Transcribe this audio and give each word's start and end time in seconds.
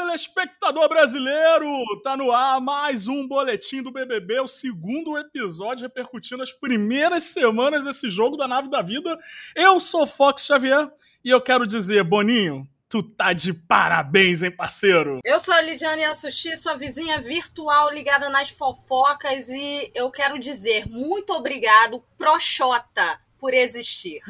telespectador 0.00 0.88
brasileiro! 0.88 1.84
Tá 2.02 2.16
no 2.16 2.32
ar 2.32 2.58
mais 2.58 3.06
um 3.06 3.28
boletim 3.28 3.82
do 3.82 3.90
BBB, 3.90 4.40
o 4.40 4.48
segundo 4.48 5.18
episódio 5.18 5.82
repercutindo 5.82 6.42
as 6.42 6.50
primeiras 6.50 7.24
semanas 7.24 7.84
desse 7.84 8.08
jogo 8.08 8.34
da 8.34 8.48
nave 8.48 8.70
da 8.70 8.80
vida. 8.80 9.18
Eu 9.54 9.78
sou 9.78 10.06
Fox 10.06 10.46
Xavier 10.46 10.90
e 11.22 11.28
eu 11.28 11.38
quero 11.38 11.66
dizer, 11.66 12.02
Boninho, 12.02 12.66
tu 12.88 13.02
tá 13.02 13.34
de 13.34 13.52
parabéns, 13.52 14.42
hein, 14.42 14.50
parceiro? 14.50 15.20
Eu 15.22 15.38
sou 15.38 15.52
a 15.52 15.60
Lidiane 15.60 16.04
Assushi, 16.04 16.56
sua 16.56 16.76
vizinha 16.76 17.20
virtual 17.20 17.92
ligada 17.92 18.30
nas 18.30 18.48
fofocas 18.48 19.50
e 19.50 19.92
eu 19.94 20.10
quero 20.10 20.38
dizer 20.38 20.88
muito 20.88 21.34
obrigado, 21.34 22.02
Proxota, 22.16 23.20
por 23.38 23.52
existir. 23.52 24.22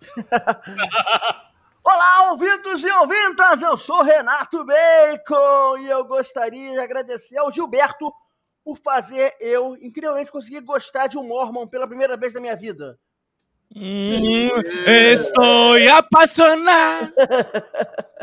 Olá, 1.84 2.30
ouvintos 2.30 2.84
e 2.84 2.90
ouvintas! 2.90 3.62
Eu 3.62 3.76
sou 3.76 4.02
Renato 4.02 4.64
Bacon 4.64 5.78
e 5.78 5.88
eu 5.88 6.04
gostaria 6.04 6.72
de 6.72 6.78
agradecer 6.78 7.38
ao 7.38 7.50
Gilberto 7.50 8.12
por 8.64 8.76
fazer 8.76 9.34
eu, 9.40 9.76
incrivelmente, 9.80 10.32
conseguir 10.32 10.60
gostar 10.60 11.06
de 11.06 11.16
um 11.16 11.26
Mormon 11.26 11.66
pela 11.66 11.86
primeira 11.86 12.16
vez 12.16 12.34
na 12.34 12.40
minha 12.40 12.56
vida. 12.56 12.98
Hum, 13.74 14.50
estou 14.86 15.76
apaixonado! 15.96 17.12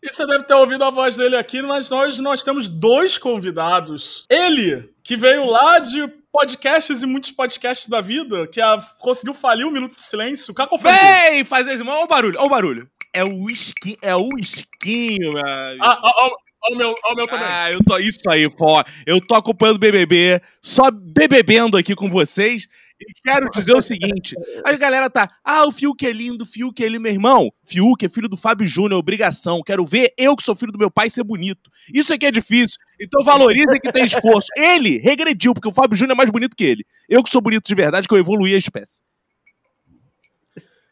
E 0.00 0.12
você 0.12 0.24
deve 0.26 0.44
ter 0.44 0.54
ouvido 0.54 0.84
a 0.84 0.90
voz 0.90 1.16
dele 1.16 1.36
aqui, 1.36 1.60
mas 1.60 1.90
nós, 1.90 2.18
nós 2.18 2.44
temos 2.44 2.68
dois 2.68 3.18
convidados. 3.18 4.24
Ele, 4.30 4.92
que 5.02 5.16
veio 5.16 5.44
lá 5.44 5.80
de 5.80 6.06
podcasts 6.30 7.02
e 7.02 7.06
muitos 7.06 7.32
podcasts 7.32 7.88
da 7.88 8.00
vida, 8.00 8.46
que 8.46 8.60
a, 8.60 8.78
conseguiu 9.00 9.34
falir 9.34 9.64
o 9.64 9.70
um 9.70 9.72
Minuto 9.72 9.96
de 9.96 10.02
Silêncio. 10.02 10.54
Cacofonia. 10.54 10.96
Vem 11.30 11.44
fazer 11.44 11.74
isso. 11.74 11.82
Olha 11.82 12.04
o 12.04 12.06
barulho, 12.06 12.38
olha 12.38 12.46
o 12.46 12.50
barulho. 12.50 12.90
É 13.14 13.24
o 13.24 13.50
esquinho, 13.50 13.96
é 14.02 14.14
o 14.14 14.28
esquinho, 14.38 15.32
meu 15.32 15.42
Ah, 15.46 16.00
ó, 16.02 16.26
ó, 16.26 16.30
o 16.72 16.76
meu, 16.76 16.94
ó, 17.04 17.12
o 17.12 17.16
meu 17.16 17.26
também. 17.26 17.46
Ah, 17.46 17.72
eu 17.72 17.78
tô, 17.84 17.98
isso 17.98 18.28
aí, 18.28 18.48
pô. 18.48 18.82
Eu 19.06 19.20
tô 19.20 19.34
acompanhando 19.34 19.76
o 19.76 19.80
BBB, 19.80 20.40
só 20.60 20.90
bebebendo 20.90 21.76
aqui 21.76 21.94
com 21.94 22.10
vocês. 22.10 22.66
E 23.00 23.12
quero 23.22 23.48
dizer 23.50 23.74
o 23.74 23.80
seguinte: 23.80 24.34
a 24.64 24.72
galera 24.72 25.08
tá, 25.08 25.30
ah, 25.44 25.64
o 25.66 25.72
Fiuk 25.72 26.04
é 26.04 26.12
lindo, 26.12 26.42
o 26.42 26.46
Fiuk 26.46 26.82
é 26.84 26.88
lindo, 26.88 27.00
meu 27.00 27.12
irmão. 27.12 27.50
Fiuk 27.64 28.04
é 28.04 28.08
filho 28.08 28.28
do 28.28 28.36
Fábio 28.36 28.66
Júnior, 28.66 28.98
obrigação. 28.98 29.62
Quero 29.64 29.86
ver 29.86 30.12
eu 30.18 30.36
que 30.36 30.42
sou 30.42 30.56
filho 30.56 30.72
do 30.72 30.78
meu 30.78 30.90
pai 30.90 31.08
ser 31.08 31.22
bonito. 31.22 31.70
Isso 31.94 32.12
aqui 32.12 32.26
é 32.26 32.30
difícil. 32.30 32.76
Então 33.00 33.22
valorize 33.22 33.78
que 33.80 33.92
tem 33.92 34.04
esforço. 34.04 34.48
Ele 34.56 34.98
regrediu, 34.98 35.54
porque 35.54 35.68
o 35.68 35.72
Fábio 35.72 35.96
Júnior 35.96 36.14
é 36.14 36.18
mais 36.18 36.30
bonito 36.30 36.56
que 36.56 36.64
ele. 36.64 36.84
Eu 37.08 37.22
que 37.22 37.30
sou 37.30 37.40
bonito 37.40 37.66
de 37.66 37.74
verdade, 37.74 38.08
que 38.08 38.14
eu 38.14 38.18
evoluí 38.18 38.54
a 38.54 38.58
espécie. 38.58 39.00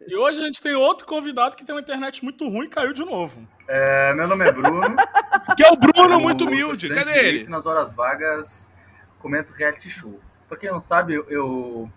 E 0.06 0.16
hoje 0.16 0.40
a 0.40 0.46
gente 0.46 0.62
tem 0.62 0.74
outro 0.74 1.06
convidado 1.06 1.56
que 1.56 1.64
tem 1.64 1.74
uma 1.74 1.80
internet 1.80 2.22
muito 2.22 2.48
ruim 2.48 2.66
e 2.66 2.68
caiu 2.68 2.92
de 2.92 3.04
novo. 3.04 3.46
É, 3.66 4.14
meu 4.14 4.28
nome 4.28 4.48
é 4.48 4.52
Bruno. 4.52 4.96
que 5.56 5.64
é 5.64 5.70
o 5.70 5.76
Bruno 5.76 6.20
muito 6.20 6.44
humilde. 6.44 6.88
Cadê 6.88 7.18
ele? 7.18 7.48
Nas 7.48 7.66
horas 7.66 7.92
vagas, 7.92 8.72
comento 9.18 9.52
reality 9.52 9.90
show. 9.90 10.20
Pra 10.48 10.56
quem 10.56 10.70
não 10.70 10.80
sabe, 10.80 11.14
eu, 11.14 11.26
eu, 11.28 11.90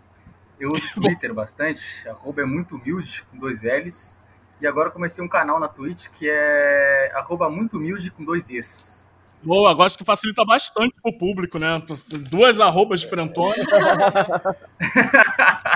eu 0.59 0.69
uso 0.69 0.83
Twitter 0.95 1.33
bastante. 1.33 2.07
Arroba 2.07 2.41
é 2.41 2.45
muito 2.45 2.75
humilde, 2.75 3.23
com 3.29 3.37
dois 3.37 3.61
L's. 3.63 4.19
E 4.61 4.67
agora 4.67 4.89
comecei 4.91 5.23
um 5.23 5.27
canal 5.27 5.59
na 5.59 5.67
Twitch 5.69 6.07
que 6.09 6.29
é 6.29 7.11
arroba 7.15 7.49
muito 7.49 7.77
humilde 7.77 8.11
com 8.11 8.25
dois 8.25 8.49
E's. 8.49 9.09
Boa, 9.41 9.73
gosto 9.73 9.97
que 9.97 10.03
facilita 10.03 10.43
bastante 10.43 10.93
pro 11.01 11.17
público, 11.17 11.57
né? 11.57 11.81
Duas 12.29 12.59
arrobas 12.59 12.99
diferentonas. 12.99 13.55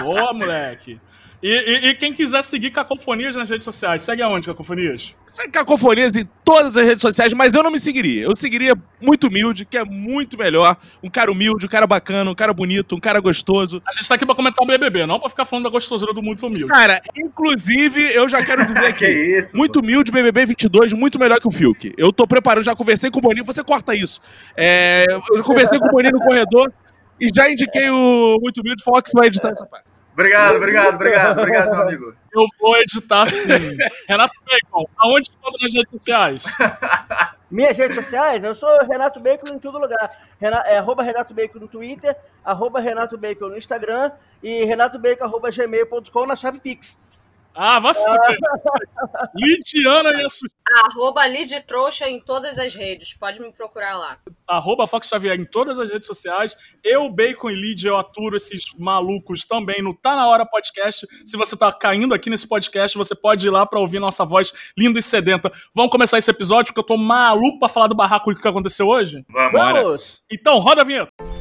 Boa, 0.04 0.34
moleque. 0.34 1.00
E, 1.44 1.50
e, 1.50 1.90
e, 1.90 1.96
quem 1.96 2.14
quiser 2.14 2.42
seguir 2.42 2.72
Cacofonias 2.72 3.36
nas 3.36 3.50
redes 3.50 3.66
sociais, 3.66 4.02
segue 4.02 4.22
aonde, 4.22 4.48
Cacofonias? 4.48 5.14
Segue 5.28 5.50
Cacofonias 5.50 6.16
em 6.16 6.26
todas 6.46 6.78
as 6.78 6.86
redes 6.86 7.02
sociais, 7.02 7.34
mas 7.34 7.54
eu 7.54 7.62
não 7.62 7.70
me 7.70 7.82
seguiria. 7.82 8.24
Eu 8.24 8.34
seguiria 8.34 8.74
muito 9.02 9.28
humilde, 9.28 9.66
que 9.66 9.78
é 9.78 9.84
muito 9.84 10.38
melhor. 10.38 10.78
Um 11.04 11.10
cara 11.10 11.30
humilde, 11.30 11.66
um 11.66 11.70
cara 11.70 11.86
bacana, 11.86 12.32
um 12.32 12.36
cara 12.36 12.54
bonito, 12.54 12.96
um 12.96 13.00
cara 13.00 13.20
gostoso. 13.20 13.82
A 13.86 13.92
gente 13.92 14.08
tá 14.08 14.16
aqui 14.16 14.26
pra 14.26 14.34
comentar 14.34 14.64
o 14.64 14.66
BBB, 14.66 15.06
não 15.06 15.20
pra 15.20 15.28
ficar 15.28 15.44
falando 15.44 15.66
da 15.66 15.70
gostosura 15.70 16.14
do 16.14 16.24
muito 16.24 16.48
humilde. 16.48 16.72
Cara, 16.72 17.02
inclusive, 17.14 18.16
eu 18.16 18.30
já 18.30 18.42
quero 18.42 18.66
dizer 18.66 18.86
aqui, 18.88 19.06
isso, 19.06 19.58
muito 19.58 19.82
humilde, 19.82 20.14
BBB 20.14 20.46
22, 20.46 20.94
muito 20.94 21.20
melhor 21.20 21.42
que 21.42 21.48
o 21.50 21.52
Fiuk. 21.52 21.94
Eu 21.98 22.14
tô 22.14 22.26
preparando, 22.26 22.64
já 22.64 22.74
conversei 22.74 23.12
com 23.12 23.20
o 23.20 23.22
Boninho, 23.22 23.44
você 23.44 23.62
corta 23.62 23.94
isso. 23.94 24.22
É, 24.56 25.04
eu 25.10 25.38
já 25.38 25.44
conversei 25.44 25.78
com 25.78 25.88
o 25.88 25.92
Boninho 25.92 26.14
no 26.14 26.22
corredor 26.22 26.72
e 27.20 27.28
já 27.36 27.52
indiquei 27.52 27.90
o 27.90 28.38
muito 28.42 28.62
humilde, 28.62 28.82
Fox 28.82 29.12
vai 29.14 29.28
editar 29.28 29.50
essa 29.50 29.66
parte. 29.66 29.93
Obrigado, 30.14 30.56
obrigado, 30.58 30.96
obrigado, 30.96 31.40
obrigado, 31.40 31.72
meu 31.72 31.82
amigo. 31.82 32.16
Eu 32.32 32.46
vou 32.60 32.78
editar 32.78 33.26
sim. 33.26 33.50
Renato 34.08 34.34
Bacon, 34.46 34.86
aonde 34.98 35.32
todas 35.42 35.62
nas 35.62 35.74
redes 35.74 35.92
sociais? 35.92 36.44
Minhas 37.50 37.78
redes 37.78 37.96
sociais? 37.96 38.44
Eu 38.44 38.54
sou 38.54 38.70
Renato 38.88 39.20
Bacon 39.20 39.54
em 39.54 39.60
todo 39.60 39.80
lugar. 39.80 40.10
Renato, 40.40 40.68
é, 40.68 40.78
arroba 40.78 41.04
Renato 41.04 41.34
Bacon 41.34 41.60
no 41.60 41.68
Twitter, 41.68 42.16
arroba 42.44 42.80
Renato 42.80 43.18
Bacon 43.18 43.50
no 43.50 43.58
Instagram 43.58 44.12
e 44.42 44.64
renatobacon.gmail.com 44.66 46.26
na 46.28 46.36
chave 46.36 46.60
Pix. 46.60 46.98
Ah, 47.56 47.80
vai 47.80 47.94
se 47.94 48.04
fuder. 48.04 48.38
Lidiana 49.36 50.10
e 50.12 50.24
a 50.24 50.28
Arroba 50.86 51.28
Lid 51.28 51.62
Trouxa 51.62 52.10
em 52.10 52.20
todas 52.20 52.58
as 52.58 52.74
redes. 52.74 53.14
Pode 53.14 53.40
me 53.40 53.52
procurar 53.52 53.98
lá. 53.98 54.18
Arroba 54.48 54.88
Fox 54.88 55.08
Xavier 55.08 55.40
em 55.40 55.46
todas 55.46 55.78
as 55.80 55.90
redes 55.90 56.08
sociais. 56.08 56.58
Eu, 56.84 57.10
Bacon 57.10 57.50
e 57.50 57.56
Lid, 57.56 57.86
eu 57.86 57.98
aturo 57.98 58.36
esses 58.36 58.66
malucos 58.78 59.46
também 59.46 59.82
no 59.82 59.94
Tá 59.94 60.16
Na 60.16 60.28
Hora 60.28 60.46
Podcast. 60.46 61.08
Se 61.26 61.38
você 61.38 61.56
tá 61.56 61.72
caindo 61.72 62.14
aqui 62.14 62.30
nesse 62.30 62.48
podcast, 62.48 62.98
você 62.98 63.16
pode 63.16 63.46
ir 63.48 63.50
lá 63.50 63.66
pra 63.66 63.80
ouvir 63.80 64.00
nossa 64.00 64.26
voz 64.26 64.52
linda 64.78 65.00
e 65.00 65.04
sedenta. 65.04 65.52
Vamos 65.76 65.92
começar 65.92 66.18
esse 66.18 66.32
episódio, 66.32 66.74
que 66.74 66.80
eu 66.80 66.84
tô 66.84 66.98
maluco 66.98 67.60
pra 67.60 67.70
falar 67.70 67.88
do 67.88 67.96
barraco 67.96 68.34
que 68.36 68.48
aconteceu 68.48 68.88
hoje? 68.88 69.24
Vamos! 69.52 70.22
Então, 70.32 70.60
roda 70.60 70.82
a 70.82 70.84
vinheta. 70.84 71.33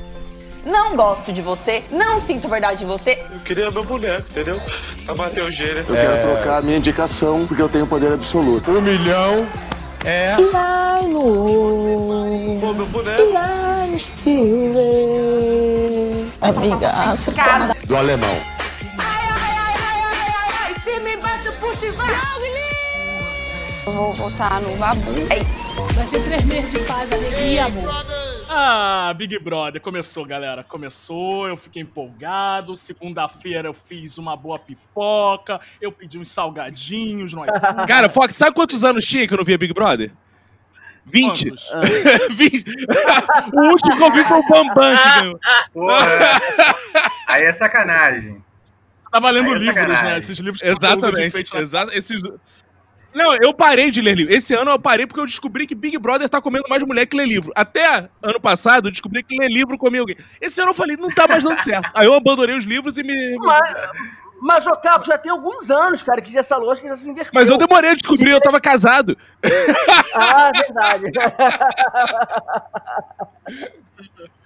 Não 0.72 0.96
gosto 0.96 1.30
de 1.34 1.42
você, 1.42 1.84
não 1.90 2.18
sinto 2.22 2.48
verdade 2.48 2.84
em 2.84 2.86
você. 2.86 3.22
Eu 3.30 3.40
queria 3.40 3.70
meu 3.70 3.84
boneco, 3.84 4.24
entendeu? 4.30 4.58
Pra 5.04 5.14
bater 5.14 5.42
o 5.42 5.50
gênero. 5.50 5.84
Eu 5.86 5.94
é... 5.94 6.00
quero 6.00 6.32
trocar 6.32 6.58
a 6.58 6.62
minha 6.62 6.78
indicação 6.78 7.44
porque 7.46 7.60
eu 7.60 7.68
tenho 7.68 7.86
poder 7.86 8.10
absoluto. 8.10 8.70
Um 8.70 8.80
milhão 8.80 9.46
é. 10.02 10.34
Pô, 12.58 12.72
meu 12.72 12.86
boneco. 12.86 13.22
Obrigada. 16.40 17.76
Do 17.84 17.94
alemão. 17.94 18.40
Ai, 18.98 19.28
ai, 19.30 19.54
ai, 19.58 19.76
ai, 19.78 20.00
ai, 20.08 20.32
ai, 20.38 20.52
ai. 20.64 20.74
Se 20.82 21.00
me 21.00 21.16
bate, 21.18 21.50
puxa 21.60 21.86
e 21.86 21.90
vai. 21.90 22.61
Eu 23.84 23.92
vou 23.92 24.12
votar 24.12 24.60
no 24.60 24.76
Babu. 24.76 25.10
É 25.28 25.38
isso. 25.38 25.82
Vai 25.94 26.06
ser 26.06 26.22
três 26.24 26.44
meses 26.44 26.72
de 26.72 26.78
paz, 26.86 27.10
alegria, 27.10 27.64
amor. 27.64 27.90
Ah, 28.48 29.12
Big 29.16 29.36
Brother, 29.40 29.80
começou, 29.80 30.24
galera. 30.24 30.62
Começou, 30.62 31.48
eu 31.48 31.56
fiquei 31.56 31.82
empolgado. 31.82 32.76
Segunda-feira 32.76 33.66
eu 33.66 33.74
fiz 33.74 34.18
uma 34.18 34.36
boa 34.36 34.58
pipoca, 34.58 35.60
eu 35.80 35.90
pedi 35.90 36.16
uns 36.16 36.28
salgadinhos 36.28 37.32
no 37.32 37.44
iPhone. 37.44 37.86
Cara, 37.88 38.08
Fox, 38.08 38.36
sabe 38.36 38.54
quantos 38.54 38.84
anos 38.84 39.04
tinha 39.04 39.26
que 39.26 39.34
eu 39.34 39.38
não 39.38 39.44
via 39.44 39.58
Big 39.58 39.74
Brother? 39.74 40.12
20. 41.04 41.52
20. 42.30 42.64
o 43.52 43.66
último 43.68 43.96
que 43.96 44.02
eu 44.02 44.12
vi 44.12 44.24
foi 44.24 44.38
o 44.38 44.48
Bambam 44.48 44.96
que 44.96 45.20
ganhou. 45.20 45.40
Porra. 45.72 46.40
Aí 47.26 47.42
é 47.42 47.52
sacanagem. 47.52 48.44
Você 49.02 49.10
tá 49.10 49.18
valendo 49.18 49.50
é 49.50 49.58
livros, 49.58 49.74
sacanagem. 49.74 50.04
né? 50.04 50.18
Esses 50.18 50.38
livros 50.38 50.62
que 50.62 50.68
Exatamente. 50.68 51.56
Exato. 51.56 51.92
Esses... 51.92 52.22
Não, 53.14 53.34
eu 53.36 53.52
parei 53.52 53.90
de 53.90 54.00
ler 54.00 54.16
livro. 54.16 54.34
Esse 54.34 54.54
ano 54.54 54.70
eu 54.70 54.78
parei 54.78 55.06
porque 55.06 55.20
eu 55.20 55.26
descobri 55.26 55.66
que 55.66 55.74
Big 55.74 55.98
Brother 55.98 56.28
tá 56.28 56.40
comendo 56.40 56.64
mais 56.68 56.82
mulher 56.82 57.06
que 57.06 57.16
lê 57.16 57.24
livro. 57.24 57.52
Até 57.54 58.08
ano 58.22 58.40
passado 58.40 58.88
eu 58.88 58.92
descobri 58.92 59.22
que 59.22 59.36
ler 59.36 59.48
livro 59.48 59.76
comia 59.78 60.00
alguém. 60.00 60.16
Esse 60.40 60.60
ano 60.60 60.70
eu 60.70 60.74
falei, 60.74 60.96
não 60.96 61.10
tá 61.10 61.28
mais 61.28 61.44
dando 61.44 61.56
certo. 61.56 61.88
Aí 61.94 62.06
eu 62.06 62.14
abandonei 62.14 62.56
os 62.56 62.64
livros 62.64 62.96
e 62.98 63.02
me. 63.02 63.36
Mas, 63.38 63.74
mas 64.40 64.66
ô 64.66 64.76
Caco, 64.76 65.06
já 65.06 65.18
tem 65.18 65.30
alguns 65.30 65.70
anos, 65.70 66.02
cara, 66.02 66.20
que 66.20 66.36
essa 66.36 66.56
lógica 66.56 66.88
já 66.88 66.96
se 66.96 67.08
inverteu. 67.08 67.32
Mas 67.34 67.48
eu 67.48 67.58
demorei 67.58 67.90
a 67.90 67.94
descobrir, 67.94 68.30
eu 68.30 68.40
tava 68.40 68.60
casado. 68.60 69.16
ah, 70.14 70.50
verdade. 70.54 71.12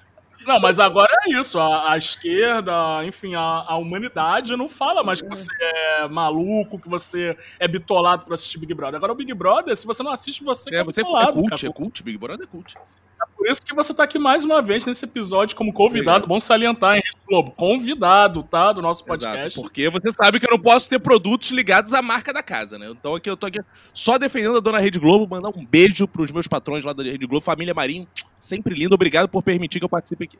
Não, 0.46 0.60
mas 0.60 0.78
agora 0.78 1.12
é 1.24 1.30
isso. 1.30 1.58
A, 1.58 1.92
a 1.92 1.96
esquerda, 1.96 3.04
enfim, 3.04 3.34
a, 3.34 3.64
a, 3.66 3.76
humanidade 3.76 4.56
não 4.56 4.68
fala 4.68 5.02
mais 5.02 5.20
que 5.20 5.28
você 5.28 5.52
é 5.60 6.08
maluco, 6.08 6.78
que 6.78 6.88
você 6.88 7.36
é 7.58 7.66
bitolado 7.66 8.24
por 8.24 8.32
assistir 8.32 8.58
Big 8.58 8.72
Brother. 8.72 8.96
Agora 8.96 9.12
o 9.12 9.16
Big 9.16 9.32
Brother, 9.34 9.74
se 9.76 9.86
você 9.86 10.02
não 10.02 10.12
assiste, 10.12 10.44
você 10.44 10.74
é, 10.74 10.78
é 10.78 10.84
você 10.84 11.02
bitolado. 11.02 11.30
É 11.30 11.32
cult, 11.32 11.66
é 11.66 11.72
cult, 11.72 12.02
Big 12.02 12.16
Brother 12.16 12.46
é 12.46 12.46
cult. 12.46 12.76
É 12.76 13.26
por 13.36 13.46
isso 13.48 13.64
que 13.64 13.74
você 13.74 13.92
tá 13.92 14.04
aqui 14.04 14.18
mais 14.18 14.44
uma 14.44 14.60
vez 14.62 14.84
nesse 14.86 15.04
episódio 15.04 15.56
como 15.56 15.72
convidado. 15.72 16.18
Obrigado. 16.18 16.28
Bom 16.28 16.38
salientar, 16.38 16.96
hein, 16.96 17.02
Globo? 17.26 17.50
Convidado, 17.52 18.42
tá? 18.42 18.72
Do 18.72 18.82
nosso 18.82 19.04
podcast. 19.04 19.46
Exato, 19.46 19.62
porque 19.62 19.88
você 19.88 20.12
sabe 20.12 20.38
que 20.38 20.46
eu 20.46 20.50
não 20.50 20.58
posso 20.58 20.88
ter 20.88 20.98
produtos 20.98 21.50
ligados 21.50 21.92
à 21.94 22.02
marca 22.02 22.32
da 22.32 22.42
casa, 22.42 22.78
né? 22.78 22.88
Então 22.90 23.14
aqui 23.14 23.28
eu 23.28 23.36
tô 23.36 23.46
aqui 23.46 23.60
só 23.92 24.18
defendendo 24.18 24.58
a 24.58 24.60
dona 24.60 24.78
Rede 24.78 24.98
Globo, 24.98 25.26
mandar 25.28 25.48
um 25.48 25.64
beijo 25.64 26.06
pros 26.06 26.30
meus 26.30 26.46
patrões 26.46 26.84
lá 26.84 26.92
da 26.92 27.02
Rede 27.02 27.26
Globo, 27.26 27.44
família 27.44 27.74
Marinho, 27.74 28.06
sempre 28.46 28.74
lindo. 28.74 28.94
Obrigado 28.94 29.28
por 29.28 29.42
permitir 29.42 29.78
que 29.78 29.84
eu 29.84 29.88
participe 29.88 30.24
aqui. 30.24 30.38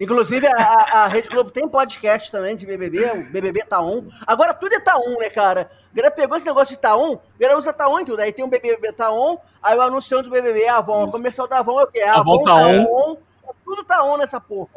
Inclusive, 0.00 0.46
a, 0.48 1.02
a- 1.04 1.06
Rede 1.06 1.28
Globo 1.28 1.50
tem 1.50 1.68
podcast 1.68 2.30
também 2.32 2.56
de 2.56 2.66
BBB, 2.66 3.04
o 3.12 3.24
BBB 3.30 3.62
tá 3.64 3.80
on. 3.80 4.04
Agora 4.26 4.52
tudo 4.52 4.74
é 4.74 4.80
tá 4.80 4.96
on, 4.96 5.18
né, 5.18 5.30
cara? 5.30 5.70
A 5.92 5.96
galera 5.96 6.12
pegou 6.14 6.36
esse 6.36 6.46
negócio 6.46 6.74
de 6.74 6.80
tá 6.80 6.96
on, 6.96 7.12
a 7.14 7.38
galera 7.38 7.58
usa 7.58 7.72
tá 7.72 7.88
on 7.88 8.00
em 8.00 8.04
tudo. 8.04 8.20
Aí 8.20 8.32
tem 8.32 8.44
o 8.44 8.48
BBB 8.48 8.92
tá 8.92 9.12
on, 9.12 9.38
aí 9.62 9.76
o 9.76 9.80
anunciante 9.80 10.24
do 10.24 10.30
BBB 10.30 10.62
é 10.62 10.70
a 10.70 10.78
Avon. 10.78 11.04
O 11.04 11.10
comercial 11.10 11.46
da 11.46 11.58
Avon 11.58 11.78
é 11.80 11.84
o 11.84 11.86
quê? 11.86 12.00
A 12.02 12.16
Avon 12.18 12.42
tá 12.42 12.54
on. 12.56 13.16
Tudo 13.64 13.84
tá 13.84 14.02
on 14.02 14.16
nessa 14.16 14.40
porra. 14.40 14.70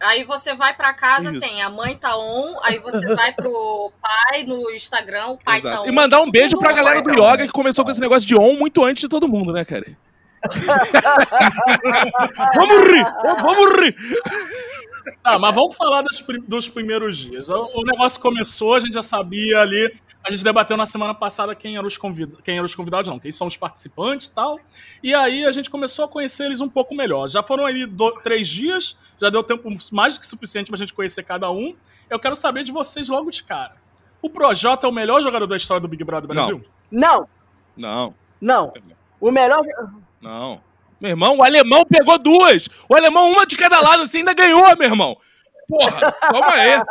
Aí 0.00 0.24
você 0.24 0.54
vai 0.54 0.74
pra 0.74 0.92
casa, 0.94 1.30
Isso. 1.30 1.40
tem 1.40 1.60
a 1.62 1.68
mãe 1.70 1.96
tá 1.96 2.16
on, 2.16 2.58
aí 2.62 2.78
você 2.78 3.04
vai 3.14 3.32
pro 3.32 3.92
pai 4.00 4.42
no 4.44 4.70
Instagram, 4.72 5.26
o 5.28 5.38
pai 5.38 5.60
tá 5.60 5.68
Exato. 5.70 5.82
on. 5.84 5.86
E 5.86 5.92
mandar 5.92 6.20
um 6.20 6.30
beijo 6.30 6.56
pra 6.58 6.72
galera 6.72 7.00
do 7.02 7.10
então. 7.10 7.24
yoga 7.32 7.46
que 7.46 7.52
começou 7.52 7.84
com 7.84 7.90
esse 7.92 8.00
negócio 8.00 8.26
de 8.26 8.36
on 8.36 8.54
muito 8.54 8.84
antes 8.84 9.02
de 9.02 9.08
todo 9.08 9.28
mundo, 9.28 9.52
né, 9.52 9.64
cara? 9.64 9.86
Vamos 12.54 12.88
rir! 12.90 13.04
Vamos 13.42 13.80
rir! 13.80 13.96
Tá, 15.22 15.38
mas 15.38 15.54
vamos 15.54 15.76
falar 15.76 16.02
das 16.02 16.24
dos 16.46 16.68
primeiros 16.68 17.16
dias. 17.16 17.48
O, 17.48 17.82
negócio 17.84 18.20
começou, 18.20 18.74
a 18.74 18.80
gente 18.80 18.92
já 18.92 19.02
sabia 19.02 19.60
ali. 19.60 19.94
A 20.26 20.30
gente 20.30 20.44
debateu 20.44 20.76
na 20.76 20.84
semana 20.84 21.14
passada 21.14 21.54
quem 21.54 21.76
eram 21.76 21.86
os, 21.86 21.96
convid... 21.96 22.32
quem 22.42 22.56
eram 22.56 22.66
os 22.66 22.74
convidados, 22.74 23.08
não, 23.08 23.18
quem 23.18 23.30
são 23.30 23.46
os 23.46 23.56
participantes 23.56 24.26
e 24.26 24.34
tal. 24.34 24.58
E 25.02 25.14
aí 25.14 25.44
a 25.46 25.52
gente 25.52 25.70
começou 25.70 26.04
a 26.04 26.08
conhecer 26.08 26.44
eles 26.44 26.60
um 26.60 26.68
pouco 26.68 26.94
melhor. 26.94 27.28
Já 27.28 27.42
foram 27.42 27.64
aí 27.64 27.86
do- 27.86 28.12
três 28.20 28.46
dias, 28.48 28.96
já 29.18 29.30
deu 29.30 29.42
tempo 29.42 29.72
mais 29.92 30.14
do 30.14 30.20
que 30.20 30.26
suficiente 30.26 30.70
pra 30.70 30.76
gente 30.78 30.92
conhecer 30.92 31.22
cada 31.22 31.50
um. 31.50 31.74
Eu 32.10 32.18
quero 32.18 32.36
saber 32.36 32.62
de 32.64 32.72
vocês 32.72 33.08
logo 33.08 33.30
de 33.30 33.42
cara. 33.44 33.76
O 34.20 34.28
Projota 34.28 34.86
é 34.86 34.90
o 34.90 34.92
melhor 34.92 35.22
jogador 35.22 35.46
da 35.46 35.56
história 35.56 35.80
do 35.80 35.88
Big 35.88 36.02
Brother 36.04 36.28
Brasil? 36.28 36.62
Não, 36.90 37.28
Não, 37.76 38.14
não. 38.40 38.72
O 39.20 39.30
melhor. 39.30 39.64
Não. 40.20 40.62
Meu 41.00 41.10
irmão, 41.10 41.36
o 41.36 41.44
alemão 41.44 41.84
pegou 41.84 42.18
duas. 42.18 42.66
O 42.88 42.94
alemão, 42.96 43.30
uma 43.30 43.46
de 43.46 43.56
cada 43.56 43.80
lado, 43.80 44.02
assim, 44.02 44.18
ainda 44.18 44.34
ganhou, 44.34 44.62
meu 44.76 44.88
irmão. 44.88 45.16
Porra, 45.68 46.12
calma 46.12 46.50
aí. 46.54 46.82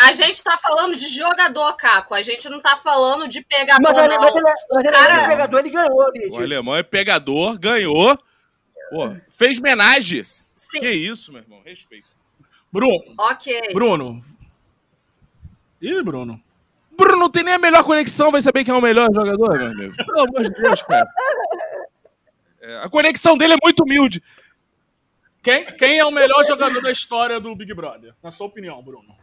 A 0.00 0.12
gente 0.12 0.42
tá 0.44 0.56
falando 0.56 0.94
de 0.94 1.08
jogador, 1.08 1.72
Caco. 1.74 2.14
A 2.14 2.22
gente 2.22 2.48
não 2.48 2.60
tá 2.60 2.76
falando 2.76 3.26
de 3.26 3.42
pegador, 3.42 3.82
Mas, 3.82 3.96
não. 3.96 4.16
mas, 4.20 4.34
ele, 4.36 4.42
mas 4.70 4.84
ele 4.84 4.92
cara- 4.96 5.14
é 5.24 5.28
pegador, 5.28 5.58
ele 5.60 5.70
ganhou, 5.70 6.10
Lid. 6.14 6.30
O 6.30 6.40
alemão 6.40 6.76
é 6.76 6.82
pegador, 6.84 7.58
ganhou. 7.58 8.16
Pô, 8.90 9.16
fez 9.32 9.58
homenagem. 9.58 10.22
Sim, 10.22 10.80
Que 10.80 10.90
isso, 10.90 11.32
meu 11.32 11.42
irmão, 11.42 11.60
respeito. 11.64 12.06
Bruno, 12.72 13.14
ok. 13.18 13.60
Bruno. 13.74 14.22
Ih, 15.82 16.02
Bruno. 16.02 16.40
Bruno 16.98 17.16
não 17.16 17.30
tem 17.30 17.44
nem 17.44 17.54
a 17.54 17.58
melhor 17.58 17.84
conexão, 17.84 18.30
vai 18.32 18.42
saber 18.42 18.64
quem 18.64 18.74
é 18.74 18.76
o 18.76 18.82
melhor 18.82 19.08
jogador, 19.14 19.56
meu 19.56 19.68
amigo. 19.68 19.94
Pelo 19.96 20.20
amor 20.20 20.42
de 20.42 20.50
Deus, 20.50 20.82
cara. 20.82 21.08
É, 22.60 22.78
a 22.84 22.88
conexão 22.90 23.38
dele 23.38 23.54
é 23.54 23.58
muito 23.62 23.84
humilde. 23.84 24.22
Quem, 25.42 25.64
quem 25.64 25.98
é 25.98 26.04
o 26.04 26.10
melhor 26.10 26.44
jogador 26.44 26.82
da 26.82 26.90
história 26.90 27.40
do 27.40 27.54
Big 27.54 27.72
Brother? 27.72 28.12
Na 28.22 28.30
sua 28.30 28.46
opinião, 28.48 28.82
Bruno. 28.82 29.16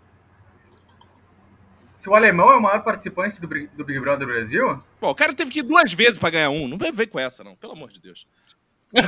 Se 1.96 2.10
o 2.10 2.16
alemão 2.16 2.52
é 2.52 2.58
o 2.58 2.62
maior 2.62 2.84
participante 2.84 3.40
do, 3.42 3.48
Big- 3.48 3.68
do 3.76 3.84
Big 3.84 4.00
Brother 4.00 4.28
Brasil, 4.28 4.82
Pô, 5.00 5.10
o 5.10 5.16
cara 5.16 5.34
teve 5.34 5.52
que 5.52 5.60
ir 5.60 5.64
duas 5.64 5.92
vezes 5.94 6.18
pra 6.18 6.30
ganhar 6.30 6.50
um. 6.50 6.68
Não 6.68 6.78
vai 6.78 6.92
ver 6.92 7.08
com 7.08 7.20
essa, 7.20 7.44
não. 7.44 7.56
Pelo 7.56 7.74
amor 7.74 7.92
de 7.92 8.02
Deus. 8.02 8.28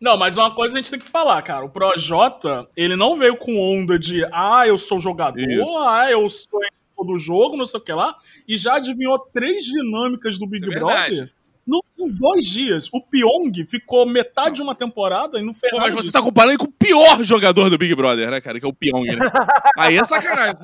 Não, 0.00 0.16
mas 0.16 0.36
uma 0.36 0.54
coisa 0.54 0.74
a 0.74 0.78
gente 0.78 0.90
tem 0.90 1.00
que 1.00 1.06
falar, 1.06 1.42
cara. 1.42 1.64
O 1.64 1.70
Projota, 1.70 2.68
ele 2.76 2.94
não 2.94 3.16
veio 3.16 3.36
com 3.36 3.58
onda 3.58 3.98
de 3.98 4.24
ah, 4.32 4.66
eu 4.66 4.78
sou 4.78 5.00
jogador, 5.00 5.40
Isso. 5.40 5.78
ah, 5.78 6.10
eu 6.10 6.28
sou 6.28 6.60
do 7.04 7.18
jogo, 7.18 7.56
não 7.56 7.66
sei 7.66 7.80
o 7.80 7.82
que 7.82 7.92
lá, 7.92 8.16
e 8.46 8.56
já 8.56 8.74
adivinhou 8.74 9.18
três 9.18 9.64
dinâmicas 9.64 10.38
do 10.38 10.46
Big 10.46 10.66
é. 10.66 10.78
Brother 10.78 11.32
no, 11.68 11.84
em 11.98 12.08
dois 12.08 12.46
dias. 12.46 12.88
O 12.92 13.00
Pyong 13.00 13.52
ficou 13.68 14.06
metade 14.06 14.56
de 14.56 14.62
uma 14.62 14.74
temporada 14.74 15.38
e 15.38 15.42
não 15.42 15.52
fez 15.52 15.70
Pô, 15.70 15.78
mas 15.78 15.92
você 15.92 16.08
disso. 16.08 16.12
tá 16.12 16.22
comparando 16.22 16.58
com 16.58 16.64
o 16.64 16.72
pior 16.72 17.22
jogador 17.22 17.68
do 17.68 17.76
Big 17.76 17.94
Brother, 17.94 18.30
né, 18.30 18.40
cara? 18.40 18.58
Que 18.58 18.64
é 18.64 18.68
o 18.68 18.72
Pyong, 18.72 19.04
né? 19.04 19.26
Aí 19.76 19.98
é 19.98 20.02
sacanagem. 20.04 20.56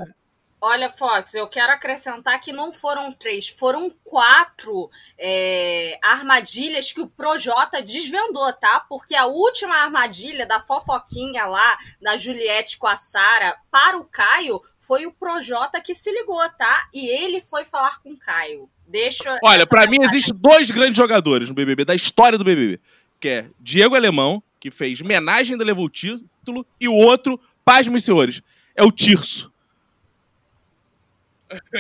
Olha, 0.67 0.89
Fox, 0.89 1.35
eu 1.35 1.47
quero 1.47 1.75
acrescentar 1.75 2.41
que 2.41 2.51
não 2.51 2.73
foram 2.73 3.13
três, 3.13 3.47
foram 3.47 3.91
quatro 4.03 4.91
é, 5.19 5.99
armadilhas 6.03 6.91
que 6.91 7.03
o 7.03 7.07
Projota 7.07 7.83
desvendou, 7.83 8.51
tá? 8.55 8.81
Porque 8.89 9.15
a 9.15 9.27
última 9.27 9.75
armadilha 9.75 10.47
da 10.47 10.61
fofoquinha 10.61 11.45
lá, 11.45 11.77
da 12.01 12.17
Juliette 12.17 12.79
com 12.79 12.87
a 12.87 12.97
Sara, 12.97 13.55
para 13.71 13.99
o 13.99 14.07
Caio, 14.07 14.59
foi 14.79 15.05
o 15.05 15.13
Projota 15.13 15.83
que 15.83 15.95
se 15.95 16.11
ligou, 16.11 16.41
tá? 16.57 16.89
E 16.95 17.09
ele 17.11 17.43
foi 17.43 17.67
falar 17.67 18.01
com 18.01 18.13
o 18.13 18.19
Caio. 18.19 18.67
Deixa. 18.89 19.39
Olha, 19.45 19.67
pra 19.67 19.87
mim 19.87 19.99
existem 20.01 20.35
dois 20.35 20.71
grandes 20.71 20.97
jogadores 20.97 21.51
no 21.51 21.55
BBB, 21.55 21.85
da 21.85 21.95
história 21.95 22.39
do 22.39 22.45
BBB. 22.45 22.79
Que 23.21 23.29
é 23.29 23.47
Diego 23.61 23.97
Alemão, 23.97 24.43
que 24.59 24.71
fez 24.71 25.03
homenagem 25.03 25.53
ainda 25.53 25.65
levou 25.65 25.85
o 25.85 25.91
título, 25.91 26.67
e 26.81 26.89
o 26.89 26.95
outro, 26.95 27.39
pasmem 27.63 28.01
senhores, 28.01 28.41
é 28.75 28.83
o 28.83 28.91
Tirso. 28.91 29.53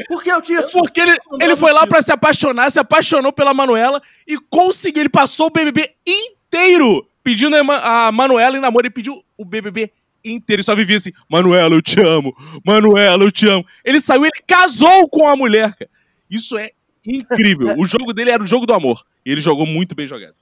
Por 0.08 0.22
que 0.22 0.32
o 0.32 0.40
Tito? 0.40 0.68
Porque 0.72 1.00
ele, 1.00 1.16
ele 1.40 1.56
foi 1.56 1.72
lá 1.72 1.86
pra 1.86 2.00
se 2.02 2.12
apaixonar, 2.12 2.70
se 2.70 2.78
apaixonou 2.80 3.32
pela 3.32 3.52
Manuela 3.54 4.00
e 4.26 4.38
conseguiu. 4.50 5.02
Ele 5.02 5.08
passou 5.08 5.46
o 5.46 5.50
BBB 5.50 5.90
inteiro 6.06 7.06
pedindo 7.22 7.56
a, 7.56 7.64
Ma- 7.64 8.06
a 8.08 8.12
Manuela 8.12 8.56
em 8.56 8.60
namoro. 8.60 8.86
Ele 8.86 8.92
pediu 8.94 9.24
o 9.36 9.44
BBB 9.44 9.90
inteiro. 10.24 10.60
Ele 10.60 10.62
só 10.62 10.74
vivia 10.74 10.96
assim: 10.96 11.12
Manuela, 11.28 11.74
eu 11.74 11.82
te 11.82 12.00
amo. 12.00 12.34
Manuela, 12.64 13.22
eu 13.24 13.30
te 13.32 13.46
amo. 13.48 13.64
Ele 13.84 14.00
saiu, 14.00 14.22
ele 14.24 14.42
casou 14.46 15.08
com 15.08 15.26
a 15.28 15.36
mulher, 15.36 15.74
cara. 15.74 15.90
Isso 16.30 16.56
é 16.58 16.70
incrível. 17.06 17.74
o 17.78 17.86
jogo 17.86 18.12
dele 18.12 18.30
era 18.30 18.42
o 18.42 18.46
jogo 18.46 18.66
do 18.66 18.74
amor. 18.74 19.02
E 19.24 19.30
ele 19.32 19.40
jogou 19.40 19.66
muito 19.66 19.94
bem 19.94 20.06
jogado. 20.06 20.34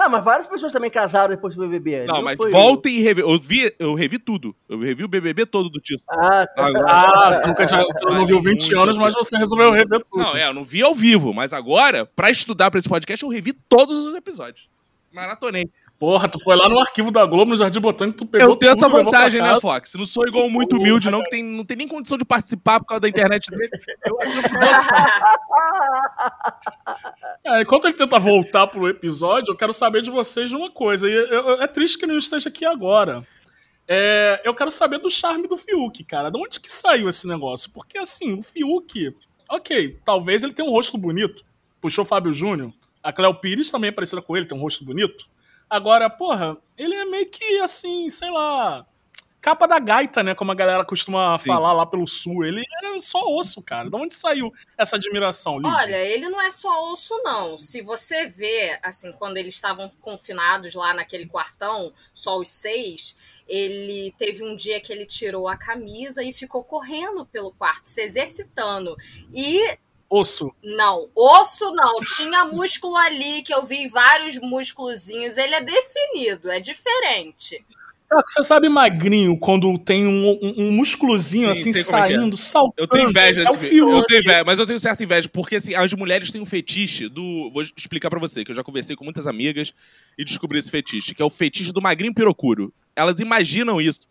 Não, 0.00 0.08
mas 0.08 0.24
várias 0.24 0.46
pessoas 0.46 0.72
também 0.72 0.88
casaram 0.90 1.28
depois 1.28 1.54
do 1.54 1.60
BBB. 1.60 1.90
Ele 1.92 2.06
Não, 2.06 2.22
mas 2.22 2.38
foi- 2.38 2.50
voltem 2.50 2.96
e 2.96 3.00
revi. 3.02 3.20
Eu, 3.20 3.38
vi, 3.38 3.74
eu 3.78 3.92
revi 3.94 4.18
tudo. 4.18 4.56
Eu 4.66 4.78
revi 4.80 5.04
o 5.04 5.08
BBB 5.08 5.44
todo 5.44 5.68
do 5.68 5.78
Tito. 5.78 6.02
Ah, 6.08 6.46
tá. 6.46 6.66
Agora- 6.66 6.86
Ah, 6.90 7.32
você 7.34 7.46
nunca 7.46 7.66
tinha, 7.66 7.82
você 7.84 8.04
não 8.06 8.26
viu 8.26 8.40
20 8.40 8.60
Muito 8.62 8.80
anos, 8.80 8.96
mas 8.96 9.12
você 9.14 9.36
resolveu 9.36 9.70
rever 9.70 10.00
tudo. 10.10 10.22
Não, 10.22 10.34
é, 10.34 10.46
eu 10.48 10.54
não 10.54 10.64
vi 10.64 10.82
ao 10.82 10.94
vivo, 10.94 11.34
mas 11.34 11.52
agora, 11.52 12.06
pra 12.06 12.30
estudar 12.30 12.70
pra 12.70 12.78
esse 12.78 12.88
podcast, 12.88 13.22
eu 13.22 13.28
revi 13.28 13.52
todos 13.52 14.06
os 14.06 14.14
episódios. 14.14 14.70
Maratonei. 15.12 15.68
Porra, 16.00 16.26
tu 16.30 16.42
foi 16.42 16.56
lá 16.56 16.66
no 16.66 16.80
arquivo 16.80 17.10
da 17.10 17.26
Globo, 17.26 17.50
no 17.50 17.56
Jardim 17.58 17.78
Botânico, 17.78 18.16
tu 18.16 18.24
pegou 18.26 18.48
Eu 18.48 18.56
tenho 18.56 18.74
tudo, 18.74 18.86
essa 18.86 18.88
vantagem, 18.88 19.42
né. 19.42 19.60
Fox? 19.60 19.92
Não 19.96 20.06
sou 20.06 20.26
igual 20.26 20.48
muito 20.48 20.76
humilde, 20.76 21.10
não, 21.10 21.22
que 21.22 21.28
tem, 21.28 21.44
não 21.44 21.62
tem 21.62 21.76
nem 21.76 21.86
condição 21.86 22.16
de 22.16 22.24
participar 22.24 22.80
por 22.80 22.86
causa 22.86 23.02
da 23.02 23.08
internet 23.10 23.50
dele. 23.50 23.68
Eu 24.06 24.16
É, 27.44 27.60
enquanto 27.60 27.84
ele 27.84 27.92
tenta 27.92 28.18
voltar 28.18 28.66
pro 28.66 28.88
episódio, 28.88 29.52
eu 29.52 29.56
quero 29.56 29.74
saber 29.74 30.00
de 30.00 30.08
vocês 30.08 30.48
de 30.48 30.56
uma 30.56 30.70
coisa. 30.70 31.06
E 31.06 31.12
eu- 31.12 31.60
é 31.60 31.66
triste 31.66 31.98
que 31.98 32.06
ele 32.06 32.12
não 32.12 32.18
esteja 32.18 32.48
aqui 32.48 32.64
agora. 32.64 33.22
É, 33.86 34.40
eu 34.42 34.54
quero 34.54 34.70
saber 34.70 35.00
do 35.00 35.10
charme 35.10 35.46
do 35.48 35.58
Fiuk, 35.58 36.02
cara. 36.04 36.30
De 36.30 36.38
onde 36.38 36.60
que 36.60 36.72
saiu 36.72 37.10
esse 37.10 37.28
negócio? 37.28 37.70
Porque, 37.74 37.98
assim, 37.98 38.38
o 38.38 38.42
Fiuk... 38.42 39.14
Ok, 39.50 39.98
talvez 40.04 40.42
ele 40.42 40.54
tenha 40.54 40.66
um 40.66 40.72
rosto 40.72 40.96
bonito. 40.96 41.44
Puxou 41.78 42.04
o 42.04 42.06
Fábio 42.06 42.32
Júnior. 42.32 42.72
A 43.02 43.12
Cléo 43.12 43.34
Pires 43.34 43.70
também 43.70 43.88
é 43.88 43.92
parecida 43.92 44.22
com 44.22 44.34
ele, 44.34 44.46
tem 44.46 44.56
um 44.56 44.62
rosto 44.62 44.82
bonito. 44.84 45.28
Agora, 45.70 46.10
porra, 46.10 46.56
ele 46.76 46.94
é 46.94 47.04
meio 47.04 47.30
que, 47.30 47.60
assim, 47.60 48.08
sei 48.10 48.30
lá... 48.30 48.84
Capa 49.40 49.66
da 49.66 49.78
gaita, 49.78 50.22
né? 50.22 50.34
Como 50.34 50.52
a 50.52 50.54
galera 50.54 50.84
costuma 50.84 51.38
Sim. 51.38 51.46
falar 51.46 51.72
lá 51.72 51.86
pelo 51.86 52.06
sul. 52.06 52.44
Ele 52.44 52.60
é 52.60 53.00
só 53.00 53.24
osso, 53.24 53.62
cara. 53.62 53.88
De 53.88 53.96
onde 53.96 54.14
saiu 54.14 54.52
essa 54.76 54.96
admiração, 54.96 55.56
Lídia? 55.56 55.78
Olha, 55.78 55.96
ele 55.96 56.28
não 56.28 56.38
é 56.38 56.50
só 56.50 56.92
osso, 56.92 57.14
não. 57.22 57.56
Se 57.56 57.80
você 57.80 58.26
vê, 58.26 58.78
assim, 58.82 59.12
quando 59.12 59.38
eles 59.38 59.54
estavam 59.54 59.88
confinados 59.98 60.74
lá 60.74 60.92
naquele 60.92 61.24
quartão, 61.24 61.90
só 62.12 62.38
os 62.38 62.50
seis, 62.50 63.16
ele 63.48 64.14
teve 64.18 64.44
um 64.44 64.54
dia 64.54 64.78
que 64.78 64.92
ele 64.92 65.06
tirou 65.06 65.48
a 65.48 65.56
camisa 65.56 66.22
e 66.22 66.34
ficou 66.34 66.62
correndo 66.62 67.24
pelo 67.24 67.50
quarto, 67.50 67.86
se 67.86 68.02
exercitando. 68.02 68.94
E 69.32 69.78
Osso. 70.10 70.52
não, 70.62 71.08
osso 71.14 71.72
não, 71.72 72.00
tinha 72.00 72.44
músculo 72.44 72.96
ali, 72.96 73.42
que 73.42 73.54
eu 73.54 73.64
vi 73.64 73.86
vários 73.86 74.38
músculozinhos. 74.38 75.38
Ele 75.38 75.54
é 75.54 75.62
definido, 75.62 76.50
é 76.50 76.58
diferente. 76.58 77.64
Cara, 78.10 78.22
você 78.26 78.42
sabe 78.42 78.68
magrinho 78.68 79.38
quando 79.38 79.78
tem 79.78 80.04
um, 80.04 80.36
um, 80.42 80.80
um 80.80 80.84
Sim, 80.84 81.46
assim 81.46 81.72
é 81.72 81.78
é. 81.78 81.82
saindo, 81.84 82.36
saltando. 82.36 82.74
Eu 82.76 82.88
tenho 82.88 83.08
inveja 83.08 83.44
É 83.44 83.56
filme. 83.56 83.98
Eu 83.98 84.04
tenho 84.04 84.20
inveja, 84.20 84.42
mas 84.44 84.58
eu 84.58 84.66
tenho 84.66 84.80
certa 84.80 85.04
inveja, 85.04 85.28
porque 85.28 85.54
assim, 85.54 85.76
as 85.76 85.94
mulheres 85.94 86.32
têm 86.32 86.40
um 86.40 86.46
fetiche 86.46 87.08
do. 87.08 87.48
Vou 87.52 87.62
explicar 87.62 88.10
pra 88.10 88.18
você, 88.18 88.42
que 88.42 88.50
eu 88.50 88.56
já 88.56 88.64
conversei 88.64 88.96
com 88.96 89.04
muitas 89.04 89.28
amigas 89.28 89.72
e 90.18 90.24
descobri 90.24 90.58
esse 90.58 90.72
fetiche, 90.72 91.14
que 91.14 91.22
é 91.22 91.24
o 91.24 91.30
fetiche 91.30 91.72
do 91.72 91.80
magrinho 91.80 92.12
pirocuro. 92.12 92.74
Elas 92.96 93.20
imaginam 93.20 93.80
isso. 93.80 94.08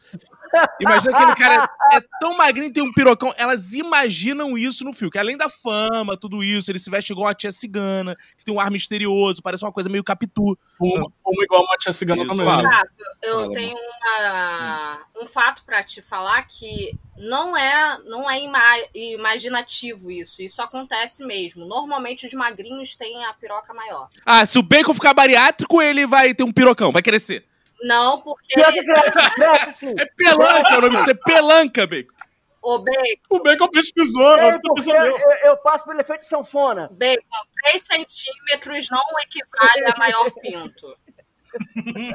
Imagina 0.80 1.18
aquele 1.18 1.36
cara 1.36 1.70
é, 1.92 1.98
é 1.98 2.02
tão 2.20 2.36
magrinho 2.38 2.72
tem 2.72 2.84
um 2.84 2.92
pirocão. 2.94 3.34
Elas 3.38 3.74
imaginam 3.74 4.58
isso 4.58 4.84
no 4.84 4.94
filme. 4.94 5.12
Que 5.12 5.18
além 5.20 5.38
da 5.38 5.50
fama, 5.50 6.16
tudo 6.18 6.44
isso, 6.44 6.72
ele 6.72 6.80
se 6.80 6.90
veste 6.90 7.12
igual 7.12 7.28
uma 7.28 7.34
tia 7.36 7.52
cigana, 7.52 8.16
que 8.38 8.44
tem 8.46 8.54
um 8.54 8.60
ar 8.60 8.72
misterioso, 8.72 9.42
parece 9.42 9.64
uma 9.66 9.72
coisa 9.72 9.90
meio 9.90 10.04
capitu. 10.04 10.58
Fuma, 10.78 11.12
fuma 11.24 11.44
igual 11.44 11.64
uma 11.64 11.78
tia 11.78 11.92
cigana 11.94 12.22
Isso, 12.24 12.32
também. 12.32 12.46
fala. 12.46 12.64
né? 12.64 12.70
Renato, 12.70 12.92
eu 13.24 13.40
Fala, 13.42 13.52
tenho 13.54 13.76
uma- 13.78 15.00
um 15.22 15.26
fato 15.26 15.64
pra 15.66 15.84
te 15.84 16.02
falar 16.02 16.42
que 16.44 16.94
não 17.18 17.56
é 17.58 17.98
não 18.06 18.30
é 18.30 18.40
ima- 18.42 18.78
imaginativo 18.94 20.10
isso. 20.12 20.42
Isso 20.42 20.62
acontece 20.62 21.26
mesmo. 21.26 21.66
Normalmente 21.66 22.26
os 22.26 22.34
magrinhos 22.34 22.96
têm 22.96 23.24
a 23.26 23.34
piroca 23.34 23.74
maior. 23.74 24.10
Ah, 24.26 24.46
se 24.46 24.58
o 24.58 24.64
bacon 24.64 24.94
ficar 24.94 25.14
bariátrico, 25.14 25.82
ele 25.82 26.08
vai 26.08 26.34
ter 26.34 26.44
um 26.44 26.52
pirocão, 26.52 26.92
vai 26.92 27.02
crescer. 27.02 27.46
Não, 27.84 28.22
porque 28.22 28.56
Pior 28.56 28.72
que 28.74 28.84
cresce, 28.84 29.32
cresce 29.36 29.74
sim. 29.74 29.96
É 29.98 30.06
pelanca 30.06 30.78
o 30.78 30.82
nome 30.82 30.98
disso, 30.98 31.10
é 31.12 31.14
pelanca, 31.14 31.88
bacon. 31.88 32.14
o 32.62 32.80
bacon, 32.80 33.22
O 33.30 33.40
Bacon 33.44 33.68
pesquisou, 33.70 34.36
É, 34.38 34.52
né? 34.54 34.60
porque 34.62 34.92
eu, 34.92 35.18
eu 35.44 35.58
passo 35.58 35.86
pelo 35.86 36.00
efeito 36.00 36.26
sanfona. 36.26 36.90
bacon 36.92 37.24
3 37.64 37.82
centímetros 37.82 38.90
não 38.90 39.02
equivale 39.24 39.86
a 39.94 39.98
maior 39.98 40.30
pinto. 40.42 40.96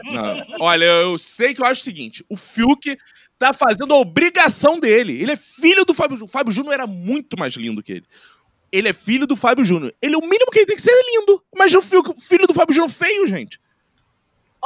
Não. 0.05 0.47
Olha, 0.61 0.85
eu 0.85 1.19
sei 1.19 1.55
que 1.55 1.61
eu 1.61 1.67
acho 1.67 1.81
o 1.81 1.85
seguinte: 1.85 2.25
o 2.29 2.37
Fiuk 2.37 2.97
tá 3.39 3.53
fazendo 3.53 3.93
a 3.93 3.99
obrigação 3.99 4.79
dele. 4.79 5.21
Ele 5.21 5.33
é 5.33 5.37
filho 5.37 5.85
do 5.85 5.93
Fábio 5.93 6.17
Júnior. 6.17 6.29
O 6.29 6.33
Fábio 6.33 6.53
Júnior 6.53 6.75
era 6.75 6.87
muito 6.87 7.39
mais 7.39 7.55
lindo 7.55 7.83
que 7.83 7.93
ele. 7.93 8.07
Ele 8.71 8.89
é 8.89 8.93
filho 8.93 9.27
do 9.27 9.37
Fábio 9.37 9.65
Júnior. 9.65 9.95
Ele, 10.03 10.17
o 10.17 10.21
mínimo 10.21 10.51
que 10.51 10.59
ele 10.61 10.67
tem 10.67 10.77
que 10.77 10.83
ser 10.83 10.91
é 10.93 11.03
lindo. 11.19 11.43
Imagina 11.55 11.81
o 11.81 11.83
Fiuk, 11.83 12.21
filho 12.21 12.47
do 12.47 12.55
Fábio 12.55 12.75
Júnior 12.75 12.91
feio, 12.91 13.27
gente. 13.27 13.61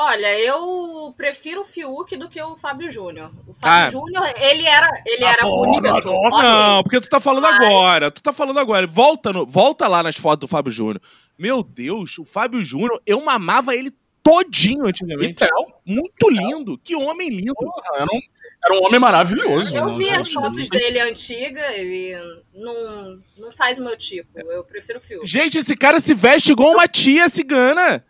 Olha, 0.00 0.38
eu 0.38 1.12
prefiro 1.16 1.62
o 1.62 1.64
Fiuk 1.64 2.16
do 2.16 2.28
que 2.28 2.40
o 2.40 2.54
Fábio 2.54 2.88
Júnior. 2.88 3.32
O 3.48 3.52
Fábio 3.52 3.88
Ah. 3.88 3.90
Júnior, 3.90 4.32
ele 4.40 4.64
era, 4.64 4.88
ele 5.04 5.24
era 5.24 5.42
Adoro, 5.42 5.72
bonito. 5.72 6.08
ok. 6.08 6.38
Não, 6.42 6.82
porque 6.84 7.00
tu 7.00 7.08
tá 7.08 7.18
falando 7.18 7.42
Mas- 7.42 7.56
agora. 7.66 8.10
Tu 8.10 8.22
tá 8.22 8.32
falando 8.32 8.60
agora. 8.60 8.86
Volta, 8.86 9.32
no- 9.32 9.44
volta 9.44 9.88
lá 9.88 10.00
nas 10.02 10.14
fotos 10.16 10.48
do 10.48 10.50
Fábio 10.50 10.70
Júnior. 10.70 11.02
Meu 11.36 11.64
Deus, 11.64 12.16
o 12.16 12.24
Fábio 12.24 12.62
Júnior, 12.62 13.02
eu 13.04 13.20
mamava 13.20 13.74
ele 13.74 13.92
todinho 14.22 14.86
antigamente. 14.86 15.30
Então, 15.42 15.66
Muito 15.84 16.28
lindo. 16.30 16.78
Que 16.78 16.94
homem 16.94 17.28
lindo. 17.30 17.54
era 17.94 18.04
um, 18.04 18.20
era 18.64 18.74
um 18.80 18.84
homem 18.86 19.00
maravilhoso. 19.00 19.74
Eu 19.76 19.86
né? 19.86 19.96
vi 19.96 20.10
as 20.10 20.30
fotos 20.32 20.68
dele 20.68 21.00
antiga 21.00 21.60
e 21.76 22.14
não, 22.54 23.18
não 23.38 23.50
faz 23.50 23.78
o 23.78 23.84
meu 23.84 23.96
tipo. 23.96 24.38
Eu 24.38 24.62
prefiro 24.64 24.98
o 24.98 25.00
Fiuk. 25.02 25.26
Gente, 25.26 25.58
esse 25.58 25.74
cara 25.74 25.98
se 25.98 26.14
veste 26.14 26.52
igual 26.52 26.72
uma 26.72 26.86
tia 26.86 27.28
cigana. 27.28 28.04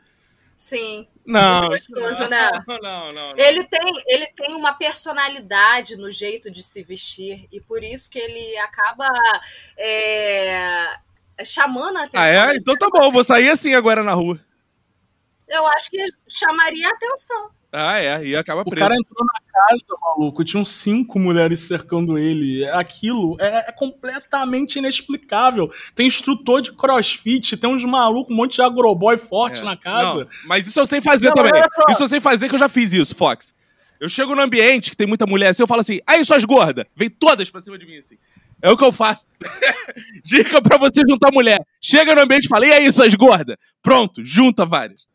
Sim. 0.58 1.06
Não, 1.24 1.68
gostoso, 1.68 2.22
não. 2.22 2.28
né? 2.28 2.50
Não, 2.66 2.78
não, 2.80 3.12
não. 3.12 3.38
Ele 3.38 3.64
tem, 3.64 3.92
ele 4.06 4.26
tem 4.34 4.56
uma 4.56 4.74
personalidade 4.74 5.96
no 5.96 6.10
jeito 6.10 6.50
de 6.50 6.64
se 6.64 6.82
vestir 6.82 7.46
e 7.52 7.60
por 7.60 7.84
isso 7.84 8.10
que 8.10 8.18
ele 8.18 8.58
acaba 8.58 9.08
é, 9.76 10.98
chamando 11.44 11.98
a 11.98 12.02
atenção. 12.04 12.20
Ah, 12.20 12.52
é? 12.52 12.56
Então 12.56 12.74
tá 12.76 12.88
bom, 12.90 13.08
vou 13.12 13.22
sair 13.22 13.48
assim 13.50 13.74
agora 13.74 14.02
na 14.02 14.14
rua. 14.14 14.40
Eu 15.46 15.64
acho 15.68 15.90
que 15.90 16.04
chamaria 16.28 16.88
a 16.88 16.92
atenção. 16.92 17.50
Ah, 17.70 17.98
é, 18.00 18.24
e 18.24 18.34
acaba 18.34 18.62
O 18.62 18.64
preso. 18.64 18.80
cara 18.80 18.94
entrou 18.98 19.24
na 19.26 19.40
casa, 19.52 19.84
maluco, 20.00 20.42
tinham 20.42 20.64
cinco 20.64 21.18
mulheres 21.18 21.60
cercando 21.60 22.16
ele. 22.18 22.66
Aquilo 22.70 23.36
é, 23.38 23.68
é 23.68 23.72
completamente 23.72 24.78
inexplicável. 24.78 25.68
Tem 25.94 26.06
instrutor 26.06 26.62
de 26.62 26.72
crossfit, 26.72 27.56
tem 27.58 27.68
uns 27.68 27.84
malucos, 27.84 28.32
um 28.32 28.36
monte 28.36 28.54
de 28.56 28.62
agroboy 28.62 29.18
forte 29.18 29.60
É. 29.60 29.64
na 29.64 29.76
casa. 29.76 30.20
Não, 30.20 30.26
mas 30.46 30.66
isso 30.66 30.80
eu 30.80 30.86
sei 30.86 31.00
fazer 31.02 31.32
também. 31.34 31.52
Isso 31.90 32.02
eu 32.02 32.08
sei 32.08 32.20
fazer 32.20 32.48
que 32.48 32.54
eu 32.54 32.58
já 32.58 32.68
fiz 32.70 32.92
isso, 32.94 33.14
Fox. 33.14 33.54
Eu 34.00 34.08
chego 34.08 34.34
no 34.34 34.40
ambiente 34.40 34.90
que 34.90 34.96
tem 34.96 35.06
muita 35.06 35.26
mulher 35.26 35.48
assim, 35.48 35.62
eu 35.62 35.66
falo 35.66 35.80
assim, 35.82 35.98
aí 36.06 36.24
suas 36.24 36.44
gordas, 36.44 36.86
vem 36.96 37.10
todas 37.10 37.50
pra 37.50 37.60
cima 37.60 37.76
de 37.78 37.84
mim 37.84 37.98
assim. 37.98 38.16
É 38.62 38.70
o 38.70 38.76
que 38.76 38.84
eu 38.84 38.92
faço. 38.92 39.26
Dica 40.24 40.60
pra 40.62 40.76
você 40.78 41.02
juntar 41.08 41.30
mulher. 41.32 41.60
Chega 41.80 42.14
no 42.14 42.22
ambiente 42.22 42.46
e 42.46 42.48
fala, 42.48 42.66
e 42.66 42.72
aí 42.72 42.90
suas 42.90 43.14
gordas? 43.14 43.56
Pronto, 43.82 44.24
junta 44.24 44.64
várias. 44.64 45.06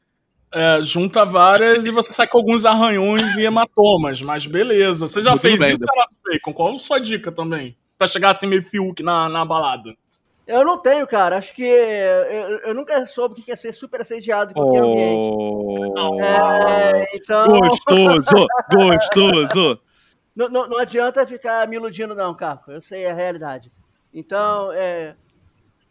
É, 0.54 0.84
junta 0.84 1.26
várias 1.26 1.88
e 1.88 1.92
você 1.92 2.14
sai 2.14 2.28
com 2.28 2.38
alguns 2.38 2.64
arranhões 2.64 3.36
e 3.38 3.44
hematomas, 3.44 4.22
mas 4.22 4.46
beleza. 4.46 5.08
Você 5.08 5.20
já 5.22 5.32
Tudo 5.32 5.42
fez 5.42 5.60
bem, 5.60 5.72
isso, 5.72 5.84
Renato 5.84 6.14
Bacon? 6.24 6.54
Qual 6.54 6.76
a 6.76 6.78
sua 6.78 7.00
dica 7.00 7.32
também? 7.32 7.76
Pra 7.98 8.06
chegar 8.06 8.30
assim 8.30 8.46
meio 8.46 8.62
Fiuk 8.62 9.02
na, 9.02 9.28
na 9.28 9.44
balada. 9.44 9.96
Eu 10.46 10.64
não 10.64 10.78
tenho, 10.78 11.08
cara. 11.08 11.38
Acho 11.38 11.54
que 11.56 11.64
eu, 11.64 12.60
eu 12.66 12.74
nunca 12.76 13.04
soube 13.08 13.40
o 13.40 13.44
que 13.44 13.52
é 13.52 13.56
ser 13.56 13.74
super 13.74 14.02
assediado 14.02 14.52
em 14.52 14.54
qualquer 14.54 14.80
ambiente. 14.80 15.34
Oh, 15.36 16.22
É, 16.22 17.08
então, 17.16 17.48
gostoso, 17.48 18.48
gostoso. 18.72 19.82
não, 20.36 20.50
não, 20.50 20.68
não 20.68 20.78
adianta 20.78 21.26
ficar 21.26 21.68
me 21.68 21.78
iludindo, 21.78 22.14
não, 22.14 22.36
Caco. 22.36 22.72
Eu 22.72 22.82
sei 22.82 23.06
a 23.08 23.14
realidade. 23.14 23.72
Então, 24.14 24.72
é, 24.74 25.16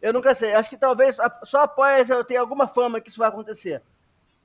eu 0.01 0.13
nunca 0.13 0.33
sei. 0.33 0.53
Acho 0.53 0.69
que 0.69 0.77
talvez 0.77 1.17
só 1.43 1.63
após 1.63 2.09
eu 2.09 2.23
ter 2.23 2.37
alguma 2.37 2.67
fama 2.67 3.01
que 3.01 3.09
isso 3.09 3.19
vai 3.19 3.27
acontecer. 3.27 3.81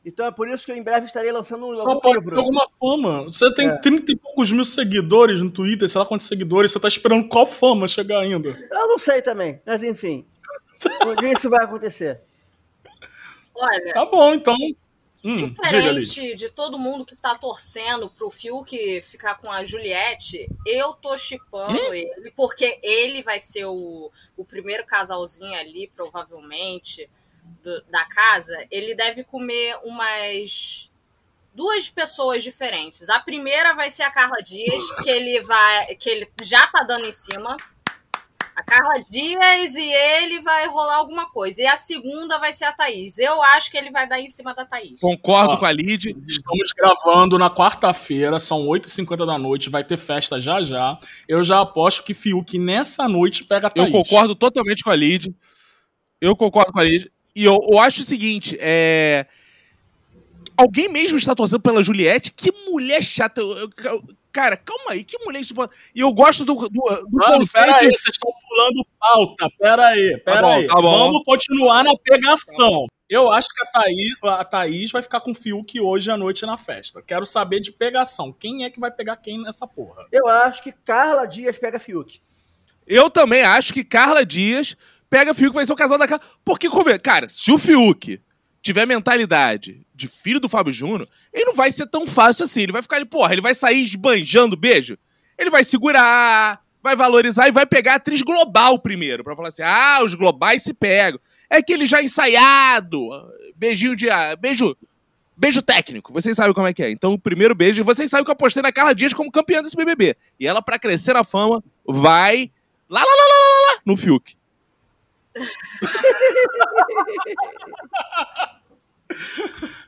Então 0.09 0.27
é 0.27 0.31
por 0.31 0.49
isso 0.49 0.65
que 0.65 0.73
eu 0.73 0.77
em 0.77 0.83
breve 0.83 1.07
estarei 1.07 1.31
lançando 1.31 1.67
um 1.67 1.75
Só 1.75 2.01
pode 2.01 2.19
livro. 2.19 2.39
alguma 2.39 2.67
fama. 2.81 3.25
Você 3.25 3.53
tem 3.55 3.69
É. 3.69 3.77
30 3.79 4.13
e 4.13 4.17
poucos 4.17 4.51
mil 4.51 4.65
seguidores 4.65 5.41
no 5.43 5.51
Twitter, 5.51 5.89
sei 5.89 5.99
lá 6.01 6.07
quantos 6.07 6.27
seguidores, 6.27 6.73
você 6.73 6.81
tá 6.81 6.89
esperando 6.89 7.29
qual 7.29 7.47
fama 7.47 7.87
chegar 7.89 8.21
ainda? 8.21 8.49
Eu 8.71 8.89
não 8.89 8.99
sei 8.99 9.23
também, 9.23 9.61
mas 9.67 9.83
enfim. 9.83 10.27
Um 11.07 11.15
dia 11.17 11.33
isso 11.33 11.51
vai 11.51 11.65
acontecer. 11.65 12.21
Olha, 13.55 13.93
Tá 13.93 14.05
bom, 14.07 14.35
então. 14.35 14.55
Hum, 15.25 15.49
diga 15.49 15.89
ali. 15.89 16.01
diferente 16.03 16.37
de 16.37 16.49
todo 16.49 16.79
mundo 16.79 17.05
que 17.05 17.17
tá 17.17 17.35
torcendo 17.35 18.09
pro 18.09 18.31
Fiuk 18.31 19.03
ficar 19.03 19.35
com 19.35 19.51
a 19.51 19.65
Juliette, 19.65 20.49
eu 20.65 20.93
tô 20.93 21.17
chipando 21.17 21.77
ele, 21.93 22.31
porque 22.37 22.79
ele 22.85 23.21
vai 23.21 23.41
ser 23.41 23.65
o, 23.65 24.13
o 24.37 24.45
primeiro 24.45 24.87
casalzinho 24.87 25.59
ali, 25.59 25.91
provavelmente, 25.95 27.11
do- 27.63 27.83
da 27.91 28.05
casa. 28.07 28.55
Ele 28.71 28.95
deve 28.95 29.25
comer 29.25 29.77
umas 29.85 30.91
duas 31.55 31.89
pessoas 31.89 32.43
diferentes. 32.43 33.09
A 33.09 33.19
primeira 33.21 33.75
vai 33.75 33.91
ser 33.91 34.03
a 34.05 34.11
Carla 34.11 34.43
Dias, 34.43 34.91
que 35.03 35.11
ele 35.11 35.41
vai. 35.43 35.95
que 35.97 36.09
ele 36.09 36.29
já 36.43 36.67
tá 36.69 36.83
dando 36.85 37.05
em 37.07 37.13
cima. 37.13 37.57
A 38.55 38.63
Carla 38.65 39.01
Dias 39.09 39.77
e 39.77 39.85
ele 39.89 40.41
vai 40.41 40.67
rolar 40.67 40.97
alguma 40.97 41.31
coisa. 41.31 41.63
E 41.63 41.67
a 41.69 41.77
segunda 41.77 42.39
vai 42.39 42.53
ser 42.53 42.65
a 42.65 42.73
Thaís. 42.73 43.17
Eu 43.17 43.41
acho 43.41 43.71
que 43.71 43.77
ele 43.79 43.89
vai 43.93 44.09
dar 44.09 44.19
em 44.21 44.27
cima 44.27 44.53
da 44.53 44.65
Thaís. 44.65 45.01
Concordo 45.01 45.53
Ó. 45.53 45.57
com 45.59 45.65
a 45.65 45.71
Lid. 45.71 46.07
Estamos 46.27 46.73
gravando 46.77 47.39
na 47.39 47.49
quarta-feira, 47.49 48.37
são 48.41 48.67
8h50 48.67 49.25
da 49.25 49.39
noite, 49.39 49.71
vai 49.71 49.85
ter 49.85 49.97
festa 49.97 50.41
já 50.41 50.61
já. 50.61 50.99
Eu 51.29 51.45
já 51.45 51.61
aposto 51.61 52.03
que 52.03 52.13
Fiuk 52.15 52.59
nessa 52.59 53.09
noite 53.09 53.45
pega 53.45 53.69
a 53.69 53.71
Eu 53.77 53.85
Thaís. 53.85 53.93
concordo 53.93 54.35
totalmente 54.35 54.83
com 54.83 54.91
a 54.91 54.97
Lid. 54.97 55.33
Eu 56.21 56.35
concordo 56.35 56.73
com 56.73 56.81
a 56.81 56.85
Lid. 56.85 57.09
E 57.39 57.45
eu, 57.45 57.65
eu 57.71 57.79
acho 57.79 58.01
o 58.01 58.05
seguinte, 58.05 58.59
é... 58.61 59.25
Alguém 60.57 60.89
mesmo 60.89 61.17
está 61.17 61.37
torcendo 61.37 61.61
pela 61.61 61.85
Juliette? 61.85 62.33
Que 62.33 62.51
mulher 62.69 63.01
chata. 63.01 63.41
Eu- 63.41 63.71
eu- 63.85 64.03
cara, 64.33 64.57
calma 64.57 64.91
aí, 64.91 65.05
que 65.05 65.17
mulher 65.25 65.39
insuportável. 65.39 65.81
E 65.95 66.01
eu 66.01 66.13
gosto 66.13 66.45
do, 66.45 66.55
do, 66.55 66.69
do 66.69 67.09
Mano, 67.13 67.37
conceito... 67.37 67.65
pera 67.65 67.77
aí, 67.77 67.87
vocês 67.87 68.17
estão 68.17 68.33
pulando 68.49 68.85
pauta. 68.99 69.49
Pera 69.57 69.87
aí, 69.87 70.19
pera 70.25 70.43
bom, 70.43 70.49
aí. 70.49 70.67
tá 70.67 70.75
bom. 70.83 70.99
Vamos 70.99 71.23
continuar 71.25 71.85
na 71.85 71.93
pegação. 72.03 72.89
Eu 73.09 73.31
acho 73.31 73.49
que 73.55 73.63
a 73.63 73.67
Thaís, 73.67 74.15
a 74.25 74.45
Thaís 74.45 74.91
vai 74.91 75.01
ficar 75.01 75.21
com 75.21 75.31
o 75.31 75.35
Fiuk 75.35 75.81
hoje 75.81 76.11
à 76.11 76.17
noite 76.17 76.45
na 76.45 76.57
festa. 76.59 77.01
Quero 77.01 77.25
saber 77.25 77.61
de 77.61 77.71
pegação. 77.71 78.33
Quem 78.33 78.65
é 78.65 78.71
que 78.71 78.81
vai 78.81 78.91
pegar 78.91 79.15
quem 79.15 79.41
nessa 79.41 79.65
porra? 79.65 80.07
Eu 80.11 80.27
acho 80.27 80.61
que 80.61 80.73
Carla 80.73 81.25
Dias 81.25 81.57
pega 81.57 81.79
Fiuk. 81.79 82.21
Eu 82.85 83.09
também 83.09 83.43
acho 83.43 83.73
que 83.73 83.85
Carla 83.85 84.27
Dias 84.27 84.77
pega 85.11 85.35
Fiuk 85.35 85.55
vai 85.55 85.65
ser 85.67 85.73
o 85.73 85.77
casal 85.77 85.99
da 85.99 86.07
Carla. 86.09 86.25
Porque, 86.45 86.69
conven- 86.69 86.99
cara, 86.99 87.29
se 87.29 87.51
o 87.53 87.59
Fiuk 87.59 88.21
tiver 88.63 88.87
mentalidade 88.87 89.87
de 89.95 90.09
filho 90.09 90.41
do 90.41 90.49
Fábio 90.49 90.73
Júnior, 90.73 91.07
ele 91.33 91.45
não 91.47 91.55
vai 91.55 91.71
ser 91.71 91.87
tão 91.87 92.07
fácil 92.07 92.45
assim. 92.45 92.63
Ele 92.63 92.73
vai 92.73 92.83
ficar 92.83 92.97
ali, 92.97 93.05
porra, 93.05 93.33
ele 93.33 93.41
vai 93.41 93.55
sair 93.55 93.83
esbanjando 93.83 94.57
beijo. 94.57 94.99
Ele 95.39 95.51
vai 95.51 95.63
segurar, 95.65 96.61
vai 96.83 96.95
valorizar 96.97 97.49
e 97.49 97.53
vai 97.53 97.65
pegar 97.67 97.93
a 97.93 97.97
atriz 97.97 98.23
global 98.23 98.79
primeiro. 98.79 99.23
Pra 99.25 99.37
falar 99.37 99.49
assim, 99.49 99.63
ah, 99.63 100.01
os 100.05 100.15
globais 100.15 100.63
se 100.63 100.75
pegam. 100.75 101.21
É 101.51 101.59
aquele 101.59 101.87
já 101.87 102.03
ensaiado, 102.03 103.09
beijinho 103.57 103.97
de... 103.97 104.11
ah, 104.11 104.37
Beijo... 104.37 104.77
Beijo 105.41 105.63
técnico, 105.63 106.13
vocês 106.13 106.37
sabem 106.37 106.53
como 106.53 106.67
é 106.67 106.75
que 106.75 106.83
é. 106.83 106.91
Então, 106.91 107.13
o 107.13 107.19
primeiro 107.19 107.55
beijo, 107.55 107.85
vocês 107.85 108.11
sabem 108.11 108.25
que 108.25 108.31
eu 108.31 108.33
apostei 108.33 108.61
na 108.61 108.73
Carla 108.73 108.93
Dias 108.93 109.13
como 109.15 109.31
campeã 109.31 109.63
desse 109.63 109.77
BBB. 109.77 110.17
E 110.41 110.45
ela, 110.49 110.61
pra 110.61 110.81
crescer 110.81 111.13
na 111.13 111.23
fama, 111.23 111.63
vai 111.87 112.51
lá, 112.89 112.99
lá, 113.01 113.07
lá, 113.07 113.07
lá, 113.07 113.35
lá, 113.39 113.69
lá, 113.69 113.75
lá, 113.77 113.81
no 113.87 113.97
Fiuk. 113.97 114.37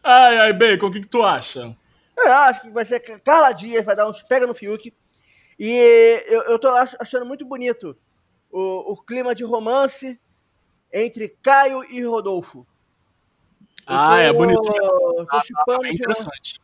Ai, 0.02 0.38
ai, 0.38 0.52
Bacon, 0.52 0.86
o 0.86 0.90
que, 0.90 1.00
que 1.00 1.06
tu 1.06 1.22
acha? 1.22 1.76
Eu 2.16 2.32
acho 2.32 2.62
que 2.62 2.70
vai 2.70 2.84
ser 2.84 3.00
Carla 3.20 3.52
Dias, 3.52 3.84
vai 3.84 3.94
dar 3.94 4.08
uns 4.08 4.22
pega 4.22 4.46
no 4.46 4.54
Fiuk. 4.54 4.92
E 5.58 6.22
eu, 6.26 6.42
eu 6.42 6.58
tô 6.58 6.68
ach- 6.68 6.96
achando 6.98 7.26
muito 7.26 7.44
bonito 7.44 7.96
o, 8.50 8.92
o 8.92 8.96
clima 9.02 9.34
de 9.34 9.44
romance 9.44 10.18
entre 10.92 11.36
Caio 11.42 11.84
e 11.84 12.02
Rodolfo. 12.02 12.66
Ah, 13.86 14.18
é 14.20 14.32
tô- 14.32 14.38
bonito. 14.38 14.62
Tô 14.62 15.40
chipando 15.42 15.84
É 15.86 15.90
de- 15.90 15.94
interessante. 15.96 16.60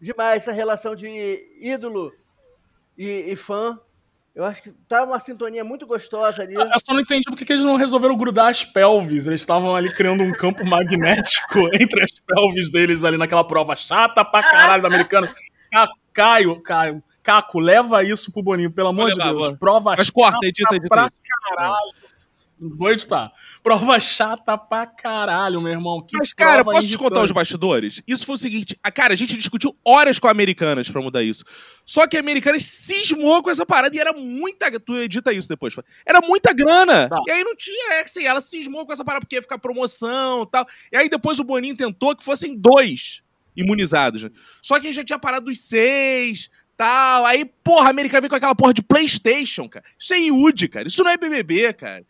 demais 0.00 0.42
essa 0.42 0.52
relação 0.52 0.94
de 0.96 1.06
ídolo 1.60 2.12
e, 2.98 3.06
e 3.32 3.36
fã. 3.36 3.78
Eu 4.34 4.44
acho 4.44 4.62
que 4.62 4.70
tá 4.88 5.02
uma 5.02 5.18
sintonia 5.18 5.64
muito 5.64 5.86
gostosa 5.86 6.42
ali. 6.42 6.54
Eu 6.54 6.66
só 6.78 6.94
não 6.94 7.00
entendi 7.00 7.24
por 7.28 7.36
que 7.36 7.52
eles 7.52 7.64
não 7.64 7.76
resolveram 7.76 8.16
grudar 8.16 8.48
as 8.48 8.64
pelvis. 8.64 9.26
Eles 9.26 9.40
estavam 9.40 9.74
ali 9.74 9.92
criando 9.92 10.22
um 10.22 10.32
campo 10.32 10.64
magnético 10.64 11.58
entre 11.74 12.04
as 12.04 12.12
pelvis 12.26 12.70
deles 12.70 13.02
ali 13.02 13.16
naquela 13.16 13.44
prova 13.44 13.74
chata 13.74 14.24
pra 14.24 14.42
caralho 14.42 14.82
do 14.82 14.86
americano. 14.86 15.28
Caio, 16.12 16.60
Caio, 16.62 17.02
Caco, 17.22 17.58
leva 17.58 18.02
isso 18.02 18.32
pro 18.32 18.42
Boninho, 18.42 18.70
pelo 18.70 18.88
amor 18.88 19.12
de 19.12 19.18
Deus. 19.18 19.56
Prova 19.58 19.94
Mas 19.96 20.10
corta, 20.10 20.46
edita, 20.46 20.74
edita 20.74 20.88
pra 20.88 21.06
isso. 21.06 21.20
caralho. 21.48 21.99
Vou 22.60 22.90
editar. 22.90 23.32
Prova 23.62 23.98
chata 23.98 24.58
pra 24.58 24.86
caralho, 24.86 25.62
meu 25.62 25.72
irmão. 25.72 26.04
Que 26.06 26.16
Mas, 26.18 26.32
cara, 26.34 26.62
posso 26.62 26.86
te 26.86 26.98
contar 26.98 27.20
os 27.20 27.30
irritante. 27.30 27.32
bastidores? 27.32 28.02
Isso 28.06 28.26
foi 28.26 28.34
o 28.34 28.38
seguinte, 28.38 28.78
a, 28.82 28.90
cara, 28.92 29.14
a 29.14 29.16
gente 29.16 29.34
discutiu 29.36 29.74
horas 29.82 30.18
com 30.18 30.28
a 30.28 30.30
Americanas 30.30 30.90
pra 30.90 31.00
mudar 31.00 31.22
isso. 31.22 31.42
Só 31.86 32.06
que 32.06 32.18
a 32.18 32.20
Americanas 32.20 32.64
cismou 32.64 33.42
com 33.42 33.50
essa 33.50 33.64
parada 33.64 33.96
e 33.96 33.98
era 33.98 34.12
muita. 34.12 34.70
Tu 34.78 34.96
edita 34.98 35.32
isso 35.32 35.48
depois. 35.48 35.74
Era 36.04 36.20
muita 36.20 36.52
grana. 36.52 37.08
Tá. 37.08 37.16
E 37.26 37.30
aí 37.30 37.42
não 37.42 37.56
tinha, 37.56 37.94
é 37.94 38.02
assim, 38.02 38.24
ela 38.24 38.40
cismou 38.42 38.84
com 38.84 38.92
essa 38.92 39.04
parada 39.04 39.24
porque 39.24 39.36
ia 39.36 39.42
ficar 39.42 39.58
promoção 39.58 40.42
e 40.42 40.50
tal. 40.50 40.66
E 40.92 40.96
aí 40.96 41.08
depois 41.08 41.38
o 41.38 41.44
Boninho 41.44 41.76
tentou 41.76 42.14
que 42.14 42.22
fossem 42.22 42.54
dois 42.54 43.22
imunizados. 43.56 44.24
né? 44.24 44.30
Só 44.62 44.74
que 44.78 44.86
a 44.86 44.90
gente 44.90 44.96
já 44.96 45.04
tinha 45.04 45.18
parado 45.18 45.46
dos 45.46 45.60
seis. 45.62 46.50
Tal, 46.76 47.26
aí, 47.26 47.44
porra, 47.44 47.88
a 47.88 47.90
Americana 47.90 48.22
veio 48.22 48.30
com 48.30 48.36
aquela 48.36 48.54
porra 48.54 48.72
de 48.72 48.82
PlayStation, 48.82 49.68
cara. 49.68 49.84
Isso 49.98 50.14
é 50.14 50.18
IUD, 50.18 50.68
cara. 50.68 50.88
Isso 50.88 51.04
não 51.04 51.10
é 51.10 51.16
BBB, 51.16 51.74
cara. 51.74 52.06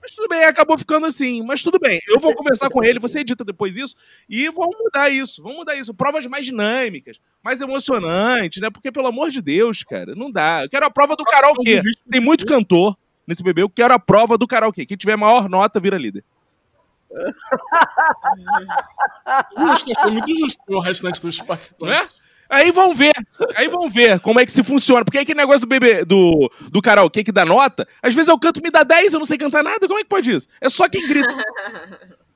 Mas 0.00 0.12
tudo 0.12 0.28
bem, 0.28 0.44
acabou 0.44 0.78
ficando 0.78 1.06
assim. 1.06 1.42
Mas 1.42 1.62
tudo 1.62 1.78
bem, 1.78 2.00
eu 2.08 2.18
vou 2.18 2.34
conversar 2.38 2.70
com 2.70 2.82
ele, 2.82 2.98
você 2.98 3.20
edita 3.20 3.44
depois 3.44 3.76
isso, 3.76 3.94
e 4.28 4.48
vamos 4.50 4.76
mudar 4.78 5.10
isso, 5.10 5.42
vamos 5.42 5.58
mudar 5.58 5.76
isso. 5.76 5.94
Provas 5.94 6.26
mais 6.26 6.46
dinâmicas, 6.46 7.20
mais 7.42 7.60
emocionantes, 7.60 8.60
né? 8.60 8.70
Porque, 8.70 8.90
pelo 8.90 9.08
amor 9.08 9.30
de 9.30 9.42
Deus, 9.42 9.84
cara, 9.84 10.14
não 10.14 10.30
dá. 10.30 10.64
Eu 10.64 10.70
quero 10.70 10.86
a 10.86 10.90
prova 10.90 11.16
do 11.16 11.24
karaokê. 11.24 11.82
Tem 12.10 12.20
muito 12.20 12.46
cantor 12.46 12.96
nesse 13.26 13.42
bebê, 13.42 13.62
eu 13.62 13.70
quero 13.70 13.94
a 13.94 13.98
prova 13.98 14.38
do 14.38 14.46
karaokê. 14.46 14.86
Quem 14.86 14.96
tiver 14.96 15.16
maior 15.16 15.48
nota, 15.48 15.78
vira 15.78 15.98
líder. 15.98 16.24
Justo, 19.58 19.92
foi 20.00 20.10
muito 20.12 20.36
justo 20.36 20.62
o 20.68 20.80
restante 20.80 21.20
dos 21.20 21.40
participantes. 21.40 22.02
Né? 22.02 22.08
Aí 22.50 22.72
vão 22.72 22.92
ver, 22.92 23.12
aí 23.54 23.68
vão 23.68 23.88
ver 23.88 24.18
como 24.18 24.40
é 24.40 24.44
que 24.44 24.50
se 24.50 24.64
funciona. 24.64 25.04
Porque 25.04 25.18
aí 25.18 25.22
aquele 25.22 25.38
negócio 25.38 25.60
do 25.60 25.68
bebê, 25.68 26.04
do, 26.04 26.50
do 26.70 26.82
karaokê 26.82 27.22
que 27.22 27.30
dá 27.30 27.44
nota, 27.44 27.86
às 28.02 28.12
vezes 28.12 28.28
eu 28.28 28.38
canto 28.38 28.60
me 28.60 28.70
dá 28.70 28.82
10, 28.82 29.14
eu 29.14 29.20
não 29.20 29.26
sei 29.26 29.38
cantar 29.38 29.62
nada. 29.62 29.86
Como 29.86 30.00
é 30.00 30.02
que 30.02 30.08
pode 30.08 30.32
isso? 30.32 30.48
É 30.60 30.68
só 30.68 30.88
quem 30.88 31.06
grita. 31.06 31.28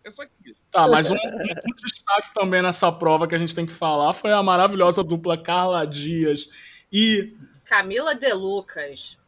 É 0.04 0.10
só 0.10 0.22
quem 0.22 0.32
grita. 0.42 0.60
Tá, 0.70 0.86
mas 0.86 1.10
um, 1.10 1.14
um 1.14 1.74
destaque 1.82 2.32
também 2.34 2.60
nessa 2.60 2.92
prova 2.92 3.26
que 3.26 3.34
a 3.34 3.38
gente 3.38 3.54
tem 3.54 3.64
que 3.64 3.72
falar 3.72 4.12
foi 4.12 4.32
a 4.32 4.42
maravilhosa 4.42 5.02
dupla 5.02 5.36
Carla 5.36 5.86
Dias 5.86 6.48
e. 6.92 7.32
Camila 7.64 8.14
De 8.14 8.32
Lucas. 8.32 9.18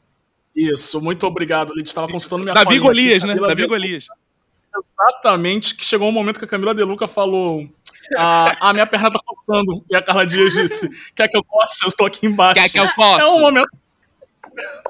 Isso, 0.55 1.01
muito 1.01 1.27
obrigado. 1.27 1.73
A 1.73 1.79
gente 1.79 1.89
estava 1.89 2.09
consultando 2.09 2.43
minha 2.43 2.55
Davi 2.55 2.79
colinha 2.79 3.17
aqui, 3.17 3.21
Golias, 3.21 3.25
né? 3.25 3.35
Davi 3.35 3.67
Golias. 3.67 4.07
Exatamente, 4.77 5.75
que 5.75 5.85
chegou 5.85 6.09
um 6.09 6.13
momento 6.13 6.39
que 6.39 6.45
a 6.45 6.49
Camila 6.49 6.75
De 6.75 6.83
Luca 6.83 7.07
falou: 7.07 7.69
a, 8.17 8.57
a 8.71 8.73
minha 8.73 8.87
perna 8.87 9.11
tá 9.11 9.19
coçando. 9.25 9.85
E 9.91 9.97
a 9.97 10.03
Carla 10.03 10.27
Dias 10.27 10.53
disse: 10.53 10.89
Quer 11.15 11.29
que 11.29 11.37
eu 11.37 11.45
coce? 11.45 11.85
Eu 11.85 11.89
estou 11.89 12.07
aqui 12.07 12.27
embaixo. 12.27 12.61
Quer 12.61 12.69
que 12.71 12.79
eu 12.79 12.89
coce? 12.95 13.21
É 13.21 13.27
um 13.27 13.41
momento. 13.41 13.69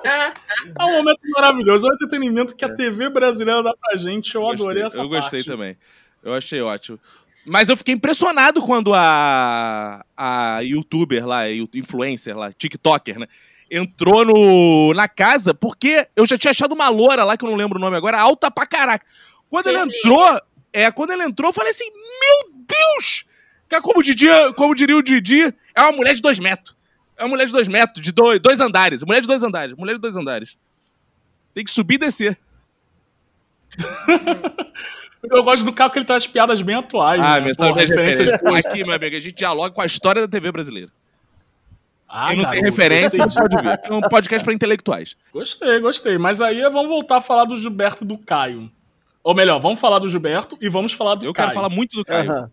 É 0.04 0.84
um 0.84 0.92
momento 0.92 1.20
maravilhoso. 1.30 1.86
É 1.86 1.90
um 1.90 1.94
entretenimento 1.94 2.54
que 2.54 2.64
a 2.64 2.72
TV 2.72 3.08
brasileira 3.08 3.62
dá 3.62 3.74
pra 3.80 3.96
gente. 3.96 4.34
Eu 4.34 4.48
adorei 4.48 4.84
essa 4.84 5.00
Eu 5.00 5.08
gostei 5.08 5.40
parte. 5.40 5.50
também. 5.50 5.76
Eu 6.22 6.34
achei 6.34 6.60
ótimo. 6.60 6.98
Mas 7.44 7.68
eu 7.68 7.76
fiquei 7.76 7.94
impressionado 7.94 8.60
quando 8.60 8.92
a, 8.92 10.04
a 10.16 10.60
youtuber 10.60 11.24
lá, 11.24 11.48
influencer 11.48 12.36
lá, 12.36 12.52
TikToker, 12.52 13.20
né? 13.20 13.26
Entrou 13.70 14.24
no, 14.24 14.92
na 14.94 15.08
casa, 15.08 15.54
porque 15.54 16.08
eu 16.16 16.26
já 16.26 16.36
tinha 16.36 16.50
achado 16.50 16.72
uma 16.72 16.88
loura 16.88 17.22
lá, 17.22 17.36
que 17.36 17.44
eu 17.44 17.50
não 17.50 17.56
lembro 17.56 17.78
o 17.78 17.80
nome 17.80 17.96
agora, 17.96 18.20
alta 18.20 18.50
pra 18.50 18.66
caraca. 18.66 19.06
Quando 19.48 19.68
ela 19.68 19.78
Serlene. 19.78 19.98
entrou, 19.98 20.40
é, 20.72 20.90
quando 20.90 21.12
ela 21.12 21.24
entrou, 21.24 21.50
eu 21.50 21.52
falei 21.52 21.70
assim: 21.70 21.88
Meu 21.92 22.55
Deus! 22.94 23.24
Que 23.68 23.80
como, 23.80 24.00
o 24.00 24.02
Didi, 24.02 24.26
como 24.56 24.74
diria 24.74 24.96
o 24.96 25.02
Didi, 25.02 25.52
é 25.74 25.80
uma 25.82 25.92
mulher 25.92 26.14
de 26.14 26.22
dois 26.22 26.38
metros. 26.38 26.74
É 27.18 27.22
uma 27.24 27.30
mulher 27.30 27.46
de 27.46 27.52
dois 27.52 27.66
metros, 27.66 28.04
de 28.04 28.12
dois, 28.12 28.38
dois 28.40 28.60
andares. 28.60 29.02
Mulher 29.02 29.20
de 29.22 29.26
dois 29.28 29.42
andares, 29.42 29.76
mulher 29.76 29.94
de 29.94 30.00
dois 30.00 30.16
andares. 30.16 30.56
Tem 31.54 31.64
que 31.64 31.70
subir 31.70 31.94
e 31.94 31.98
descer. 31.98 32.38
Eu 35.28 35.42
gosto 35.42 35.64
do 35.64 35.72
carro 35.72 35.90
que 35.90 35.98
ele 35.98 36.04
traz 36.04 36.26
piadas 36.26 36.62
bem 36.62 36.76
atuais. 36.76 37.20
Ah, 37.20 37.34
né? 37.34 37.40
minha 37.40 37.44
Pô, 37.46 37.50
história 37.50 37.74
de 37.74 37.80
referência 37.92 38.24
de- 38.24 38.30
referência. 38.30 38.70
Aqui, 38.70 38.84
meu 38.84 38.94
amigo, 38.94 39.16
a 39.16 39.20
gente 39.20 39.34
dialoga 39.34 39.74
com 39.74 39.80
a 39.80 39.86
história 39.86 40.22
da 40.22 40.28
TV 40.28 40.52
brasileira. 40.52 40.90
Ah, 42.08 42.28
Quem 42.28 42.36
não 42.36 42.44
tem 42.44 42.60
garoto, 42.62 42.64
referência, 42.70 43.26
pode 43.26 43.62
ver. 43.62 43.80
É 43.82 43.92
um 43.92 44.00
podcast 44.02 44.44
para 44.44 44.54
intelectuais. 44.54 45.16
Gostei, 45.32 45.80
gostei. 45.80 46.16
Mas 46.18 46.40
aí 46.40 46.60
vamos 46.70 46.88
voltar 46.88 47.16
a 47.16 47.20
falar 47.20 47.44
do 47.44 47.56
Gilberto 47.58 48.04
e 48.04 48.06
do 48.06 48.16
Caio. 48.16 48.70
Ou 49.24 49.34
melhor, 49.34 49.58
vamos 49.58 49.80
falar 49.80 49.98
do 49.98 50.08
Gilberto 50.08 50.56
e 50.60 50.68
vamos 50.68 50.92
falar 50.92 51.16
do 51.16 51.26
Eu 51.26 51.32
Caio. 51.32 51.48
quero 51.48 51.54
falar 51.60 51.68
muito 51.74 51.96
do 51.96 52.04
Caio. 52.04 52.30
Aham. 52.30 52.50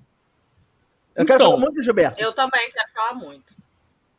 Eu 1.15 1.25
quero 1.25 1.37
Então. 1.37 1.47
falar 1.51 1.59
muito 1.59 1.75
do 1.75 1.81
Gilberto. 1.81 2.21
Eu 2.21 2.33
também 2.33 2.69
quero 2.71 2.89
falar 2.93 3.13
muito. 3.15 3.53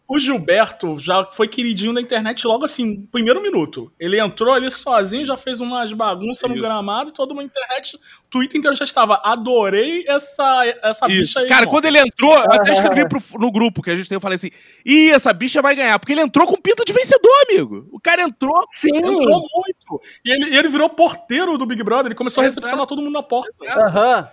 O 0.06 0.20
Gilberto 0.20 0.98
já 0.98 1.24
foi 1.24 1.48
queridinho 1.48 1.94
da 1.94 1.98
internet 2.00 2.46
logo 2.46 2.62
assim, 2.66 3.06
primeiro 3.10 3.40
minuto. 3.40 3.90
Ele 3.98 4.20
entrou 4.20 4.52
ali 4.52 4.70
sozinho, 4.70 5.24
já 5.24 5.34
fez 5.34 5.60
umas 5.62 5.94
bagunças 5.94 6.48
no 6.48 6.54
gramado, 6.54 7.10
toda 7.10 7.32
uma 7.32 7.42
internet, 7.42 7.96
o 7.96 8.00
Twitter 8.28 8.58
inteiro 8.58 8.76
já 8.76 8.84
estava. 8.84 9.18
Adorei 9.24 10.04
essa, 10.06 10.62
essa 10.82 11.06
bicha 11.06 11.40
aí. 11.40 11.48
Cara, 11.48 11.62
irmão. 11.62 11.70
quando 11.74 11.86
ele 11.86 11.98
entrou, 11.98 12.34
eu 12.34 12.52
até 12.52 12.72
escrevi 12.72 13.08
pro- 13.08 13.22
no 13.40 13.50
grupo 13.50 13.80
que 13.80 13.90
a 13.90 13.94
gente 13.96 14.06
tem, 14.06 14.16
eu 14.16 14.20
falei 14.20 14.34
assim: 14.36 14.50
Ih, 14.84 15.10
essa 15.10 15.32
bicha 15.32 15.62
vai 15.62 15.74
ganhar. 15.74 15.98
Porque 15.98 16.12
ele 16.12 16.20
entrou 16.20 16.46
com 16.46 16.60
pinta 16.60 16.84
de 16.84 16.92
vencedor, 16.92 17.32
amigo. 17.48 17.88
O 17.90 17.98
cara 17.98 18.22
entrou. 18.22 18.62
Sim. 18.72 18.94
Entrou 18.94 19.40
muito. 19.40 20.02
E 20.22 20.30
ele, 20.30 20.54
ele 20.54 20.68
virou 20.68 20.90
porteiro 20.90 21.56
do 21.56 21.64
Big 21.64 21.82
Brother, 21.82 22.06
ele 22.08 22.14
começou 22.14 22.42
a 22.42 22.46
Exato. 22.46 22.60
recepcionar 22.60 22.86
todo 22.86 23.00
mundo 23.00 23.14
na 23.14 23.22
porta. 23.22 23.50
Aham. 23.66 24.28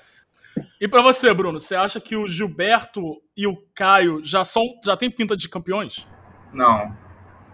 E 0.80 0.88
pra 0.88 1.02
você, 1.02 1.34
Bruno, 1.34 1.60
você 1.60 1.76
acha 1.76 2.00
que 2.00 2.16
o 2.16 2.28
Gilberto 2.28 3.02
e 3.36 3.48
o 3.48 3.58
Caio 3.76 4.24
já 4.24 4.44
são 4.44 4.64
já 4.84 4.96
tem 4.96 5.10
pinta 5.10 5.36
de 5.36 5.50
campeões? 5.50 6.08
Não. 6.54 6.96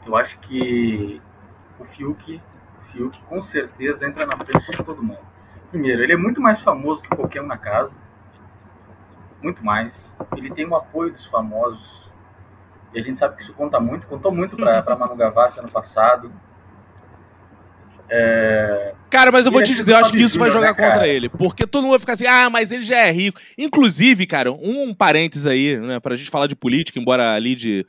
Eu 0.06 0.16
acho 0.16 0.40
que 0.40 1.22
o 1.80 1.86
Fiuk, 1.86 2.42
o 2.82 2.86
Fiuk 2.86 3.22
com 3.24 3.42
certeza 3.42 4.08
entra 4.08 4.26
na 4.26 4.38
frente 4.38 4.72
de 4.72 4.84
todo 4.84 5.04
mundo. 5.04 5.20
Primeiro, 5.70 6.02
ele 6.02 6.14
é 6.14 6.18
muito 6.18 6.42
mais 6.42 6.62
famoso 6.62 7.04
que 7.04 7.10
qualquer 7.10 7.42
um 7.42 7.48
na 7.48 7.58
casa. 7.58 8.00
Muito 9.42 9.64
mais. 9.64 10.16
Ele 10.36 10.50
tem 10.50 10.66
o 10.66 10.76
apoio 10.76 11.12
dos 11.12 11.26
famosos. 11.26 12.12
E 12.94 13.00
a 13.00 13.02
gente 13.02 13.18
sabe 13.18 13.36
que 13.36 13.42
isso 13.44 13.54
conta 13.54 13.80
muito. 13.80 14.08
Contou 14.08 14.32
muito 14.32 14.56
pra, 14.56 14.82
pra 14.82 14.96
Manu 14.96 15.16
Gavassi 15.16 15.60
ano 15.60 15.70
passado. 15.70 16.32
Cara, 19.10 19.32
mas 19.32 19.46
eu 19.46 19.52
vou 19.52 19.62
E 19.62 19.64
te 19.64 19.72
é 19.72 19.76
dizer, 19.76 19.94
eu 19.94 19.98
acho 19.98 20.12
que 20.12 20.22
isso 20.22 20.38
vai 20.38 20.52
jogar 20.52 20.70
né, 20.70 20.74
cara? 20.74 20.92
contra 20.92 21.08
ele. 21.08 21.30
Porque 21.30 21.66
todo 21.66 21.84
mundo 21.84 21.92
vai 21.92 22.00
ficar 22.00 22.14
assim, 22.14 22.28
ah, 22.28 22.50
mas 22.50 22.72
ele 22.72 22.84
já 22.84 22.98
é 22.98 23.12
rico. 23.12 23.40
Inclusive, 23.58 24.26
cara, 24.26 24.52
um 24.52 24.94
parênteses 24.94 25.46
aí, 25.46 25.78
né, 25.78 26.00
pra 26.00 26.16
gente 26.16 26.30
falar 26.30 26.48
de 26.48 26.56
política, 26.56 27.00
embora 27.00 27.34
a 27.34 27.40
Lid 27.40 27.86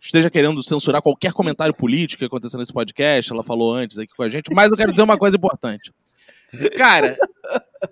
esteja 0.00 0.30
querendo 0.30 0.62
censurar 0.62 1.02
qualquer 1.02 1.32
comentário 1.32 1.74
político 1.74 2.20
que 2.20 2.24
aconteça 2.24 2.56
nesse 2.56 2.72
podcast, 2.72 3.32
ela 3.32 3.44
falou 3.44 3.74
antes 3.74 3.98
aqui 3.98 4.14
com 4.16 4.22
a 4.22 4.30
gente, 4.30 4.52
mas 4.52 4.70
eu 4.70 4.76
quero 4.76 4.92
dizer 4.92 5.02
uma 5.02 5.18
coisa 5.18 5.36
importante. 5.36 5.92
Cara, 6.76 7.16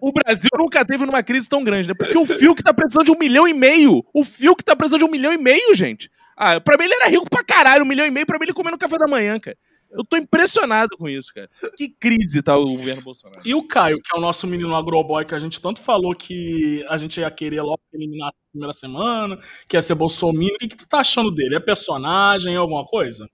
o 0.00 0.10
Brasil 0.12 0.48
nunca 0.58 0.84
teve 0.84 1.04
numa 1.04 1.22
crise 1.22 1.48
tão 1.48 1.62
grande, 1.62 1.88
né? 1.88 1.94
Porque 1.96 2.16
o 2.16 2.26
Fio 2.26 2.54
que 2.54 2.62
tá 2.62 2.72
precisando 2.72 3.04
de 3.04 3.12
um 3.12 3.18
milhão 3.18 3.46
e 3.46 3.54
meio. 3.54 4.04
O 4.12 4.24
Fio 4.24 4.56
que 4.56 4.64
tá 4.64 4.74
precisando 4.74 5.00
de 5.00 5.04
um 5.04 5.10
milhão 5.10 5.32
e 5.32 5.38
meio, 5.38 5.74
gente. 5.74 6.10
Ah, 6.36 6.60
pra 6.60 6.76
mim 6.76 6.84
ele 6.84 6.94
era 6.94 7.08
rico 7.08 7.28
pra 7.28 7.44
caralho, 7.44 7.84
um 7.84 7.88
milhão 7.88 8.06
e 8.06 8.10
meio, 8.10 8.26
pra 8.26 8.38
mim 8.38 8.46
ele 8.46 8.52
comendo 8.52 8.78
café 8.78 8.96
da 8.96 9.06
manhã, 9.06 9.38
cara. 9.38 9.56
Eu 9.90 10.04
tô 10.04 10.16
impressionado 10.16 10.96
com 10.98 11.08
isso, 11.08 11.32
cara. 11.32 11.48
Que 11.76 11.88
crise 11.88 12.42
tá 12.42 12.56
o 12.56 12.66
governo 12.66 13.02
Bolsonaro. 13.02 13.40
E 13.44 13.54
o 13.54 13.66
Caio, 13.66 14.00
que 14.02 14.14
é 14.14 14.18
o 14.18 14.20
nosso 14.20 14.46
menino 14.46 14.74
agroboy, 14.76 15.24
que 15.24 15.34
a 15.34 15.38
gente 15.38 15.60
tanto 15.60 15.80
falou 15.80 16.14
que 16.14 16.84
a 16.88 16.96
gente 16.98 17.20
ia 17.20 17.30
querer 17.30 17.62
logo 17.62 17.80
que 17.90 17.96
ele 17.96 18.04
eliminasse 18.04 18.36
na 18.36 18.50
primeira 18.50 18.72
semana, 18.72 19.38
que 19.66 19.76
ia 19.76 19.82
ser 19.82 19.94
bolsominion. 19.94 20.54
O 20.54 20.58
que, 20.58 20.68
que 20.68 20.76
tu 20.76 20.88
tá 20.88 20.98
achando 20.98 21.30
dele? 21.30 21.56
É 21.56 21.60
personagem, 21.60 22.54
é 22.54 22.58
alguma 22.58 22.84
coisa? 22.84 23.28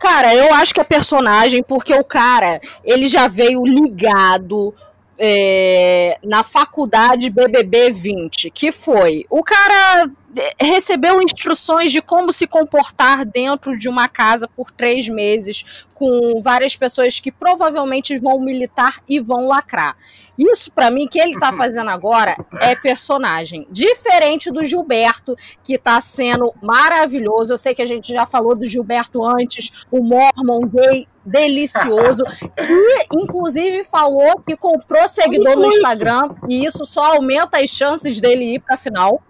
Cara, 0.00 0.34
eu 0.34 0.54
acho 0.54 0.72
que 0.72 0.80
é 0.80 0.84
personagem, 0.84 1.62
porque 1.62 1.92
o 1.92 2.02
cara, 2.02 2.58
ele 2.82 3.06
já 3.06 3.28
veio 3.28 3.62
ligado 3.62 4.74
é, 5.18 6.18
na 6.24 6.42
faculdade 6.42 7.28
BBB 7.28 7.92
20, 7.92 8.50
que 8.50 8.72
foi, 8.72 9.26
o 9.28 9.44
cara 9.44 10.10
recebeu 10.58 11.20
instruções 11.20 11.90
de 11.90 12.00
como 12.00 12.32
se 12.32 12.46
comportar 12.46 13.24
dentro 13.24 13.76
de 13.76 13.88
uma 13.88 14.08
casa 14.08 14.46
por 14.46 14.70
três 14.70 15.08
meses, 15.08 15.86
com 15.94 16.40
várias 16.40 16.76
pessoas 16.76 17.20
que 17.20 17.32
provavelmente 17.32 18.16
vão 18.16 18.40
militar 18.40 19.02
e 19.08 19.20
vão 19.20 19.46
lacrar. 19.46 19.96
Isso, 20.38 20.72
pra 20.72 20.90
mim, 20.90 21.06
que 21.06 21.20
ele 21.20 21.38
tá 21.38 21.52
fazendo 21.54 21.90
agora 21.90 22.34
é 22.60 22.74
personagem. 22.74 23.66
Diferente 23.70 24.50
do 24.50 24.64
Gilberto, 24.64 25.36
que 25.62 25.76
tá 25.76 26.00
sendo 26.00 26.54
maravilhoso. 26.62 27.52
Eu 27.52 27.58
sei 27.58 27.74
que 27.74 27.82
a 27.82 27.86
gente 27.86 28.12
já 28.12 28.24
falou 28.24 28.54
do 28.54 28.64
Gilberto 28.64 29.22
antes, 29.22 29.84
o 29.90 30.02
Mormon 30.02 30.66
gay 30.66 31.06
delicioso, 31.22 32.24
que 32.56 33.06
inclusive 33.14 33.84
falou 33.84 34.40
que 34.40 34.56
comprou 34.56 35.06
seguidor 35.06 35.54
no 35.54 35.66
Instagram 35.66 36.30
e 36.48 36.64
isso 36.64 36.86
só 36.86 37.14
aumenta 37.16 37.58
as 37.58 37.68
chances 37.68 38.18
dele 38.18 38.54
ir 38.54 38.60
pra 38.60 38.76
final. 38.78 39.22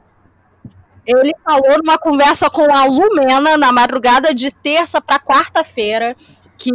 Ele 1.07 1.33
falou 1.45 1.79
numa 1.79 1.99
conversa 1.99 2.49
com 2.51 2.73
a 2.73 2.85
Lumena 2.85 3.57
na 3.57 3.73
madrugada 3.73 4.35
de 4.35 4.51
terça 4.51 5.01
para 5.01 5.19
quarta-feira 5.19 6.17
que 6.57 6.71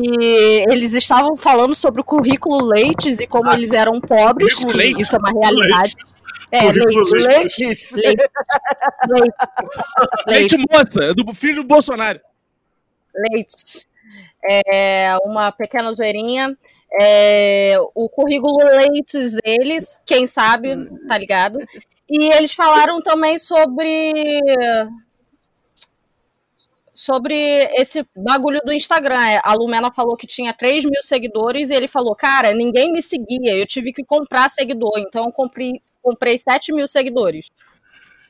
eles 0.68 0.94
estavam 0.94 1.36
falando 1.36 1.76
sobre 1.76 2.02
o 2.02 2.04
currículo 2.04 2.66
Leites 2.66 3.20
e 3.20 3.28
como 3.28 3.52
eles 3.52 3.72
eram 3.72 4.02
pobres, 4.02 4.56
que 4.56 4.76
Leites? 4.76 5.08
isso 5.08 5.16
é 5.16 5.20
uma 5.20 5.32
realidade. 5.32 5.96
É, 6.52 6.60
Currículo 6.62 7.04
Leite. 7.14 7.66
Leites. 7.66 7.92
Leite. 7.92 8.30
Leite. 9.08 9.36
Leite 10.28 10.58
moça, 10.72 11.14
do 11.14 11.34
filho 11.34 11.62
do 11.62 11.68
Bolsonaro. 11.68 12.20
Leite. 13.14 13.88
É, 14.48 15.18
uma 15.24 15.52
pequena 15.52 15.92
zoeirinha. 15.92 16.56
É, 17.00 17.76
o 17.94 18.10
currículo 18.10 18.58
Leites 18.58 19.36
deles, 19.44 20.02
quem 20.06 20.26
sabe, 20.26 20.76
tá 21.08 21.18
ligado? 21.18 21.60
E 22.10 22.32
eles 22.34 22.54
falaram 22.54 23.02
também 23.02 23.38
sobre 23.39 24.13
sobre 26.94 27.36
esse 27.74 28.06
bagulho 28.15 28.62
do 28.63 28.72
Instagram. 28.72 29.20
É, 29.20 29.41
A 29.44 29.54
Lumena 29.54 29.91
falou 29.91 30.15
que 30.15 30.26
tinha 30.26 30.54
3 30.54 30.86
mil 30.86 31.02
seguidores 31.02 31.70
e 31.70 31.74
ele 31.74 31.88
falou, 31.88 32.15
cara, 32.15 32.54
ninguém 32.54 32.91
me 32.91 33.02
seguia, 33.02 33.58
eu 33.58 33.65
tive 33.65 33.91
que 33.91 34.04
comprar 34.04 34.50
seguidor, 34.50 34.94
então 34.98 35.26
eu 35.26 35.32
comprei, 35.32 35.82
comprei 36.02 36.38
7 36.38 36.72
mil 36.74 36.88
seguidores. 36.88 37.52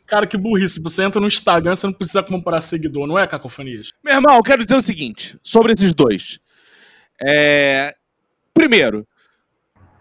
Cara, 0.07 0.25
que 0.25 0.37
burrice. 0.37 0.81
Você 0.81 1.03
entra 1.03 1.19
no 1.19 1.27
Instagram, 1.27 1.75
você 1.75 1.85
não 1.87 1.93
precisa 1.93 2.23
comprar 2.23 2.61
seguidor, 2.61 3.07
não 3.07 3.19
é, 3.19 3.27
Cacofonias? 3.27 3.91
Meu 4.03 4.15
irmão, 4.15 4.35
eu 4.35 4.43
quero 4.43 4.63
dizer 4.63 4.75
o 4.75 4.81
seguinte 4.81 5.37
sobre 5.43 5.73
esses 5.73 5.93
dois. 5.93 6.39
É, 7.21 7.95
Primeiro, 8.55 9.05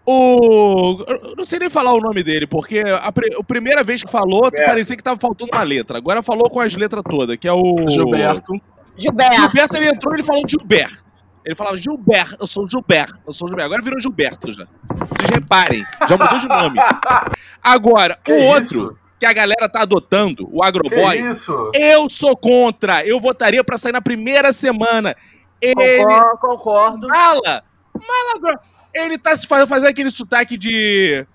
o. 0.05 1.03
Eu 1.07 1.35
não 1.37 1.45
sei 1.45 1.59
nem 1.59 1.69
falar 1.69 1.93
o 1.93 1.99
nome 1.99 2.23
dele, 2.23 2.45
porque 2.47 2.79
a, 2.79 3.11
pri- 3.11 3.35
a 3.39 3.43
primeira 3.43 3.83
vez 3.83 4.03
que 4.03 4.11
falou, 4.11 4.51
parecia 4.51 4.95
que 4.95 5.03
tava 5.03 5.19
faltando 5.19 5.51
uma 5.53 5.63
letra. 5.63 5.97
Agora 5.97 6.21
falou 6.21 6.49
com 6.49 6.59
as 6.59 6.75
letras 6.75 7.03
todas, 7.09 7.35
que 7.37 7.47
é 7.47 7.53
o. 7.53 7.87
Gilberto. 7.89 8.53
Gilberto. 8.97 9.41
Gilberto, 9.41 9.77
ele 9.77 9.89
entrou 9.89 10.13
e 10.13 10.17
ele 10.17 10.23
falou 10.23 10.43
Gilberto. 10.47 11.03
Ele 11.43 11.53
falava 11.53 11.75
Gilberto, 11.77 12.37
eu 12.39 12.47
sou 12.47 12.67
Gilberto, 12.67 13.19
eu 13.27 13.31
sou 13.33 13.47
Gilberto. 13.47 13.67
Agora 13.71 13.81
virou 13.83 13.99
Gilberto 13.99 14.51
já. 14.51 14.65
Vocês 14.95 15.29
reparem, 15.31 15.85
já 16.07 16.17
mudou 16.17 16.39
de 16.39 16.47
nome. 16.47 16.79
Agora, 17.61 18.17
Que 18.23 18.31
o 18.31 18.35
isso? 18.59 18.79
outro 18.79 18.97
que 19.19 19.25
a 19.25 19.31
galera 19.33 19.69
tá 19.69 19.81
adotando, 19.83 20.47
o 20.51 20.63
Agroboy, 20.63 21.17
Que 21.21 21.29
isso? 21.29 21.71
eu 21.73 22.09
sou 22.09 22.35
contra. 22.35 23.05
Eu 23.05 23.19
votaria 23.19 23.63
pra 23.63 23.77
sair 23.77 23.91
na 23.91 24.01
primeira 24.01 24.51
semana. 24.51 25.15
Ele 25.61 25.75
Concordo, 26.03 26.37
concordo. 26.39 27.07
mala, 27.07 27.63
mala 27.93 28.31
agora. 28.35 28.59
Ele 28.95 29.17
tá 29.17 29.35
se 29.35 29.45
fazendo, 29.45 29.67
fazendo 29.67 29.87
aquele 29.89 30.09
sotaque 30.09 30.57
de, 30.57 31.25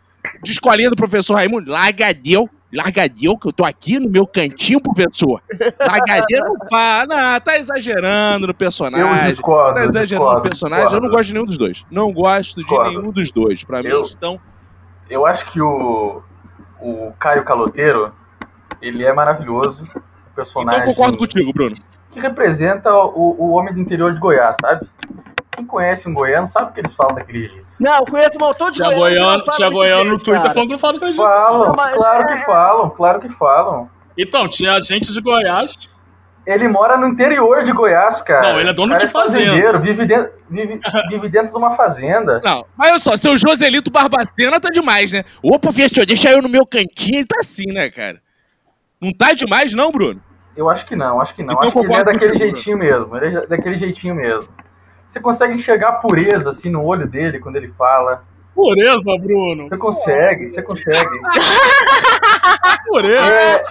de 0.42 0.50
escolinha 0.52 0.88
do 0.90 0.96
professor 0.96 1.34
Raimundo. 1.34 1.70
Largadeu, 1.70 2.48
largadeu, 2.72 3.36
que 3.36 3.46
eu 3.48 3.52
tô 3.52 3.64
aqui 3.66 3.98
no 3.98 4.08
meu 4.08 4.26
cantinho, 4.26 4.80
professor. 4.80 5.42
Largadeu 5.78 6.44
não 6.44 6.68
fala, 6.68 7.06
não, 7.32 7.40
tá 7.40 7.58
exagerando 7.58 8.46
no 8.46 8.54
personagem. 8.54 9.06
Eu 9.06 9.28
discordo, 9.28 9.74
Tá 9.74 9.84
exagerando 9.84 10.06
discordo, 10.06 10.36
no 10.36 10.42
personagem. 10.42 10.84
Eu 10.86 10.90
não 10.92 11.08
discordo. 11.10 11.16
gosto 11.16 11.26
de 11.28 11.32
nenhum 11.34 11.46
dos 11.46 11.58
dois. 11.58 11.86
Não 11.90 12.12
gosto 12.12 12.56
de 12.56 12.62
Discordo. 12.62 12.90
nenhum 12.98 13.12
dos 13.12 13.30
dois. 13.32 13.62
Pra 13.64 13.82
mim, 13.82 13.88
Eu- 13.90 14.02
estão. 14.02 14.40
Eu 15.10 15.26
acho 15.26 15.50
que 15.50 15.60
o, 15.60 16.22
o 16.80 17.12
Caio 17.18 17.44
Caloteiro, 17.44 18.14
ele 18.80 19.04
é 19.04 19.12
maravilhoso. 19.12 19.82
Um 19.82 20.34
personagem 20.34 20.78
Então 20.78 20.88
eu 20.90 20.94
concordo 20.94 21.18
contigo, 21.18 21.52
Bruno. 21.52 21.76
que 22.12 22.20
representa 22.20 22.94
o, 22.94 23.34
o 23.38 23.50
homem 23.50 23.74
do 23.74 23.80
interior 23.80 24.14
de 24.14 24.20
Goiás, 24.20 24.56
sabe? 24.60 24.86
Quem 25.60 25.66
conhece 25.66 26.08
um 26.08 26.14
goiano 26.14 26.46
sabe 26.46 26.72
que 26.72 26.80
eles 26.80 26.94
falam 26.94 27.14
daquele 27.16 27.40
jeito. 27.42 27.66
Não, 27.78 27.98
eu 27.98 28.04
conheço 28.06 28.38
um 28.40 28.46
montão 28.46 28.70
de 28.70 28.76
Tia 28.78 28.90
goiano 28.94 29.42
não 29.46 29.70
Goiano, 29.70 30.04
no 30.04 30.10
jeito, 30.10 30.24
Twitter 30.24 30.42
cara. 30.42 30.54
falando 30.54 30.68
que 30.68 30.72
não 30.72 30.78
fala 30.78 30.98
com 30.98 31.04
a 31.04 31.08
gente. 31.08 31.16
Falam, 31.18 31.72
Mas- 31.76 31.94
claro 31.94 32.22
é- 32.22 32.26
que 32.38 32.44
falam, 32.46 32.90
claro 32.90 33.20
que 33.20 33.28
falam. 33.28 33.90
Então, 34.16 34.48
tinha 34.48 34.80
gente 34.80 35.12
de 35.12 35.20
Goiás. 35.20 35.76
Ele 36.46 36.66
mora 36.66 36.96
no 36.96 37.06
interior 37.08 37.62
de 37.62 37.72
Goiás, 37.72 38.22
cara. 38.22 38.52
Não, 38.54 38.58
ele 38.60 38.70
é 38.70 38.72
dono 38.72 38.94
O 38.94 38.96
cara 38.96 39.06
de 39.06 39.12
fazenda. 39.12 39.44
fazendeiro, 39.50 39.80
Vive 39.82 40.06
dentro, 40.06 40.32
vive, 40.48 40.80
vive 41.10 41.28
dentro 41.28 41.50
de 41.50 41.56
uma 41.56 41.72
fazenda. 41.72 42.40
Não, 42.42 42.64
mas 42.76 42.90
olha 42.90 42.98
só, 42.98 43.16
seu 43.16 43.36
Joselito 43.36 43.90
Barbacena 43.90 44.58
tá 44.58 44.70
demais, 44.70 45.12
né? 45.12 45.24
Ô, 45.42 45.58
professor, 45.58 46.06
deixa 46.06 46.30
eu 46.30 46.40
no 46.40 46.48
meu 46.48 46.64
cantinho. 46.66 47.18
Ele 47.18 47.26
tá 47.26 47.36
assim, 47.40 47.70
né, 47.70 47.90
cara? 47.90 48.20
Não 48.98 49.12
tá 49.12 49.34
demais, 49.34 49.74
não, 49.74 49.90
Bruno? 49.92 50.22
Eu 50.56 50.68
acho 50.70 50.86
que 50.86 50.96
não, 50.96 51.20
acho 51.20 51.34
que 51.34 51.42
não. 51.42 51.52
Então 51.54 51.68
acho 51.68 51.72
que 51.80 51.86
ele 51.86 51.94
é 51.94 52.04
daquele 52.04 52.34
jeitinho 52.34 52.78
mesmo. 52.78 53.16
Ele 53.18 53.36
é 53.36 53.46
daquele 53.46 53.76
jeitinho 53.76 54.14
mesmo. 54.14 54.48
Você 55.10 55.18
consegue 55.18 55.54
enxergar 55.54 55.88
a 55.88 55.92
pureza 55.94 56.50
assim 56.50 56.70
no 56.70 56.84
olho 56.84 57.04
dele 57.04 57.40
quando 57.40 57.56
ele 57.56 57.66
fala. 57.76 58.22
Pureza, 58.54 59.10
Bruno. 59.18 59.68
Você 59.68 59.76
consegue, 59.76 60.48
você 60.48 60.62
consegue. 60.62 61.20
Pureza. 62.86 63.24
É, 63.24 63.64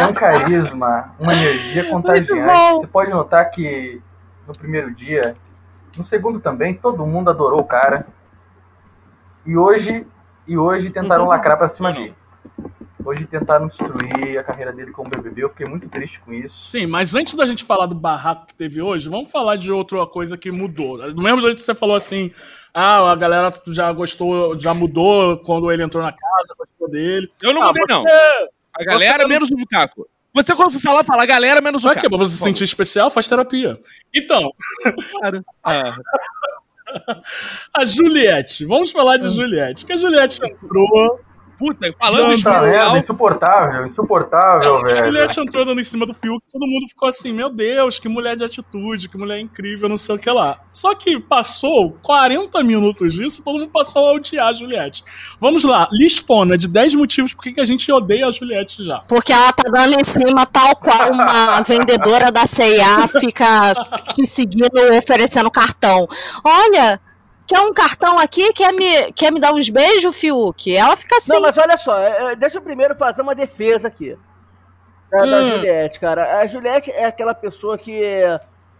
é 0.00 0.06
um 0.06 0.14
carisma, 0.14 1.14
uma 1.20 1.34
energia 1.34 1.84
contagiante. 1.90 2.76
Você 2.76 2.86
pode 2.86 3.10
notar 3.10 3.50
que 3.50 4.00
no 4.48 4.54
primeiro 4.54 4.94
dia, 4.94 5.36
no 5.94 6.02
segundo 6.02 6.40
também, 6.40 6.72
todo 6.72 7.04
mundo 7.04 7.28
adorou 7.28 7.60
o 7.60 7.66
cara. 7.66 8.06
E 9.44 9.58
hoje, 9.58 10.06
e 10.46 10.56
hoje 10.56 10.88
tentaram 10.88 11.26
lacrar 11.26 11.58
pra 11.58 11.68
cima 11.68 11.92
dele. 11.92 12.14
Hoje 13.06 13.24
tentaram 13.26 13.68
destruir 13.68 14.36
a 14.38 14.42
carreira 14.42 14.72
dele 14.72 14.90
como 14.90 15.08
BBB. 15.08 15.44
Eu 15.44 15.50
fiquei 15.50 15.66
muito 15.66 15.88
triste 15.88 16.18
com 16.20 16.32
isso. 16.32 16.58
Sim, 16.58 16.86
mas 16.86 17.14
antes 17.14 17.34
da 17.34 17.46
gente 17.46 17.62
falar 17.62 17.86
do 17.86 17.94
barraco 17.94 18.46
que 18.48 18.54
teve 18.54 18.82
hoje, 18.82 19.08
vamos 19.08 19.30
falar 19.30 19.54
de 19.56 19.70
outra 19.70 20.04
coisa 20.06 20.36
que 20.36 20.50
mudou. 20.50 20.98
Do 21.12 21.22
mesmo 21.22 21.40
jeito 21.40 21.56
que 21.56 21.62
você 21.62 21.74
falou 21.74 21.94
assim, 21.94 22.32
ah, 22.74 23.12
a 23.12 23.14
galera 23.14 23.52
já 23.68 23.92
gostou, 23.92 24.58
já 24.58 24.74
mudou 24.74 25.38
quando 25.38 25.70
ele 25.70 25.84
entrou 25.84 26.02
na 26.02 26.10
casa, 26.10 26.54
gostou 26.58 26.90
dele. 26.90 27.30
Eu 27.40 27.52
não 27.54 27.62
Ah, 27.62 27.66
mudei, 27.68 27.84
você- 27.86 27.92
não. 27.92 28.04
A 28.78 28.84
galera 28.84 29.22
Você- 29.22 29.28
menos 29.28 29.50
o 29.50 29.66
Caco. 29.70 30.08
Você 30.34 30.54
quando 30.54 30.72
for 30.72 30.80
falar, 30.80 31.02
fala 31.04 31.24
galera 31.24 31.60
menos 31.62 31.82
o 31.82 31.86
Pra 31.86 31.94
Caco. 31.94 32.06
quê? 32.06 32.08
Pra 32.10 32.18
você 32.18 32.32
se 32.36 32.42
sentir 32.42 32.64
especial, 32.64 33.08
faz 33.10 33.28
terapia. 33.28 33.80
Então, 34.12 34.50
Claro. 35.20 35.44
Ah, 35.64 35.96
a 37.74 37.84
Juliette. 37.84 38.64
Vamos 38.64 38.90
falar 38.90 39.16
de 39.16 39.28
Juliette. 39.30 39.84
Que 39.84 39.92
a 39.92 39.96
Juliette 39.96 40.40
entrou. 40.44 41.20
Puta, 41.58 41.92
falando 41.98 42.20
Não, 42.22 42.28
Tá 42.28 42.34
especial. 42.58 42.88
vendo? 42.90 42.98
Insuportável, 42.98 43.84
insuportável, 43.84 44.74
A 44.76 44.82
velho. 44.82 45.06
Juliette 45.06 45.40
entrou 45.40 45.64
dando 45.64 45.80
em 45.80 45.84
cima 45.84 46.06
do 46.06 46.14
Fiuk, 46.14 46.42
todo 46.52 46.66
mundo 46.66 46.86
ficou 46.88 47.08
assim, 47.08 47.32
meu 47.32 47.50
Deus, 47.50 47.98
que 47.98 48.08
mulher 48.08 48.36
de 48.36 48.44
atitude, 48.44 49.08
que 49.08 49.16
mulher 49.18 49.38
incrível, 49.40 49.88
não 49.88 49.96
sei 49.96 50.14
o 50.14 50.18
que 50.18 50.30
lá. 50.30 50.58
Só 50.72 50.94
que 50.94 51.18
passou 51.20 51.92
40 52.02 52.62
minutos 52.62 53.14
disso, 53.14 53.42
todo 53.44 53.58
mundo 53.58 53.70
passou 53.70 54.08
a 54.08 54.12
odiar 54.12 54.48
a 54.48 54.52
Juliette. 54.52 55.02
Vamos 55.40 55.64
lá, 55.64 55.88
listona 55.92 56.56
de 56.58 56.68
10 56.68 56.94
motivos 56.94 57.34
por 57.34 57.42
que 57.42 57.52
que 57.52 57.60
a 57.60 57.66
gente 57.66 57.90
odeia 57.90 58.26
a 58.26 58.30
Juliette 58.30 58.84
já. 58.84 58.98
Porque 59.08 59.32
ela 59.32 59.52
tá 59.52 59.64
dando 59.70 59.98
em 59.98 60.04
cima, 60.04 60.46
tal 60.46 60.76
qual 60.76 61.10
uma 61.12 61.60
vendedora 61.66 62.30
da 62.30 62.46
CIA 62.46 63.06
fica 63.08 63.72
te 64.14 64.26
seguindo, 64.26 64.70
oferecendo 64.98 65.50
cartão. 65.50 66.06
Olha, 66.44 67.00
quer 67.46 67.60
um 67.60 67.72
cartão 67.72 68.18
aqui? 68.18 68.52
Quer 68.52 68.72
me, 68.72 69.12
quer 69.12 69.32
me 69.32 69.40
dar 69.40 69.52
uns 69.52 69.68
beijos, 69.68 70.16
Fiuk? 70.16 70.74
Ela 70.74 70.96
fica 70.96 71.16
assim. 71.16 71.32
Não, 71.32 71.40
mas 71.40 71.56
olha 71.56 71.76
só, 71.76 71.98
é, 71.98 72.32
é, 72.32 72.36
deixa 72.36 72.58
eu 72.58 72.62
primeiro 72.62 72.96
fazer 72.96 73.22
uma 73.22 73.34
defesa 73.34 73.88
aqui. 73.88 74.16
Da, 75.10 75.18
da 75.24 75.38
Hum. 75.38 75.50
Juliette, 75.50 76.00
cara. 76.00 76.40
A 76.40 76.46
Juliette 76.46 76.90
é 76.90 77.04
aquela 77.04 77.34
pessoa 77.34 77.78
que 77.78 78.00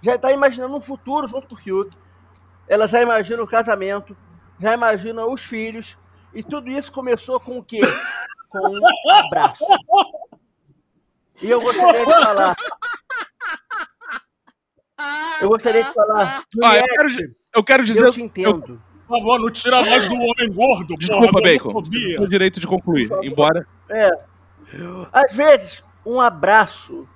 já 0.02 0.18
tá 0.18 0.32
imaginando 0.32 0.76
um 0.76 0.80
futuro 0.80 1.28
junto 1.28 1.48
com 1.48 1.54
o 1.54 1.58
Fiuk. 1.58 1.96
Ela 2.68 2.86
já 2.88 3.00
imagina 3.00 3.42
o 3.42 3.46
casamento, 3.46 4.16
já 4.60 4.74
imagina 4.74 5.24
os 5.24 5.42
filhos. 5.42 5.96
E 6.34 6.42
tudo 6.42 6.68
isso 6.68 6.92
começou 6.92 7.38
com 7.40 7.58
o 7.58 7.64
quê? 7.64 7.80
Com 8.48 8.58
um 8.60 9.10
abraço. 9.10 9.64
E 11.42 11.50
eu 11.50 11.60
gostaria 11.60 11.98
de 11.98 12.12
falar. 12.12 12.56
Eu 15.40 15.48
gostaria 15.50 15.84
de 15.84 15.92
falar. 15.92 16.42
Ó, 16.62 16.66
eu 16.66 16.72
Juliette, 16.72 16.94
quero, 16.94 17.34
eu 17.56 17.64
quero 17.64 17.84
dizer. 17.84 18.04
eu 18.04 18.10
te 18.10 18.22
entendo. 18.22 18.80
Por 19.08 19.18
favor, 19.18 19.38
não 19.40 19.50
tira 19.50 19.80
mais 19.84 20.04
do 20.06 20.14
homem 20.14 20.52
gordo, 20.52 20.96
Desculpa, 20.96 21.28
porra, 21.28 21.42
Bacon. 21.42 21.72
Você 21.74 21.90
tem 21.92 22.20
o 22.20 22.28
direito 22.28 22.58
de 22.60 22.66
concluir. 22.66 23.08
Embora. 23.22 23.66
É. 23.88 24.10
Às 25.12 25.32
vezes, 25.34 25.82
um 26.04 26.20
abraço 26.20 27.08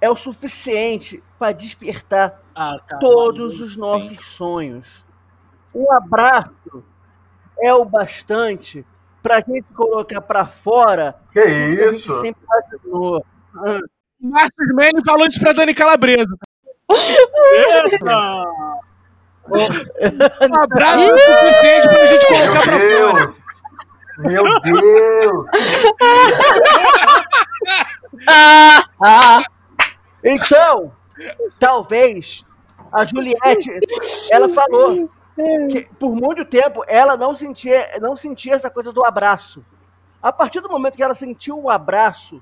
é 0.00 0.10
o 0.10 0.16
suficiente 0.16 1.22
para 1.38 1.52
despertar 1.52 2.42
Ah, 2.54 2.76
cara, 2.86 3.00
todos 3.00 3.60
os 3.60 3.76
nossos 3.76 4.24
sonhos. 4.26 5.04
Um 5.74 5.90
abraço 5.92 6.84
é 7.60 7.72
o 7.72 7.84
bastante 7.84 8.84
para 9.22 9.36
a 9.36 9.40
gente 9.40 9.64
colocar 9.74 10.20
para 10.20 10.44
fora 10.46 11.14
Que 11.32 11.40
o 11.40 11.44
que 11.44 11.50
a 11.82 11.90
gente 11.92 11.96
isso? 12.00 12.20
sempre 12.20 12.42
imaginou. 12.44 13.24
Marcos 14.20 14.66
Manning 14.74 15.04
falou 15.06 15.26
isso 15.26 15.40
pra 15.40 15.52
Dani 15.52 15.72
Calabresa. 15.74 16.36
Eita! 16.90 18.42
Um 19.48 20.54
abraço 20.56 21.02
é 21.02 21.12
o 21.12 21.18
suficiente 21.18 21.88
pra 21.88 22.06
gente 22.06 22.26
colocar 22.26 22.62
pra 22.62 22.78
Meu 22.78 23.10
fora. 23.10 23.26
Deus! 23.26 23.46
Meu 24.18 24.60
Deus! 24.60 25.46
Ah, 28.28 28.84
ah. 29.02 29.42
Então, 30.22 30.92
talvez 31.58 32.44
a 32.92 33.04
Juliette, 33.04 33.70
ela 34.30 34.48
falou 34.48 35.10
que 35.70 35.88
por 35.98 36.14
muito 36.14 36.44
tempo 36.44 36.84
ela 36.86 37.16
não 37.16 37.34
sentia, 37.34 37.98
não 38.00 38.14
sentia 38.14 38.54
essa 38.54 38.70
coisa 38.70 38.92
do 38.92 39.04
abraço. 39.04 39.64
A 40.22 40.32
partir 40.32 40.60
do 40.60 40.68
momento 40.70 40.96
que 40.96 41.02
ela 41.02 41.14
sentiu 41.14 41.60
o 41.60 41.68
abraço 41.68 42.40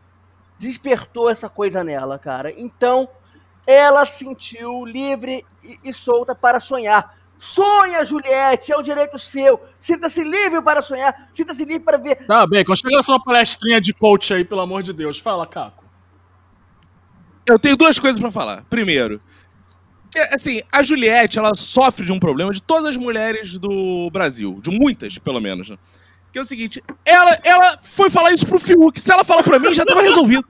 despertou 0.59 1.29
essa 1.29 1.49
coisa 1.49 1.83
nela, 1.83 2.19
cara. 2.19 2.53
Então, 2.57 3.09
ela 3.67 4.05
sentiu 4.07 4.85
livre 4.85 5.45
e, 5.63 5.79
e 5.85 5.93
solta 5.93 6.35
para 6.35 6.61
sonhar. 6.61 7.17
Sonha, 7.39 8.05
Juliette, 8.05 8.73
é 8.73 8.79
um 8.79 8.83
direito 8.83 9.19
seu. 9.19 9.61
Sinta-se 9.79 10.23
livre 10.23 10.63
para 10.63 10.81
sonhar, 10.81 11.29
sinta-se 11.33 11.65
livre 11.65 11.81
para 11.81 11.99
ver. 11.99 12.25
Tá, 12.27 12.47
Bacon, 12.47 12.77
chega 12.77 12.99
essa 12.99 13.19
palestrinha 13.19 13.81
de 13.81 13.93
coach 13.93 14.33
aí, 14.33 14.45
pelo 14.45 14.61
amor 14.61 14.83
de 14.83 14.93
Deus. 14.93 15.19
Fala, 15.19 15.47
Caco. 15.47 15.85
Eu 17.45 17.59
tenho 17.59 17.77
duas 17.77 17.99
coisas 17.99 18.21
pra 18.21 18.31
falar. 18.31 18.65
Primeiro, 18.71 19.21
é, 20.15 20.35
assim, 20.35 20.61
a 20.71 20.83
Juliette, 20.83 21.39
ela 21.39 21.53
sofre 21.55 22.05
de 22.05 22.13
um 22.13 22.21
problema 22.21 22.53
de 22.53 22.63
todas 22.63 22.91
as 22.91 22.97
mulheres 22.97 23.59
do 23.59 24.11
Brasil, 24.13 24.61
de 24.63 24.71
muitas, 24.71 25.19
pelo 25.19 25.41
menos, 25.41 25.71
né? 25.71 25.79
Que 26.33 26.39
é 26.39 26.43
o 26.43 26.45
seguinte, 26.45 26.83
ela, 27.05 27.39
ela 27.43 27.79
foi 27.83 28.09
falar 28.09 28.33
isso 28.33 28.47
pro 28.47 28.61
Fiuk. 28.61 29.01
Se 29.01 29.13
ela 29.13 29.25
falar 29.25 29.43
pra 29.43 29.59
mim, 29.59 29.75
já 29.75 29.85
tava 29.85 30.03
resolvido. 30.03 30.47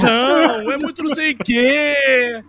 São, 0.00 0.72
é 0.72 0.76
muito 0.78 1.02
não 1.02 1.14
sei 1.14 1.32
o 1.32 1.38
quê. 1.38 1.94
É, 1.96 2.42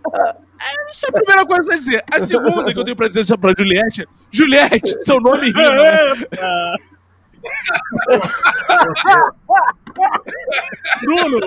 Essa 0.90 1.06
é 1.06 1.08
a 1.08 1.12
primeira 1.12 1.46
coisa 1.46 1.72
a 1.72 1.76
dizer. 1.76 2.04
A 2.12 2.20
segunda 2.20 2.72
que 2.72 2.78
eu 2.78 2.84
tenho 2.84 2.96
pra 2.96 3.08
dizer 3.08 3.36
pra 3.38 3.52
Juliette, 3.56 4.06
Juliette, 4.30 5.04
seu 5.04 5.20
nome 5.20 5.46
rima. 5.50 5.70
né? 5.70 6.76
Bruno! 11.02 11.40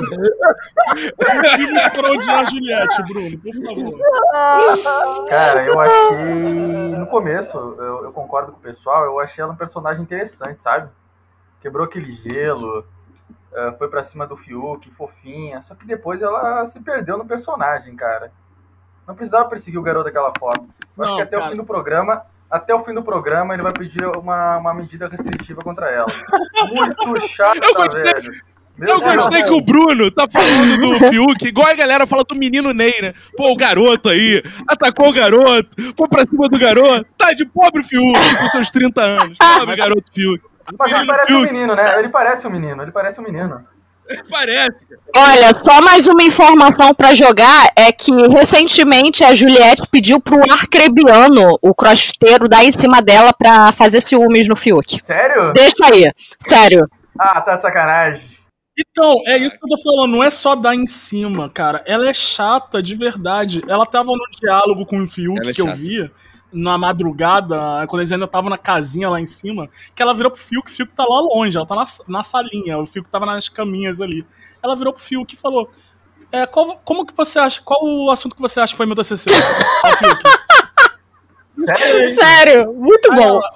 Vimos 1.57 1.87
para 1.89 2.11
odiar 2.11 2.39
a 2.39 2.45
Juliette, 2.45 3.03
Bruno, 3.03 3.37
por 3.39 3.53
favor. 3.55 5.27
Cara, 5.29 5.65
eu 5.65 5.79
achei. 5.79 6.25
No 6.99 7.07
começo, 7.07 7.57
eu, 7.57 8.03
eu 8.05 8.11
concordo 8.11 8.51
com 8.51 8.57
o 8.57 8.61
pessoal, 8.61 9.05
eu 9.05 9.19
achei 9.19 9.41
ela 9.41 9.53
um 9.53 9.57
personagem 9.57 10.01
interessante, 10.03 10.61
sabe? 10.61 10.89
Quebrou 11.65 11.83
aquele 11.83 12.11
gelo, 12.11 12.85
eh, 13.51 13.73
foi 13.79 13.87
pra 13.87 14.03
cima 14.03 14.27
do 14.27 14.37
Fiuk, 14.37 14.87
fofinha. 14.91 15.63
Só 15.63 15.73
que 15.73 15.83
depois 15.83 16.21
ela 16.21 16.63
se 16.67 16.79
perdeu 16.79 17.17
no 17.17 17.25
personagem, 17.25 17.95
cara. 17.95 18.31
Não 19.07 19.15
precisava 19.15 19.49
perseguir 19.49 19.79
o 19.79 19.81
garoto 19.81 20.05
daquela 20.05 20.31
forma. 20.37 20.67
Eu 20.95 21.03
acho 21.03 21.15
que 21.15 21.21
até 21.23 21.35
cara. 21.37 21.47
o 21.47 21.51
fim 21.51 21.57
do 21.57 21.65
programa. 21.65 22.21
Até 22.51 22.75
o 22.75 22.83
fim 22.83 22.93
do 22.93 23.01
programa 23.01 23.55
ele 23.55 23.63
vai 23.63 23.73
pedir 23.73 24.05
uma, 24.05 24.57
uma 24.57 24.75
medida 24.75 25.07
restritiva 25.07 25.59
contra 25.63 25.89
ela. 25.89 26.05
Muito 26.71 27.03
gostei. 27.03 28.03
velho. 28.03 28.31
Meu 28.77 28.89
Eu 28.89 28.99
Deus. 28.99 29.15
gostei 29.15 29.41
que 29.41 29.53
o 29.53 29.61
Bruno 29.61 30.11
tá 30.11 30.27
falando 30.31 30.77
do 30.79 30.95
Fiuk, 31.09 31.47
igual 31.47 31.67
a 31.67 31.73
galera 31.73 32.05
fala 32.05 32.23
do 32.23 32.35
menino 32.35 32.73
Ney, 32.73 32.93
né? 33.01 33.15
Pô, 33.35 33.51
o 33.51 33.55
garoto 33.55 34.09
aí, 34.09 34.43
atacou 34.67 35.09
o 35.09 35.13
garoto, 35.13 35.69
foi 35.97 36.07
pra 36.07 36.25
cima 36.25 36.47
do 36.47 36.59
garoto, 36.59 37.07
tá 37.17 37.33
de 37.33 37.43
pobre 37.47 37.81
Fiuk 37.83 38.37
com 38.37 38.47
seus 38.49 38.69
30 38.69 39.01
anos. 39.01 39.37
Pobre 39.39 39.75
garoto 39.75 40.13
Fiuk. 40.13 40.43
Mas 40.77 40.91
ele 40.91 41.05
parece 41.05 41.33
um 41.33 41.41
menino, 41.41 41.75
né? 41.75 41.99
Ele 41.99 42.09
parece 42.09 42.47
um 42.47 42.49
menino, 42.49 42.81
ele 42.81 42.91
parece 42.91 43.19
um 43.19 43.23
menino. 43.23 43.65
Parece. 44.29 44.85
Olha, 45.15 45.51
só 45.53 45.81
mais 45.81 46.07
uma 46.07 46.21
informação 46.21 46.93
pra 46.93 47.15
jogar 47.15 47.71
é 47.75 47.91
que 47.91 48.11
recentemente 48.27 49.23
a 49.23 49.33
Juliette 49.33 49.87
pediu 49.89 50.21
pro 50.21 50.39
Arcrebiano, 50.51 51.57
o 51.61 51.73
crossfiteiro, 51.73 52.47
dar 52.47 52.63
em 52.63 52.71
cima 52.71 53.01
dela 53.01 53.33
pra 53.33 53.71
fazer 53.71 54.01
ciúmes 54.01 54.47
no 54.47 54.55
Fiuk. 54.55 55.03
Sério? 55.03 55.51
Deixa 55.53 55.85
aí, 55.85 56.11
sério. 56.39 56.87
Ah, 57.17 57.41
tá 57.41 57.55
de 57.55 57.63
sacanagem. 57.63 58.21
Então, 58.77 59.15
é 59.25 59.37
isso 59.37 59.57
que 59.57 59.63
eu 59.63 59.77
tô 59.77 59.81
falando, 59.81 60.11
não 60.11 60.23
é 60.23 60.29
só 60.29 60.53
dar 60.53 60.75
em 60.75 60.85
cima, 60.85 61.49
cara. 61.49 61.81
Ela 61.87 62.09
é 62.09 62.13
chata 62.13 62.83
de 62.83 62.93
verdade. 62.93 63.63
Ela 63.69 63.85
tava 63.85 64.11
no 64.11 64.25
diálogo 64.39 64.85
com 64.85 65.01
o 65.01 65.07
Fiuk 65.07 65.47
é 65.47 65.53
que 65.53 65.61
eu 65.61 65.67
chata. 65.67 66.11
Na 66.55 66.77
madrugada, 66.77 67.85
quando 67.87 68.01
eles 68.01 68.11
ainda 68.11 68.25
estavam 68.25 68.49
na 68.49 68.57
casinha 68.57 69.09
lá 69.09 69.19
em 69.19 69.27
cima, 69.27 69.69
que 69.93 70.01
ela 70.01 70.13
virou 70.13 70.31
pro 70.31 70.39
Fiuk, 70.41 70.69
o 70.71 70.73
Fiuk 70.73 70.93
tá 70.93 71.03
lá 71.05 71.19
longe, 71.19 71.57
ela 71.57 71.65
tá 71.65 71.75
na, 71.75 71.83
na 72.07 72.23
salinha, 72.23 72.77
o 72.79 72.85
Fiuk 72.85 73.09
tava 73.09 73.25
nas 73.25 73.49
caminhas 73.49 74.01
ali. 74.01 74.25
Ela 74.63 74.75
virou 74.75 74.93
pro 74.93 75.01
Fiuk 75.03 75.33
e 75.33 75.37
falou: 75.37 75.69
é, 76.31 76.45
qual- 76.45 76.81
como 76.85 77.05
que 77.05 77.13
você 77.15 77.39
acha? 77.39 77.61
Qual 77.63 77.79
o 77.83 78.09
assunto 78.09 78.35
que 78.35 78.41
você 78.41 78.59
acha 78.59 78.73
que 78.73 78.77
foi 78.77 78.85
meu 78.85 78.95
TCC? 78.95 79.29
Sério? 81.67 82.09
Sério, 82.11 82.73
muito 82.73 83.11
Aí 83.11 83.17
bom. 83.19 83.23
ela, 83.39 83.51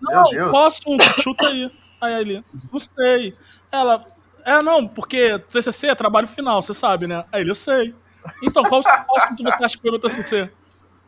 Meu 0.00 0.44
Não, 0.44 0.50
qual 0.50 0.66
assunto? 0.66 1.04
Chuta 1.22 1.46
aí. 1.48 1.70
Aí 2.00 2.14
ele, 2.20 2.44
não 2.72 2.78
sei. 2.80 3.34
Ela, 3.72 4.04
é, 4.44 4.62
não, 4.62 4.86
porque 4.86 5.38
TCC 5.38 5.88
é 5.88 5.94
trabalho 5.94 6.26
final, 6.26 6.60
você 6.62 6.74
sabe, 6.74 7.06
né? 7.06 7.24
Aí 7.32 7.40
ele, 7.40 7.50
eu 7.50 7.54
sei. 7.54 7.94
Então, 8.42 8.62
qual, 8.64 8.82
qual 8.82 9.16
assunto 9.16 9.42
você 9.42 9.64
acha 9.64 9.76
que 9.76 9.82
foi 9.82 9.90
no 9.90 9.98
TCC? 9.98 10.50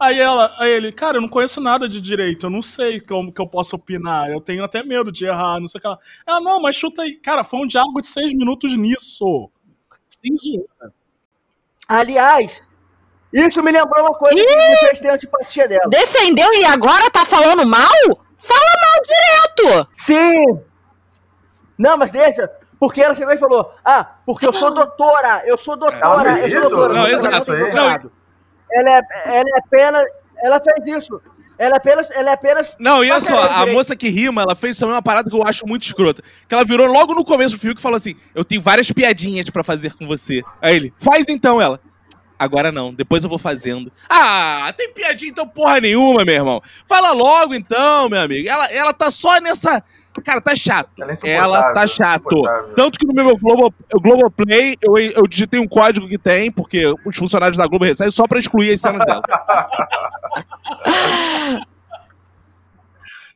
Aí 0.01 0.21
ela, 0.21 0.55
aí 0.59 0.71
ele, 0.71 0.93
cara, 0.93 1.17
eu 1.17 1.21
não 1.21 1.29
conheço 1.29 1.61
nada 1.61 1.89
de 1.89 2.01
direito, 2.01 2.47
eu 2.47 2.51
não 2.51 2.63
sei 2.63 3.01
como 3.01 3.33
que 3.33 3.41
eu 3.41 3.49
posso 3.49 3.75
opinar, 3.75 4.31
eu 4.31 4.41
tenho 4.41 4.63
até 4.63 4.83
medo 4.85 5.11
de 5.11 5.25
errar, 5.25 5.59
não 5.59 5.67
sei 5.67 5.79
o 5.79 5.83
que 5.83 5.89
lá. 5.89 5.99
Ela, 6.25 6.41
não, 6.41 6.61
mas 6.61 6.77
chuta 6.77 7.03
aí. 7.03 7.17
Cara, 7.17 7.43
foi 7.43 7.59
um 7.61 7.67
diálogo 7.67 8.01
de 8.01 8.07
seis 8.07 8.33
minutos 8.33 8.77
nisso. 8.77 9.51
Sem 10.07 10.37
zoeira. 10.37 10.95
Aliás, 11.89 12.61
isso 13.33 13.63
me 13.63 13.73
lembrou 13.73 14.05
uma 14.05 14.15
coisa 14.15 14.37
que 14.37 14.57
me 14.57 14.77
fez 14.77 15.01
ter 15.01 15.11
antipatia 15.11 15.67
dela. 15.67 15.89
Defendeu 15.89 16.53
e 16.55 16.65
agora 16.65 17.11
tá 17.11 17.25
falando 17.25 17.67
mal? 17.69 17.93
Fala 18.39 18.73
mal 18.85 19.03
direto! 19.03 19.91
Sim! 19.97 20.61
Não, 21.77 21.97
mas 21.97 22.13
deixa. 22.13 22.51
Porque 22.79 23.03
ela 23.03 23.15
chegou 23.15 23.35
e 23.35 23.39
falou: 23.39 23.75
Ah, 23.85 24.19
porque 24.25 24.47
eu 24.47 24.53
sou 24.53 24.73
doutora, 24.73 25.43
eu 25.45 25.59
sou 25.59 25.77
doutora, 25.77 26.31
Ela 26.31 26.39
eu 26.41 26.51
sou 26.51 26.71
doutora. 26.71 26.95
Não, 26.95 27.09
exato. 27.09 27.51
Não, 27.51 27.59
doutorado. 27.59 28.13
Ela 28.73 28.99
é, 28.99 29.03
ela 29.27 29.49
é 29.49 29.59
apenas. 29.59 30.07
Ela 30.45 30.61
fez 30.61 30.99
isso. 30.99 31.21
Ela 31.59 31.75
é 31.75 31.77
apenas. 31.77 32.11
Ela 32.11 32.31
é 32.31 32.33
apenas. 32.33 32.77
Não, 32.79 33.03
e 33.03 33.11
olha 33.11 33.21
só, 33.21 33.43
a 33.45 33.49
direito. 33.49 33.73
moça 33.73 33.97
que 33.97 34.09
rima, 34.09 34.43
ela 34.43 34.55
fez 34.55 34.77
também 34.79 34.95
uma 34.95 35.03
parada 35.03 35.29
que 35.29 35.37
eu 35.37 35.47
acho 35.47 35.67
muito 35.67 35.83
escrota. 35.83 36.23
Que 36.49 36.55
ela 36.55 36.65
virou 36.65 36.87
logo 36.87 37.15
no 37.15 37.25
começo 37.25 37.55
do 37.57 37.61
Fiuk 37.61 37.79
e 37.79 37.83
falou 37.83 37.97
assim: 37.97 38.15
Eu 38.35 38.45
tenho 38.45 38.63
várias 38.63 38.91
piadinhas 38.93 39.51
pra 39.51 39.65
fazer 39.65 39.95
com 39.95 40.07
você. 40.07 40.43
Aí 40.63 40.77
ele, 40.77 40.95
faz 40.99 41.29
então 41.29 41.61
ela. 41.61 41.81
Agora 42.39 42.71
não, 42.71 42.95
depois 42.95 43.25
eu 43.25 43.29
vou 43.29 43.39
fazendo. 43.39 43.91
Ah, 44.09 44.73
tem 44.77 44.93
piadinha 44.93 45.31
então 45.31 45.49
porra 45.49 45.81
nenhuma, 45.81 46.25
meu 46.25 46.35
irmão. 46.37 46.63
Fala 46.87 47.11
logo 47.11 47.53
então, 47.53 48.09
meu 48.09 48.21
amigo. 48.21 48.49
Ela, 48.49 48.67
ela 48.67 48.93
tá 48.93 49.11
só 49.11 49.41
nessa. 49.41 49.83
Cara, 50.21 50.41
tá 50.41 50.55
chato. 50.55 50.91
Ela 50.99 51.13
é 51.13 51.31
Ela 51.31 51.73
tá 51.73 51.87
chato. 51.87 52.43
Tanto 52.75 52.99
que 52.99 53.07
no 53.07 53.15
meu 53.15 53.37
Globo, 53.37 53.73
Globoplay 53.95 54.77
eu, 54.83 54.99
eu 54.99 55.27
digitei 55.27 55.61
um 55.61 55.69
código 55.69 56.09
que 56.09 56.19
tem, 56.19 56.51
porque 56.51 56.93
os 57.05 57.17
funcionários 57.17 57.57
da 57.57 57.67
Globo 57.67 57.85
recebem 57.85 58.11
só 58.11 58.27
pra 58.27 58.39
excluir 58.39 58.73
as 58.73 58.81
cenas 58.81 59.05
dela. 59.05 59.23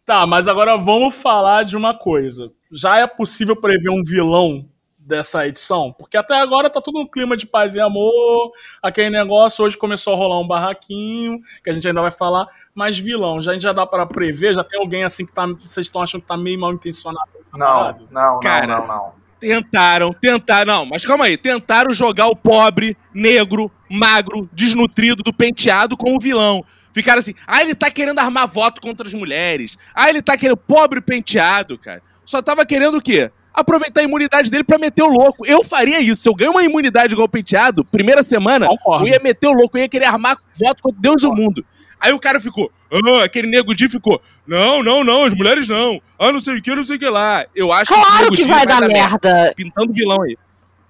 Tá, 0.05 0.27
mas 0.27 0.49
agora 0.49 0.77
vamos 0.77 1.15
falar 1.15 1.63
de 1.63 1.77
uma 1.77 1.97
coisa. 1.97 2.51
Já 2.73 2.99
é 2.99 3.07
possível 3.07 3.55
prever 3.55 3.89
um 3.89 4.03
vilão 4.03 4.67
dessa 5.07 5.47
edição? 5.47 5.93
Porque 5.93 6.17
até 6.17 6.41
agora 6.41 6.71
tá 6.71 6.81
tudo 6.81 7.01
um 7.01 7.07
clima 7.07 7.37
de 7.37 7.47
paz 7.47 7.75
e 7.75 7.81
amor, 7.81 8.53
aquele 8.83 9.11
negócio, 9.11 9.65
hoje 9.65 9.77
começou 9.77 10.15
a 10.15 10.17
rolar 10.17 10.41
um 10.41 10.47
barraquinho, 10.47 11.41
que 11.63 11.71
a 11.71 11.73
gente 11.73 11.87
ainda 11.87 12.01
vai 12.01 12.11
falar, 12.11 12.47
mas 12.75 12.99
vilão, 12.99 13.41
já, 13.43 13.51
a 13.51 13.55
gente 13.55 13.63
já 13.63 13.73
dá 13.73 13.87
pra 13.87 14.07
prever? 14.07 14.55
Já 14.55 14.65
tem 14.65 14.81
alguém 14.81 15.05
assim 15.05 15.27
que 15.27 15.33
tá, 15.33 15.47
vocês 15.47 15.87
estão 15.87 16.03
achando 16.03 16.23
que 16.23 16.29
tá 16.29 16.37
meio 16.37 16.59
mal 16.59 16.73
intencionado? 16.73 17.31
Não, 17.53 18.07
não, 18.11 18.41
Cara. 18.41 18.67
não, 18.67 18.79
não, 18.79 18.87
não. 18.87 19.23
Tentaram, 19.43 20.13
tentaram. 20.13 20.73
Não, 20.73 20.87
mas 20.87 21.05
calma 21.05 21.25
aí. 21.25 21.37
Tentaram 21.37 21.93
jogar 21.93 22.29
o 22.29 22.37
pobre, 22.37 22.97
negro, 23.13 23.73
magro, 23.91 24.49
desnutrido 24.53 25.21
do 25.25 25.35
penteado 25.35 25.97
como 25.97 26.21
vilão. 26.21 26.65
Ficaram 26.93 27.19
assim, 27.19 27.35
ah, 27.45 27.61
ele 27.61 27.75
tá 27.75 27.91
querendo 27.91 28.21
armar 28.21 28.47
voto 28.47 28.81
contra 28.81 29.05
as 29.05 29.15
mulheres. 29.15 29.77
Ah, 29.93 30.09
ele 30.09 30.23
tá 30.23 30.37
querendo. 30.37 30.57
Pobre 30.57 31.01
penteado, 31.01 31.77
cara. 31.77 32.01
Só 32.25 32.41
tava 32.41 32.65
querendo 32.65 32.99
o 32.99 33.03
quê? 33.03 33.33
Aproveitar 33.55 34.01
a 34.01 34.05
imunidade 34.05 34.51
dele 34.51 34.65
pra 34.65 34.79
meter 34.79 35.03
o 35.03 35.09
louco. 35.09 35.47
Eu 35.47 35.63
faria 35.63 36.01
isso. 36.01 36.23
Se 36.23 36.29
eu 36.29 36.35
ganho 36.35 36.53
uma 36.53 36.63
imunidade 36.63 37.13
igual 37.13 37.27
o 37.27 37.29
penteado, 37.31 37.85
primeira 37.85 38.23
semana, 38.23 38.67
Concordo. 38.67 39.07
eu 39.07 39.13
ia 39.13 39.21
meter 39.21 39.47
o 39.49 39.53
louco, 39.53 39.77
eu 39.77 39.83
ia 39.83 39.89
querer 39.89 40.07
armar 40.07 40.39
voto 40.59 40.83
contra 40.83 41.01
Deus 41.01 41.23
e 41.23 41.27
o 41.27 41.33
mundo. 41.33 41.65
Aí 42.01 42.13
o 42.13 42.19
cara 42.19 42.41
ficou, 42.41 42.71
ah, 42.91 43.23
aquele 43.25 43.47
nego 43.47 43.75
Di 43.75 43.89
ficou, 43.89 44.21
não, 44.47 44.83
não, 44.83 45.05
não, 45.05 45.25
as 45.25 45.35
mulheres 45.35 45.69
não. 45.69 46.01
Ah, 46.19 46.33
não 46.33 46.41
sei 46.41 46.57
o 46.59 46.63
que, 46.63 46.75
não 46.75 46.83
sei 46.83 46.97
o 46.97 46.99
que 46.99 47.09
lá. 47.09 47.47
Eu 47.55 47.73
acho 47.73 47.95
Claro 47.95 48.31
que 48.31 48.43
Di 48.43 48.45
vai 48.45 48.67
dar 48.67 48.81
merda. 48.89 49.53
Pintando 49.57 49.93
vilão 49.93 50.23
aí. 50.23 50.37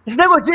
Esse 0.06 0.16
nego 0.16 0.40
Di, 0.40 0.50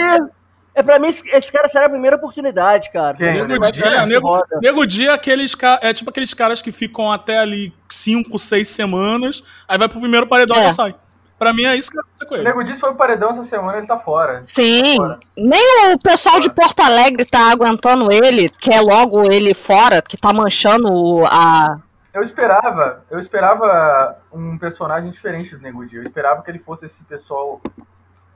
é 0.74 0.82
pra 0.82 0.98
mim, 1.00 1.10
esse, 1.10 1.52
cara 1.52 1.68
será 1.68 1.86
a 1.86 1.90
primeira 1.90 2.16
oportunidade, 2.16 2.90
cara. 2.92 3.18
Ele 3.20 3.44
Nego 3.46 3.60
vai 3.60 3.72
Di? 3.72 3.80
tirar 3.82 3.94
É, 3.94 4.04
de 4.04 4.10
nego, 4.10 4.44
nego 4.62 4.86
dia 4.88 5.14
aqueles 5.14 5.56
é 5.82 5.94
tipo 5.94 6.10
aqueles 6.10 6.34
caras 6.34 6.62
que 6.62 6.72
ficam 6.72 7.12
até 7.12 7.38
ali 7.38 7.72
5, 7.90 8.40
6 8.40 8.68
semanas, 8.68 9.44
aí 9.68 9.78
vai 9.78 9.88
pro 9.88 10.00
primeiro 10.00 10.26
paredão 10.26 10.58
É. 10.58 10.70
e 10.70 10.74
sai. 10.74 10.96
Pra 11.38 11.54
mim 11.54 11.66
é 11.66 11.76
isso 11.76 11.90
que 11.92 11.96
vai 11.98 12.04
acontecer 12.04 12.26
com 12.26 12.34
O 12.34 12.38
ele. 12.38 12.44
Nego 12.46 12.64
disse 12.64 12.80
foi 12.80 12.90
pro 12.90 12.98
paredão 12.98 13.30
essa 13.30 13.44
semana, 13.44 13.78
ele 13.78 13.86
tá 13.88 13.98
fora. 14.00 14.42
Sim, 14.42 14.96
Fora. 14.98 15.20
nem 15.38 15.94
o 15.94 16.00
pessoal 16.00 16.40
de 16.40 16.50
Porto 16.52 16.80
Alegre 16.80 17.24
tá 17.26 17.52
aguentando 17.52 18.12
ele, 18.12 18.50
quer 18.50 18.82
logo 18.82 19.32
ele 19.32 19.54
fora, 19.54 20.02
que 20.02 20.18
tá 20.18 20.34
manchando 20.34 20.92
o- 20.92 21.26
a. 21.28 21.78
Eu 22.14 22.24
esperava, 22.24 23.04
eu 23.12 23.20
esperava 23.20 24.18
um 24.34 24.58
personagem 24.58 25.12
diferente 25.12 25.56
do 25.56 25.62
Nego. 25.62 25.84
Eu 25.94 26.02
esperava 26.04 26.42
que 26.42 26.50
ele 26.50 26.58
fosse 26.58 26.86
esse 26.88 27.04
pessoal, 27.04 27.62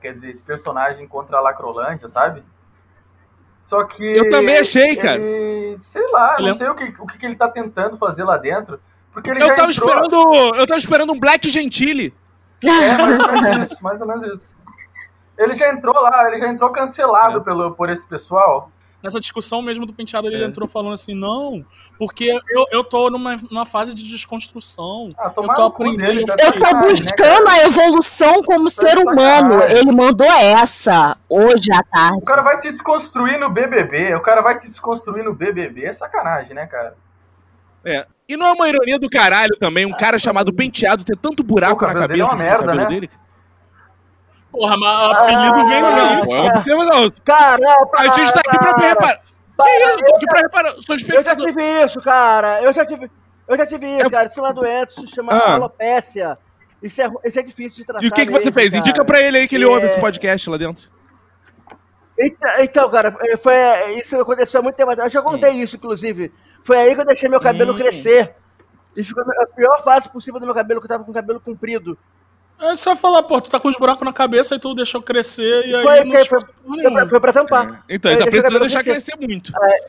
quer 0.00 0.12
dizer, 0.12 0.30
esse 0.30 0.44
personagem 0.44 1.08
contra 1.08 1.38
a 1.38 1.40
Lacrolândia, 1.40 2.08
sabe? 2.08 2.44
Só 3.56 3.82
que. 3.84 4.04
Eu 4.04 4.28
também 4.30 4.58
achei, 4.58 4.94
cara. 4.96 5.20
ele- 5.20 5.78
Sei 5.80 6.06
lá, 6.12 6.36
Ele 6.38 6.48
é- 6.48 6.50
não 6.52 6.58
sei 6.58 6.68
o 6.68 6.74
que, 6.76 6.94
o 7.00 7.06
que 7.06 7.18
que 7.18 7.26
ele 7.26 7.34
tá 7.36 7.48
tentando 7.48 7.96
fazer 7.96 8.22
lá 8.22 8.36
dentro. 8.36 8.78
Porque 9.12 9.30
ele 9.30 9.42
Eu 9.42 9.48
já 9.48 9.54
tava 9.54 9.70
entrou- 9.72 9.88
esperando. 9.90 10.54
Eu 10.56 10.66
tava 10.66 10.78
esperando 10.78 11.12
um 11.12 11.18
Black 11.18 11.48
Gentile. 11.48 12.14
É, 12.68 12.96
mais 12.98 13.20
ou 13.20 13.42
menos 13.42 13.70
isso, 13.72 13.82
mais 13.82 14.00
ou 14.00 14.06
menos 14.06 14.24
isso. 14.42 14.56
Ele 15.38 15.54
já 15.54 15.72
entrou 15.72 15.94
lá, 16.00 16.28
ele 16.28 16.38
já 16.38 16.48
entrou 16.48 16.70
cancelado 16.70 17.38
É. 17.38 17.42
pelo, 17.42 17.72
por 17.74 17.90
esse 17.90 18.06
pessoal. 18.06 18.70
Nessa 19.02 19.18
discussão 19.18 19.60
mesmo 19.60 19.84
do 19.84 19.92
penteado, 19.92 20.28
ele 20.28 20.44
É. 20.44 20.46
entrou 20.46 20.68
falando 20.68 20.92
assim, 20.92 21.12
não, 21.12 21.64
porque 21.98 22.38
eu, 22.50 22.64
eu 22.70 22.84
tô 22.84 23.10
numa, 23.10 23.36
numa 23.50 23.66
fase 23.66 23.92
de 23.94 24.04
desconstrução. 24.08 25.08
Ah, 25.18 25.24
eu 25.26 25.30
tomar 25.30 25.54
tô 25.54 25.62
aprendendo. 25.62 26.06
dele, 26.06 26.24
tá 26.24 26.36
Eu 26.38 26.52
tô 26.52 26.76
né, 26.76 26.82
buscando 26.88 27.44
cara? 27.46 27.50
a 27.50 27.64
evolução 27.64 28.42
como 28.44 28.70
ser 28.70 28.96
humano. 28.98 29.54
sacanagem. 29.54 29.76
Ele 29.78 29.90
mandou 29.90 30.26
essa 30.30 31.16
hoje 31.28 31.72
à 31.72 31.82
tarde. 31.82 32.18
O 32.18 32.22
cara 32.22 32.42
vai 32.42 32.58
se 32.58 32.70
desconstruir 32.70 33.40
no 33.40 33.50
BBB, 33.50 34.14
o 34.14 34.20
cara 34.20 34.40
vai 34.40 34.56
se 34.60 34.68
desconstruir 34.68 35.24
no 35.24 35.34
BBB, 35.34 35.86
é 35.86 35.92
sacanagem, 35.92 36.54
né, 36.54 36.66
cara? 36.66 36.94
É. 37.84 38.06
E 38.28 38.36
não 38.36 38.46
é 38.46 38.52
uma 38.52 38.68
ironia 38.68 38.98
do 38.98 39.10
caralho 39.10 39.56
também, 39.58 39.84
um 39.84 39.92
cara 39.92 40.18
chamado 40.18 40.52
Penteado 40.52 41.04
ter 41.04 41.16
tanto 41.16 41.42
buraco 41.42 41.80
Pô, 41.80 41.86
na 41.86 41.92
é 41.92 41.94
cabeça 41.94 42.24
uma 42.24 42.32
assim, 42.32 42.36
no 42.42 42.48
merda, 42.48 42.58
cabelo 42.66 42.80
né? 42.82 42.86
dele? 42.86 43.10
Porra, 44.50 44.76
mas 44.76 44.98
o 44.98 45.10
apelido 45.12 45.66
vem 45.66 45.82
daí. 45.82 46.38
É 46.38 46.42
observação. 46.50 47.12
Caramba, 47.24 47.90
A 47.96 48.04
gente 48.08 48.32
tá 48.32 48.40
aqui 48.40 48.58
pra 48.58 48.74
cara. 48.74 48.88
reparar. 48.88 49.20
Que 49.62 49.68
isso? 49.68 49.96
Tô 50.06 50.16
aqui 50.16 50.26
pra 50.26 50.40
reparar. 50.40 50.72
Sou 50.80 50.96
Eu 50.96 51.24
já 51.24 51.36
tive 51.36 51.84
isso, 51.84 52.00
cara. 52.00 52.62
Eu 52.62 52.74
já 52.74 52.84
tive, 52.84 53.10
eu 53.48 53.56
já 53.56 53.66
tive 53.66 53.86
isso, 53.98 54.10
cara. 54.10 54.28
Isso 54.28 54.40
é 54.40 54.42
uma 54.42 54.52
doença, 54.52 55.00
se 55.00 55.06
chama 55.08 55.32
Ah. 55.32 55.54
alopécia. 55.54 56.38
Isso 56.82 57.00
é, 57.00 57.10
isso 57.24 57.38
é 57.38 57.42
difícil 57.42 57.76
de 57.78 57.84
tratar. 57.84 58.04
E 58.04 58.08
o 58.08 58.12
que, 58.12 58.26
que 58.26 58.32
você 58.32 58.46
mesmo, 58.46 58.52
fez? 58.54 58.70
cara. 58.72 58.80
Indica 58.80 59.04
pra 59.04 59.20
ele 59.22 59.38
aí 59.38 59.48
que 59.48 59.54
ele 59.54 59.64
É. 59.64 59.68
ouve 59.68 59.86
esse 59.86 59.98
podcast 59.98 60.50
lá 60.50 60.56
dentro. 60.56 60.88
Então, 62.22 62.50
então, 62.60 62.90
cara, 62.90 63.16
é, 63.20 63.36
foi, 63.36 63.54
isso 63.98 64.16
aconteceu 64.20 64.60
há 64.60 64.62
muito 64.62 64.76
tempo 64.76 64.90
atrás. 64.90 65.12
Eu 65.12 65.20
já 65.20 65.22
contei 65.28 65.50
isso, 65.52 65.76
inclusive. 65.76 66.32
Foi 66.62 66.78
aí 66.78 66.94
que 66.94 67.00
eu 67.00 67.04
deixei 67.04 67.28
meu 67.28 67.40
cabelo 67.40 67.72
Hum. 67.72 67.76
crescer. 67.76 68.34
E 68.96 69.02
ficou 69.02 69.24
a 69.24 69.46
pior 69.46 69.82
fase 69.82 70.08
possível 70.08 70.38
do 70.38 70.46
meu 70.46 70.54
cabelo, 70.54 70.80
que 70.80 70.84
eu 70.84 70.88
tava 70.88 71.02
com 71.04 71.10
o 71.10 71.14
cabelo 71.14 71.40
comprido. 71.40 71.96
É 72.60 72.76
só 72.76 72.94
falar, 72.94 73.22
pô, 73.24 73.40
tu 73.40 73.50
tá 73.50 73.58
com 73.58 73.68
os 73.68 73.76
buracos 73.76 74.04
na 74.04 74.12
cabeça 74.12 74.54
e 74.54 74.58
tu 74.58 74.72
deixou 74.74 75.02
crescer 75.02 75.66
e 75.66 75.74
aí 75.74 75.82
Foi, 75.82 76.04
não 76.04 76.12
foi, 76.12 76.24
foi, 76.26 76.40
foi, 76.40 76.92
pra, 76.92 77.08
foi 77.08 77.20
pra 77.20 77.32
tampar. 77.32 77.84
Então, 77.88 78.12
Eu 78.12 78.16
ele 78.18 78.24
tá 78.24 78.30
precisando 78.30 78.60
deixar 78.60 78.84
crescer. 78.84 79.12
crescer 79.12 79.26
muito. 79.26 79.52
É. 79.56 79.86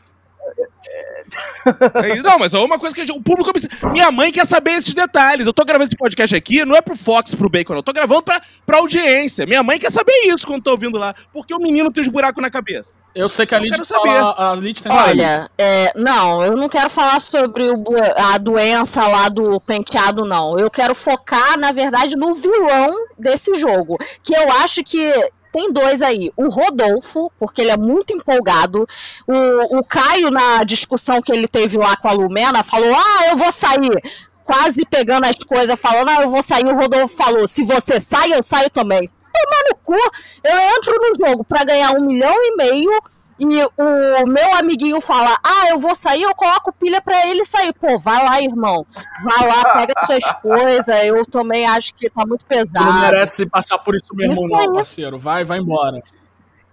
Não, 2.24 2.38
mas 2.40 2.54
é 2.54 2.60
uma 2.60 2.78
coisa 2.78 2.94
que 2.94 3.02
a 3.02 3.06
gente- 3.06 3.18
o 3.18 3.22
público. 3.22 3.52
Minha 3.92 4.12
mãe 4.12 4.32
quer 4.32 4.46
saber 4.46 4.72
esses 4.72 4.94
detalhes. 4.94 5.48
Eu 5.48 5.54
tô 5.54 5.64
gravando 5.64 5.86
esse 5.88 5.96
podcast 5.96 6.36
aqui, 6.36 6.66
não 6.66 6.76
é 6.76 6.82
pro 6.82 6.96
Fox, 6.96 7.34
pro 7.36 7.50
Bacon, 7.50 7.74
não. 7.74 7.80
Eu 7.80 7.84
tô 7.84 7.94
gravando 7.94 8.22
pra, 8.24 8.42
pra 8.66 8.78
audiência. 8.80 9.46
Minha 9.46 9.64
mãe 9.64 9.80
quer 9.80 9.92
saber 9.92 10.14
isso 10.28 10.46
quando 10.46 10.64
tô 10.64 10.72
ouvindo 10.72 10.98
lá. 10.98 11.14
Porque 11.32 11.54
o 11.54 11.60
menino 11.60 11.92
tem 11.92 12.02
os 12.04 12.10
buracos 12.10 12.42
na 12.42 12.52
cabeça. 12.52 12.98
Eu 13.16 13.30
sei 13.30 13.46
que 13.46 13.56
a 13.56 13.60
Lid 13.60 13.78
fala, 13.86 14.52
a 14.52 14.56
Lid 14.56 14.82
tem 14.82 14.92
Olha, 14.92 15.50
é, 15.58 15.92
não, 15.96 16.44
eu 16.44 16.54
não 16.54 16.68
quero 16.68 16.90
falar 16.90 17.20
sobre 17.22 17.64
o 17.70 17.84
a 18.18 18.38
doença 18.38 19.06
lá 19.08 19.30
do 19.30 19.60
penteado, 19.62 20.24
não. 20.26 20.58
Eu 20.60 20.70
quero 20.70 20.96
focar, 20.96 21.58
na 21.58 21.72
verdade, 21.72 22.16
no 22.18 22.34
vilão 22.34 22.92
desse 23.18 23.54
jogo. 23.54 23.98
Que 24.24 24.36
eu 24.36 24.52
acho 24.54 24.84
que 24.84 25.12
tem 25.54 25.72
dois 25.72 26.02
aí. 26.02 26.32
O 26.36 26.50
Rodolfo, 26.50 27.32
porque 27.40 27.62
ele 27.62 27.70
é 27.70 27.78
muito 27.78 28.12
empolgado. 28.12 28.88
O, 29.28 29.78
o 29.78 29.84
Caio, 29.84 30.32
na 30.32 30.64
discussão 30.64 31.22
que 31.22 31.32
ele 31.32 31.48
teve 31.48 31.78
lá 31.78 31.96
com 31.96 32.10
a 32.10 32.12
Lumena, 32.12 32.64
falou: 32.64 32.94
Ah, 32.94 33.28
eu 33.30 33.38
vou 33.38 33.52
sair. 33.52 34.02
Quase 34.44 34.84
pegando 34.84 35.26
as 35.26 35.38
coisas, 35.38 35.80
falando: 35.80 36.10
Ah, 36.10 36.24
eu 36.24 36.30
vou 36.30 36.42
sair. 36.42 36.66
O 36.66 36.76
Rodolfo 36.76 37.16
falou: 37.16 37.48
Se 37.48 37.64
você 37.64 38.02
sai, 38.02 38.34
eu 38.34 38.42
saio 38.42 38.70
também. 38.72 39.08
Tomar 39.08 39.64
no 39.70 39.76
cu. 39.76 40.12
Eu 40.44 40.60
entro 40.76 40.96
no 41.00 41.28
jogo 41.28 41.44
pra 41.44 41.64
ganhar 41.64 41.92
um 41.92 42.06
milhão 42.06 42.36
e 42.36 42.56
meio 42.56 42.92
e 43.40 43.64
o 43.78 44.28
meu 44.28 44.54
amiguinho 44.56 45.00
fala: 45.02 45.38
Ah, 45.44 45.70
eu 45.70 45.80
vou 45.80 45.96
sair, 45.96 46.22
eu 46.24 46.36
coloco 46.36 46.72
pilha 46.74 47.02
pra 47.02 47.28
ele 47.28 47.44
sair. 47.46 47.74
Pô, 47.74 47.98
vai 48.00 48.24
lá, 48.24 48.42
irmão. 48.42 48.86
Vai 49.24 49.48
lá, 49.48 49.74
pega 49.74 49.94
as 49.98 50.06
suas 50.06 50.34
coisas. 50.42 50.88
Eu 51.06 51.26
também 51.26 51.66
acho 51.66 51.94
que 51.94 52.10
tá 52.10 52.26
muito 52.26 52.46
Tu 52.46 52.56
não 52.56 52.58
pesado. 52.66 53.02
merece 53.02 53.50
passar 53.50 53.78
por 53.80 53.96
isso 53.96 54.14
mesmo, 54.16 54.34
Isso 54.34 54.48
não, 54.48 54.60
aí. 54.60 54.74
parceiro. 54.74 55.18
Vai, 55.20 55.44
vai 55.44 55.60
embora. 55.60 56.02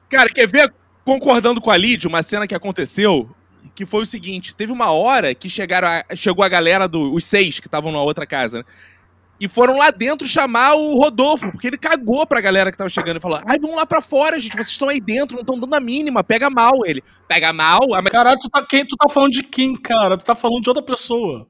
Cara, 0.08 0.28
quer 0.28 0.46
ver, 0.48 0.72
concordando 1.04 1.60
com 1.60 1.70
a 1.70 1.76
Lid, 1.76 2.06
uma 2.06 2.22
cena 2.22 2.46
que 2.46 2.54
aconteceu, 2.54 3.28
que 3.74 3.86
foi 3.86 4.02
o 4.02 4.06
seguinte: 4.06 4.54
teve 4.54 4.72
uma 4.72 4.90
hora 4.92 5.34
que 5.34 5.48
chegaram 5.48 5.88
a- 5.88 6.04
chegou 6.14 6.44
a 6.44 6.48
galera 6.48 6.86
dos 6.88 7.12
os 7.14 7.24
seis 7.24 7.58
que 7.60 7.66
estavam 7.68 7.90
na 7.92 8.00
outra 8.02 8.26
casa, 8.26 8.58
né? 8.58 8.64
E 9.40 9.48
foram 9.48 9.78
lá 9.78 9.90
dentro 9.90 10.28
chamar 10.28 10.74
o 10.74 10.98
Rodolfo, 10.98 11.50
porque 11.50 11.66
ele 11.66 11.78
cagou 11.78 12.26
pra 12.26 12.42
galera 12.42 12.70
que 12.70 12.76
tava 12.76 12.90
chegando 12.90 13.16
e 13.16 13.20
falou: 13.20 13.40
ai, 13.46 13.58
vamos 13.58 13.74
lá 13.74 13.86
pra 13.86 14.02
fora, 14.02 14.38
gente, 14.38 14.52
vocês 14.52 14.68
estão 14.68 14.90
aí 14.90 15.00
dentro, 15.00 15.34
não 15.34 15.40
estão 15.40 15.58
dando 15.58 15.74
a 15.74 15.80
mínima, 15.80 16.22
pega 16.22 16.50
mal 16.50 16.84
ele. 16.84 17.02
Pega 17.26 17.50
mal? 17.50 17.94
A... 17.94 18.02
Caralho, 18.02 18.38
tu 18.38 18.50
tá, 18.50 18.62
quem, 18.66 18.84
tu 18.84 18.96
tá 18.96 19.08
falando 19.08 19.32
de 19.32 19.42
quem, 19.42 19.74
cara? 19.74 20.18
Tu 20.18 20.24
tá 20.24 20.34
falando 20.34 20.62
de 20.62 20.68
outra 20.68 20.82
pessoa. 20.82 21.48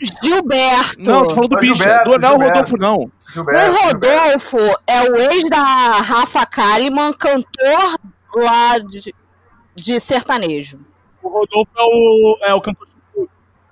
Gilberto. 0.00 1.10
Não, 1.10 1.26
tô 1.26 1.34
falando 1.34 1.50
do 1.50 1.58
bicho. 1.58 1.74
Gilberto, 1.74 2.10
Do, 2.10 2.18
não, 2.18 2.28
é 2.28 2.32
o 2.32 2.38
Gilberto. 2.38 2.70
Rodolfo, 2.70 2.76
não. 2.78 3.12
Gilberto, 3.34 3.70
o 3.70 3.90
Gilberto. 3.90 4.16
Rodolfo 4.16 4.80
é 4.86 5.02
o 5.02 5.16
ex 5.16 5.50
da 5.50 5.62
Rafa 5.62 6.46
Kalimann, 6.46 7.12
cantor 7.12 7.98
lá 8.34 8.78
de, 8.78 9.14
de 9.74 10.00
sertanejo. 10.00 10.80
O 11.22 11.28
Rodolfo 11.28 11.70
é 11.76 11.82
o, 11.82 12.38
é 12.44 12.54
o 12.54 12.60
cantor. 12.62 12.89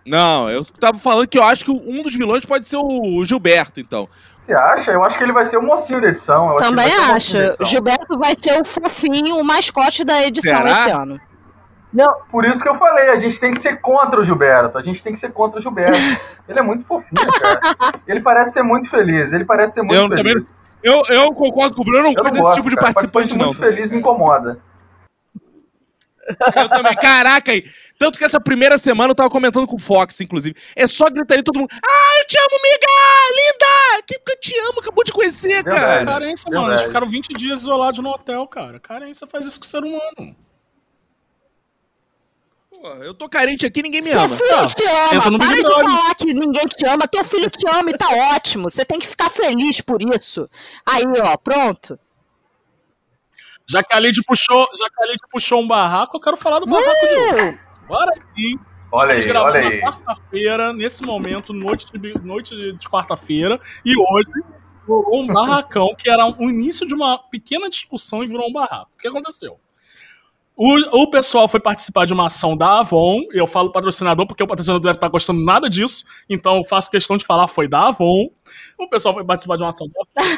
Não, 0.08 0.50
eu 0.50 0.64
tava 0.64 0.98
falando 0.98 1.26
que 1.28 1.38
eu 1.38 1.42
acho 1.44 1.64
que 1.64 1.70
um 1.70 2.02
dos 2.02 2.14
vilões 2.16 2.44
pode 2.44 2.66
ser 2.66 2.76
o 2.78 3.24
Gilberto, 3.24 3.80
então. 3.80 4.08
Você 4.36 4.54
acha? 4.54 4.90
Eu 4.92 5.04
acho 5.04 5.18
que 5.18 5.24
ele 5.24 5.32
vai 5.32 5.44
ser 5.44 5.58
o 5.58 5.62
mocinho 5.62 6.00
da 6.00 6.08
edição. 6.08 6.46
Eu 6.48 6.50
acho 6.50 6.58
que 6.58 6.64
Também 6.64 6.94
acho. 6.94 7.36
edição. 7.36 7.66
Gilberto 7.66 8.18
vai 8.18 8.34
ser 8.34 8.60
o 8.60 8.64
fofinho, 8.64 9.36
o 9.36 9.44
mascote 9.44 10.04
da 10.04 10.22
edição 10.24 10.56
Será? 10.58 10.70
esse 10.70 10.90
ano. 10.90 11.20
Não, 11.92 12.06
por 12.30 12.44
isso 12.44 12.62
que 12.62 12.68
eu 12.68 12.74
falei, 12.74 13.08
a 13.10 13.16
gente 13.16 13.38
tem 13.40 13.50
que 13.50 13.60
ser 13.60 13.80
contra 13.80 14.20
o 14.20 14.24
Gilberto. 14.24 14.76
A 14.76 14.82
gente 14.82 15.02
tem 15.02 15.12
que 15.12 15.18
ser 15.18 15.32
contra 15.32 15.58
o 15.58 15.62
Gilberto. 15.62 15.92
Ele 16.48 16.58
é 16.58 16.62
muito 16.62 16.84
fofinho, 16.84 17.26
cara. 17.40 17.60
Ele 18.06 18.20
parece 18.20 18.52
ser 18.52 18.62
muito 18.62 18.88
feliz. 18.90 19.32
Ele 19.32 19.44
parece 19.44 19.74
ser 19.74 19.82
muito 19.82 19.94
Eu 19.94 20.08
feliz. 20.08 20.46
também- 20.46 20.68
Eu, 20.82 21.02
eu 21.08 21.32
concordo 21.34 21.74
com 21.74 21.82
o 21.82 21.84
Bruno, 21.84 22.08
eu 22.08 22.12
não 22.22 22.30
gosto 22.30 22.32
desse 22.42 22.54
tipo 22.54 22.70
de 22.70 22.76
cara. 22.76 22.92
participante, 22.92 23.36
não. 23.36 23.46
muito 23.46 23.58
feliz 23.58 23.90
me 23.90 23.98
incomoda. 23.98 24.58
Eu 26.56 26.68
também. 26.68 26.94
Caraca, 26.96 27.52
aí. 27.52 27.64
Tanto 27.98 28.18
que 28.18 28.24
essa 28.24 28.40
primeira 28.40 28.78
semana 28.78 29.10
eu 29.10 29.14
tava 29.14 29.28
comentando 29.30 29.66
com 29.66 29.76
o 29.76 29.78
Fox, 29.78 30.20
inclusive. 30.20 30.54
É 30.76 30.86
só 30.86 31.08
gritaria 31.10 31.42
todo 31.42 31.58
mundo. 31.58 31.70
Ah, 31.72 32.20
eu 32.20 32.26
te 32.26 32.38
amo, 32.38 32.58
miga! 32.62 32.86
Linda! 33.34 34.02
Que 34.06 34.18
que 34.20 34.32
eu 34.32 34.40
te 34.40 34.58
amo, 34.68 34.80
acabou 34.80 35.02
de 35.04 35.12
conhecer, 35.12 35.48
Verdade. 35.64 35.76
cara. 35.80 36.04
Carência, 36.06 36.44
Verdade. 36.44 36.62
mano. 36.62 36.72
Eles 36.74 36.82
ficaram 36.86 37.06
20 37.08 37.28
dias 37.34 37.60
isolados 37.60 38.00
no 38.00 38.10
hotel, 38.10 38.46
cara. 38.46 38.78
Carência 38.78 39.26
faz 39.26 39.46
isso 39.46 39.58
com 39.58 39.66
o 39.66 39.68
ser 39.68 39.82
humano. 39.82 40.36
Pô, 42.70 42.88
eu 43.02 43.12
tô 43.14 43.28
carente 43.28 43.66
aqui, 43.66 43.82
ninguém 43.82 44.00
me 44.00 44.06
Seu 44.06 44.20
ama. 44.20 44.28
filho 44.28 44.66
te 44.68 44.82
entra 45.14 45.30
no 45.30 45.36
ama. 45.36 45.38
Para 45.38 45.62
de 45.62 45.72
falar 45.72 46.14
que 46.14 46.32
ninguém 46.32 46.66
te 46.66 46.86
ama. 46.86 47.08
Teu 47.08 47.24
filho 47.24 47.50
te 47.50 47.66
ama 47.68 47.90
e 47.90 47.96
tá 47.96 48.08
ótimo. 48.36 48.70
Você 48.70 48.84
tem 48.84 49.00
que 49.00 49.06
ficar 49.08 49.28
feliz 49.30 49.80
por 49.80 49.98
isso. 50.14 50.48
Aí, 50.86 51.02
ó, 51.20 51.36
pronto. 51.36 51.98
Já 53.68 53.82
que 53.82 53.94
a 53.94 54.00
Lid 54.00 54.22
puxou, 54.24 54.66
já 54.78 54.88
que 54.88 55.02
a 55.02 55.06
Lid 55.06 55.18
puxou 55.30 55.60
um 55.60 55.68
barraco, 55.68 56.16
eu 56.16 56.20
quero 56.20 56.36
falar 56.36 56.58
do 56.60 56.66
barraco 56.66 57.06
de 57.06 57.14
hoje. 57.36 57.58
Agora 57.84 58.12
sim. 58.14 58.58
Olha 58.90 59.18
Estamos 59.18 59.24
aí, 59.24 59.28
gravando 59.28 59.58
olha 59.58 59.62
na 59.62 59.68
aí. 59.68 59.80
quarta-feira, 59.82 60.72
nesse 60.72 61.02
momento, 61.02 61.52
noite 61.52 61.86
de, 61.92 62.18
noite 62.24 62.72
de 62.72 62.88
quarta-feira, 62.88 63.60
e 63.84 63.92
hoje 63.94 64.30
rolou 64.86 65.22
um 65.22 65.26
barracão 65.26 65.94
que 65.96 66.08
era 66.08 66.26
o 66.26 66.48
início 66.48 66.86
de 66.86 66.94
uma 66.94 67.18
pequena 67.18 67.68
discussão 67.68 68.24
e 68.24 68.26
virou 68.26 68.48
um 68.48 68.52
barraco. 68.52 68.90
O 68.96 68.98
que 68.98 69.08
aconteceu? 69.08 69.60
O, 70.56 71.02
o 71.02 71.10
pessoal 71.10 71.46
foi 71.46 71.60
participar 71.60 72.06
de 72.06 72.14
uma 72.14 72.26
ação 72.26 72.56
da 72.56 72.80
Avon, 72.80 73.20
eu 73.32 73.46
falo 73.46 73.70
patrocinador 73.70 74.26
porque 74.26 74.42
o 74.42 74.46
patrocinador 74.46 74.82
deve 74.82 74.96
estar 74.96 75.08
gostando 75.08 75.44
nada 75.44 75.68
disso, 75.68 76.04
então 76.28 76.56
eu 76.56 76.64
faço 76.64 76.90
questão 76.90 77.16
de 77.18 77.24
falar, 77.24 77.46
foi 77.46 77.68
da 77.68 77.88
Avon. 77.88 78.30
O 78.78 78.88
pessoal 78.88 79.14
foi 79.14 79.24
participar 79.24 79.56
de 79.56 79.62
uma 79.62 79.68
ação 79.68 79.86
da 79.86 80.22
Avon. 80.22 80.36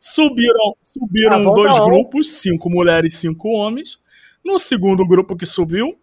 Subiram, 0.00 0.74
subiram 0.82 1.36
Avon 1.36 1.54
dois 1.54 1.78
grupos, 1.84 2.30
cinco 2.32 2.70
mulheres 2.70 3.14
e 3.14 3.16
cinco 3.18 3.48
homens. 3.50 3.98
No 4.42 4.58
segundo 4.58 5.06
grupo 5.06 5.36
que 5.36 5.44
subiu, 5.44 5.94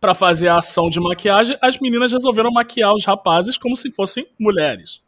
para 0.00 0.14
fazer 0.14 0.48
a 0.48 0.58
ação 0.58 0.90
de 0.90 0.98
maquiagem, 0.98 1.56
as 1.62 1.78
meninas 1.78 2.10
resolveram 2.12 2.50
maquiar 2.50 2.92
os 2.94 3.04
rapazes 3.04 3.56
como 3.56 3.76
se 3.76 3.92
fossem 3.92 4.26
mulheres. 4.38 5.00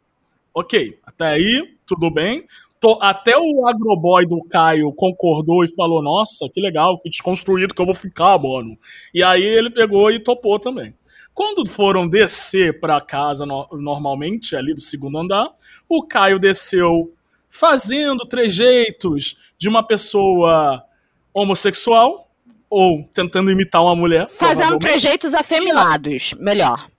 Ok, 0.53 0.97
até 1.05 1.25
aí, 1.27 1.75
tudo 1.85 2.09
bem. 2.09 2.45
Tô- 2.79 2.99
até 3.01 3.35
o 3.37 3.67
agroboy 3.67 4.25
do 4.25 4.41
Caio 4.43 4.91
concordou 4.93 5.63
e 5.65 5.73
falou: 5.73 6.01
Nossa, 6.01 6.47
que 6.53 6.61
legal, 6.61 6.99
que 6.99 7.09
desconstruído 7.09 7.73
que 7.73 7.81
eu 7.81 7.85
vou 7.85 7.95
ficar, 7.95 8.37
mano. 8.37 8.77
E 9.13 9.21
aí 9.23 9.43
ele 9.43 9.69
pegou 9.69 10.09
e 10.11 10.19
topou 10.19 10.59
também. 10.59 10.93
Quando 11.33 11.65
foram 11.67 12.07
descer 12.07 12.79
para 12.79 13.01
casa 13.01 13.45
no- 13.45 13.67
normalmente, 13.73 14.55
ali 14.55 14.73
do 14.73 14.81
segundo 14.81 15.17
andar, 15.17 15.49
o 15.89 16.03
Caio 16.05 16.37
desceu 16.39 17.11
fazendo 17.55 18.25
trejeitos 18.25 19.37
de 19.59 19.69
uma 19.69 19.83
pessoa 19.83 20.83
homossexual 21.31 22.27
ou 22.67 23.03
tentando 23.13 23.51
imitar 23.51 23.83
uma 23.83 23.95
mulher. 23.95 24.27
fazendo 24.27 24.79
trejeitos 24.79 25.35
afeminados. 25.35 26.33
Melhor. 26.39 26.89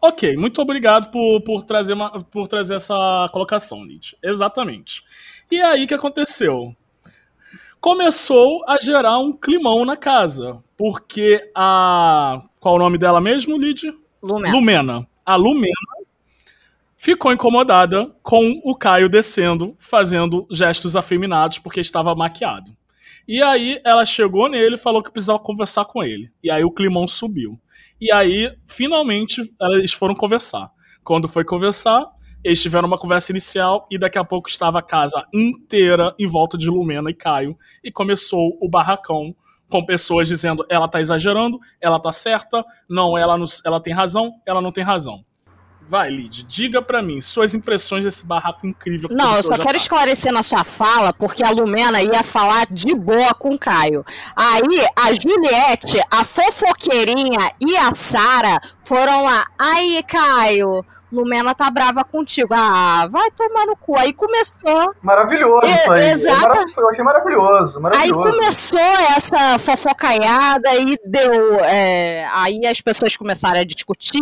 Ok, 0.00 0.34
muito 0.36 0.62
obrigado 0.62 1.10
por, 1.10 1.42
por, 1.42 1.62
trazer, 1.64 1.92
uma- 1.92 2.22
por 2.24 2.48
trazer 2.48 2.76
essa 2.76 3.28
colocação, 3.32 3.84
Lid. 3.84 4.16
Exatamente. 4.22 5.04
E 5.50 5.60
aí 5.60 5.84
o 5.84 5.86
que 5.86 5.94
aconteceu? 5.94 6.74
Começou 7.80 8.64
a 8.66 8.78
gerar 8.80 9.18
um 9.18 9.32
climão 9.32 9.84
na 9.84 9.96
casa, 9.96 10.58
porque 10.76 11.50
a. 11.54 12.40
Qual 12.58 12.76
o 12.76 12.78
nome 12.78 12.96
dela 12.98 13.20
mesmo, 13.20 13.56
Lid? 13.58 13.92
Lumena. 14.22 14.54
Lumena. 14.56 15.06
A 15.24 15.36
Lumena 15.36 15.95
ficou 16.96 17.32
incomodada 17.32 18.10
com 18.22 18.60
o 18.64 18.74
Caio 18.74 19.08
descendo, 19.08 19.76
fazendo 19.78 20.46
gestos 20.50 20.96
afeminados 20.96 21.58
porque 21.58 21.80
estava 21.80 22.14
maquiado. 22.14 22.76
E 23.28 23.42
aí 23.42 23.80
ela 23.84 24.06
chegou 24.06 24.48
nele 24.48 24.76
e 24.76 24.78
falou 24.78 25.02
que 25.02 25.10
precisava 25.10 25.38
conversar 25.38 25.84
com 25.84 26.02
ele. 26.02 26.30
E 26.42 26.50
aí 26.50 26.64
o 26.64 26.70
climão 26.70 27.06
subiu. 27.08 27.60
E 28.00 28.12
aí, 28.12 28.54
finalmente, 28.66 29.42
eles 29.60 29.92
foram 29.92 30.14
conversar. 30.14 30.70
Quando 31.02 31.28
foi 31.28 31.44
conversar, 31.44 32.06
eles 32.44 32.62
tiveram 32.62 32.86
uma 32.86 32.98
conversa 32.98 33.32
inicial 33.32 33.86
e 33.90 33.98
daqui 33.98 34.18
a 34.18 34.24
pouco 34.24 34.48
estava 34.48 34.78
a 34.78 34.82
casa 34.82 35.26
inteira 35.34 36.14
em 36.18 36.26
volta 36.26 36.56
de 36.56 36.68
Lumena 36.68 37.10
e 37.10 37.14
Caio. 37.14 37.56
E 37.82 37.90
começou 37.90 38.56
o 38.60 38.68
barracão 38.68 39.34
com 39.68 39.84
pessoas 39.84 40.28
dizendo 40.28 40.64
ela 40.68 40.86
tá 40.86 41.00
exagerando, 41.00 41.58
ela 41.80 41.98
tá 41.98 42.12
certa, 42.12 42.64
não, 42.88 43.18
ela, 43.18 43.36
não, 43.36 43.46
ela 43.64 43.80
tem 43.80 43.92
razão, 43.92 44.32
ela 44.46 44.60
não 44.60 44.70
tem 44.70 44.84
razão. 44.84 45.24
Vai, 45.88 46.10
Lid, 46.10 46.42
diga 46.44 46.82
para 46.82 47.00
mim 47.00 47.20
suas 47.20 47.54
impressões 47.54 48.02
desse 48.02 48.26
barraco 48.26 48.66
incrível. 48.66 49.08
Que 49.08 49.14
Não, 49.14 49.36
eu 49.36 49.42
só 49.42 49.56
quero 49.56 49.70
tá. 49.70 49.76
esclarecer 49.76 50.32
na 50.32 50.42
sua 50.42 50.64
fala, 50.64 51.12
porque 51.12 51.44
a 51.44 51.50
Lumena 51.50 52.02
ia 52.02 52.24
falar 52.24 52.66
de 52.70 52.92
boa 52.94 53.32
com 53.34 53.54
o 53.54 53.58
Caio. 53.58 54.04
Aí 54.34 54.84
a 54.96 55.14
Juliette, 55.14 56.00
a 56.10 56.24
fofoqueirinha 56.24 57.52
e 57.60 57.76
a 57.76 57.94
Sara 57.94 58.60
foram 58.82 59.24
lá. 59.24 59.46
Aí, 59.56 60.02
Caio, 60.08 60.84
Lumena 61.10 61.54
tá 61.54 61.70
brava 61.70 62.02
contigo. 62.04 62.48
Ah, 62.52 63.06
vai 63.08 63.30
tomar 63.30 63.66
no 63.66 63.76
cu. 63.76 63.96
Aí 63.98 64.12
começou. 64.12 64.94
Maravilhoso 65.02 65.66
isso 65.66 65.92
aí. 65.92 66.10
Exato. 66.10 66.58
É 66.58 66.80
eu 66.80 66.88
achei 66.88 67.04
maravilhoso, 67.04 67.80
maravilhoso. 67.80 68.26
Aí 68.26 68.32
começou 68.32 68.80
essa 69.16 69.58
fofocaiada 69.58 70.74
e 70.74 70.98
deu. 71.04 71.60
É, 71.60 72.26
aí 72.32 72.66
as 72.66 72.80
pessoas 72.80 73.16
começaram 73.16 73.60
a 73.60 73.64
discutir 73.64 74.20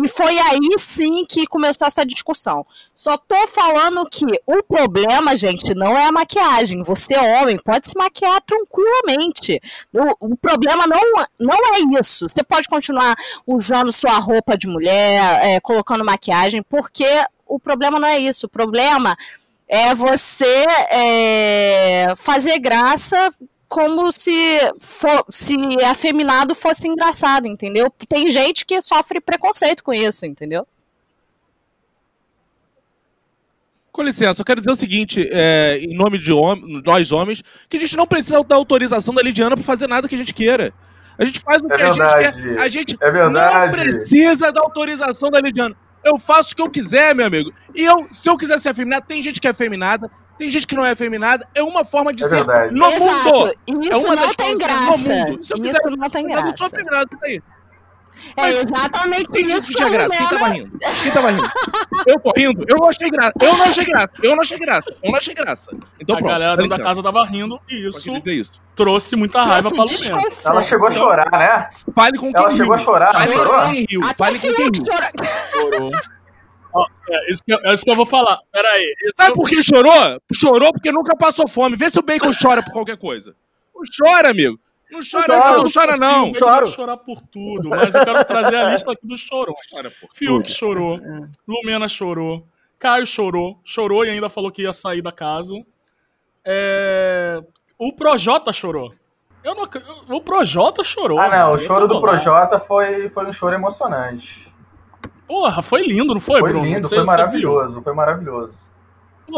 e 0.00 0.08
foi 0.08 0.38
aí 0.38 0.78
sim 0.78 1.24
que 1.28 1.46
começou 1.46 1.86
essa 1.86 2.04
discussão. 2.04 2.64
Só 3.00 3.16
tô 3.16 3.48
falando 3.48 4.06
que 4.10 4.26
o 4.46 4.62
problema, 4.62 5.34
gente, 5.34 5.74
não 5.74 5.96
é 5.96 6.04
a 6.04 6.12
maquiagem. 6.12 6.82
Você, 6.82 7.16
homem, 7.16 7.56
pode 7.56 7.88
se 7.88 7.96
maquiar 7.96 8.42
tranquilamente. 8.42 9.58
O, 9.90 10.32
o 10.32 10.36
problema 10.36 10.86
não, 10.86 11.00
não 11.38 11.74
é 11.74 11.98
isso. 11.98 12.28
Você 12.28 12.44
pode 12.44 12.68
continuar 12.68 13.16
usando 13.46 13.90
sua 13.90 14.18
roupa 14.18 14.54
de 14.54 14.66
mulher, 14.66 15.40
é, 15.42 15.60
colocando 15.60 16.04
maquiagem 16.04 16.62
porque 16.62 17.06
o 17.46 17.58
problema 17.58 17.98
não 17.98 18.06
é 18.06 18.18
isso. 18.18 18.44
O 18.44 18.50
problema 18.50 19.16
é 19.66 19.94
você 19.94 20.66
é, 20.90 22.12
fazer 22.18 22.58
graça 22.58 23.30
como 23.66 24.12
se, 24.12 24.58
for, 24.78 25.24
se 25.30 25.56
afeminado 25.86 26.54
fosse 26.54 26.86
engraçado, 26.86 27.48
entendeu? 27.48 27.90
Tem 28.10 28.30
gente 28.30 28.66
que 28.66 28.78
sofre 28.82 29.22
preconceito 29.22 29.82
com 29.82 29.94
isso, 29.94 30.26
entendeu? 30.26 30.66
Com 33.92 34.02
licença, 34.02 34.40
eu 34.40 34.44
quero 34.44 34.60
dizer 34.60 34.70
o 34.70 34.76
seguinte, 34.76 35.28
é, 35.32 35.78
em 35.78 35.96
nome 35.96 36.16
de 36.16 36.32
hom 36.32 36.56
nós 36.84 37.10
homens, 37.10 37.42
que 37.68 37.76
a 37.76 37.80
gente 37.80 37.96
não 37.96 38.06
precisa 38.06 38.42
da 38.44 38.54
autorização 38.54 39.12
da 39.12 39.22
Lidiana 39.22 39.56
para 39.56 39.64
fazer 39.64 39.88
nada 39.88 40.08
que 40.08 40.14
a 40.14 40.18
gente 40.18 40.32
queira. 40.32 40.72
A 41.18 41.24
gente 41.24 41.40
faz 41.40 41.60
o 41.60 41.66
é 41.66 41.76
que 41.76 41.82
verdade. 41.82 42.00
a 42.00 42.30
gente 42.30 42.42
quer. 42.42 42.60
A 42.60 42.68
gente 42.68 42.96
é 43.00 43.28
não 43.28 43.70
precisa 43.70 44.52
da 44.52 44.60
autorização 44.60 45.30
da 45.30 45.40
Lidiana. 45.40 45.76
Eu 46.02 46.18
faço 46.18 46.52
o 46.52 46.56
que 46.56 46.62
eu 46.62 46.70
quiser, 46.70 47.14
meu 47.14 47.26
amigo. 47.26 47.52
E 47.74 47.84
eu, 47.84 48.06
se 48.10 48.28
eu 48.30 48.36
quiser 48.36 48.58
ser 48.58 48.70
afeminada, 48.70 49.04
tem 49.06 49.20
gente 49.20 49.40
que 49.40 49.46
é 49.46 49.50
afeminada, 49.50 50.10
tem 50.38 50.50
gente 50.50 50.66
que 50.66 50.74
não 50.74 50.86
é 50.86 50.92
afeminada. 50.92 51.46
É 51.54 51.62
uma 51.62 51.84
forma 51.84 52.14
de 52.14 52.24
é 52.24 52.26
ser 52.26 52.36
verdade. 52.36 52.74
no 52.74 52.86
Exato. 52.86 53.28
mundo. 53.28 53.84
Isso 53.84 53.92
é 53.92 53.96
uma 53.98 54.16
não 54.16 54.34
tem 54.34 54.56
graça. 54.56 55.28
Isso 55.40 55.54
quiser, 55.54 55.80
não 55.98 56.08
tem 56.08 56.26
graça. 56.26 56.46
Eu 56.46 56.50
não 56.50 56.56
sou 56.56 56.66
afeminado, 56.66 57.10
tá 57.10 57.26
aí. 57.26 57.42
É 58.36 58.50
exatamente 58.50 59.30
Quem 59.30 59.46
isso 59.48 59.70
que 59.70 59.82
é 59.82 59.88
graça? 59.88 60.16
Quem 60.16 60.26
tava 60.28 60.48
rindo? 60.48 60.78
Quem 61.02 61.12
tava 61.12 61.30
rindo? 61.30 61.48
Eu 62.06 62.20
tô 62.20 62.32
rindo? 62.36 62.64
Eu 62.68 62.76
não 62.78 62.88
achei 62.88 63.10
graça. 63.10 63.32
Eu 63.40 63.56
não 63.56 63.64
achei 63.64 63.84
graça. 63.84 64.10
Eu 64.22 64.36
não 64.36 64.42
achei 64.42 64.58
graça. 64.58 64.96
Eu 65.02 65.10
não 65.10 65.18
achei 65.18 65.34
graça. 65.34 65.70
Então, 66.00 66.16
a 66.16 66.18
pronto, 66.18 66.30
galera 66.30 66.56
dentro 66.56 66.70
da 66.70 66.82
casa 66.82 67.02
tava 67.02 67.24
rindo 67.24 67.60
e 67.68 67.86
isso, 67.86 68.16
isso. 68.28 68.60
trouxe 68.74 69.16
muita 69.16 69.42
raiva 69.42 69.70
pra 69.70 69.84
Lumena. 69.84 70.18
Ela 70.44 70.62
chegou 70.62 70.88
a 70.88 70.94
chorar, 70.94 71.30
né? 71.32 71.68
Fale 71.94 72.18
com 72.18 72.32
quem 72.32 72.42
Ela 72.42 72.50
chegou 72.50 72.74
a 72.74 72.78
chorar. 72.78 73.12
Fale 73.12 73.34
com 73.34 73.72
quem 73.72 73.86
riu. 73.88 74.02
Fale 74.16 74.38
com 74.38 74.54
quem 74.54 74.64
riu. 74.64 74.70
Chorou. 75.52 75.92
é, 77.08 77.30
isso 77.30 77.42
que, 77.44 77.52
é 77.52 77.72
isso 77.72 77.84
que 77.84 77.90
eu 77.90 77.96
vou 77.96 78.06
falar. 78.06 78.38
Pera 78.52 78.68
aí. 78.68 78.94
Sabe 79.14 79.34
por 79.34 79.48
que 79.48 79.62
chorou? 79.62 80.20
Chorou 80.32 80.72
porque 80.72 80.92
nunca 80.92 81.16
passou 81.16 81.48
fome. 81.48 81.76
Vê 81.76 81.90
se 81.90 81.98
o 81.98 82.02
Bacon 82.02 82.30
chora 82.40 82.62
por 82.62 82.72
qualquer 82.72 82.96
coisa. 82.96 83.34
Não 83.74 83.82
chora, 83.98 84.30
amigo. 84.30 84.58
Não 84.90 85.00
chora, 85.00 85.26
não, 85.28 85.52
não, 85.52 85.62
não 85.62 85.70
chora, 85.72 85.96
não. 85.96 86.26
Eu 86.28 86.34
choro. 86.34 86.66
chorar 86.68 86.96
por 86.96 87.20
tudo, 87.22 87.68
mas 87.68 87.94
eu 87.94 88.04
quero 88.04 88.24
trazer 88.24 88.56
a 88.56 88.70
lista 88.70 88.92
aqui 88.92 89.06
do 89.06 89.16
chorão. 89.16 89.54
Fiuk 90.12 90.50
chorou, 90.50 90.96
é. 90.96 91.28
Lumena 91.46 91.88
chorou, 91.88 92.46
Caio 92.78 93.06
chorou, 93.06 93.60
chorou 93.64 94.04
e 94.04 94.10
ainda 94.10 94.28
falou 94.28 94.50
que 94.50 94.62
ia 94.62 94.72
sair 94.72 95.02
da 95.02 95.12
casa. 95.12 95.54
É... 96.44 97.42
O 97.78 97.94
Projota 97.94 98.52
chorou. 98.52 98.92
Eu 99.44 99.54
não... 99.54 99.68
O 100.08 100.20
Projota 100.20 100.82
chorou. 100.82 101.18
Ah, 101.20 101.28
não, 101.28 101.50
o 101.52 101.58
choro 101.58 101.86
do 101.86 102.00
Projota 102.00 102.58
foi, 102.58 103.08
foi 103.10 103.26
um 103.26 103.32
choro 103.32 103.54
emocionante. 103.54 104.50
Porra, 105.26 105.62
foi 105.62 105.82
lindo, 105.82 106.12
não 106.12 106.20
foi, 106.20 106.40
foi 106.40 106.50
Bruno? 106.50 106.66
Lindo, 106.66 106.88
foi 106.88 107.04
maravilhoso, 107.04 107.80
foi 107.82 107.94
maravilhoso. 107.94 108.58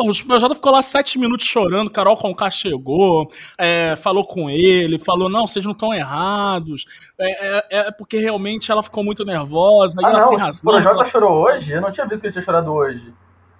O 0.00 0.26
PJ 0.26 0.54
ficou 0.54 0.72
lá 0.72 0.82
sete 0.82 1.18
minutos 1.18 1.46
chorando, 1.46 1.90
Carol 1.90 2.16
Conká 2.16 2.50
chegou, 2.50 3.28
é, 3.58 3.94
falou 3.96 4.26
com 4.26 4.48
ele, 4.48 4.98
falou, 4.98 5.28
não, 5.28 5.46
vocês 5.46 5.64
não 5.64 5.72
estão 5.72 5.92
errados, 5.92 6.84
é, 7.18 7.58
é, 7.58 7.66
é, 7.70 7.90
porque 7.90 8.18
realmente 8.18 8.70
ela 8.70 8.82
ficou 8.82 9.04
muito 9.04 9.24
nervosa. 9.24 10.00
Ah, 10.04 10.12
não, 10.12 10.36
razão, 10.36 10.72
o 10.72 10.74
Projota 10.74 10.96
ela... 10.96 11.04
chorou 11.04 11.44
hoje? 11.44 11.72
Eu 11.72 11.80
não 11.80 11.90
tinha 11.90 12.06
visto 12.06 12.22
que 12.22 12.26
ele 12.28 12.32
tinha 12.32 12.44
chorado 12.44 12.72
hoje. 12.72 13.12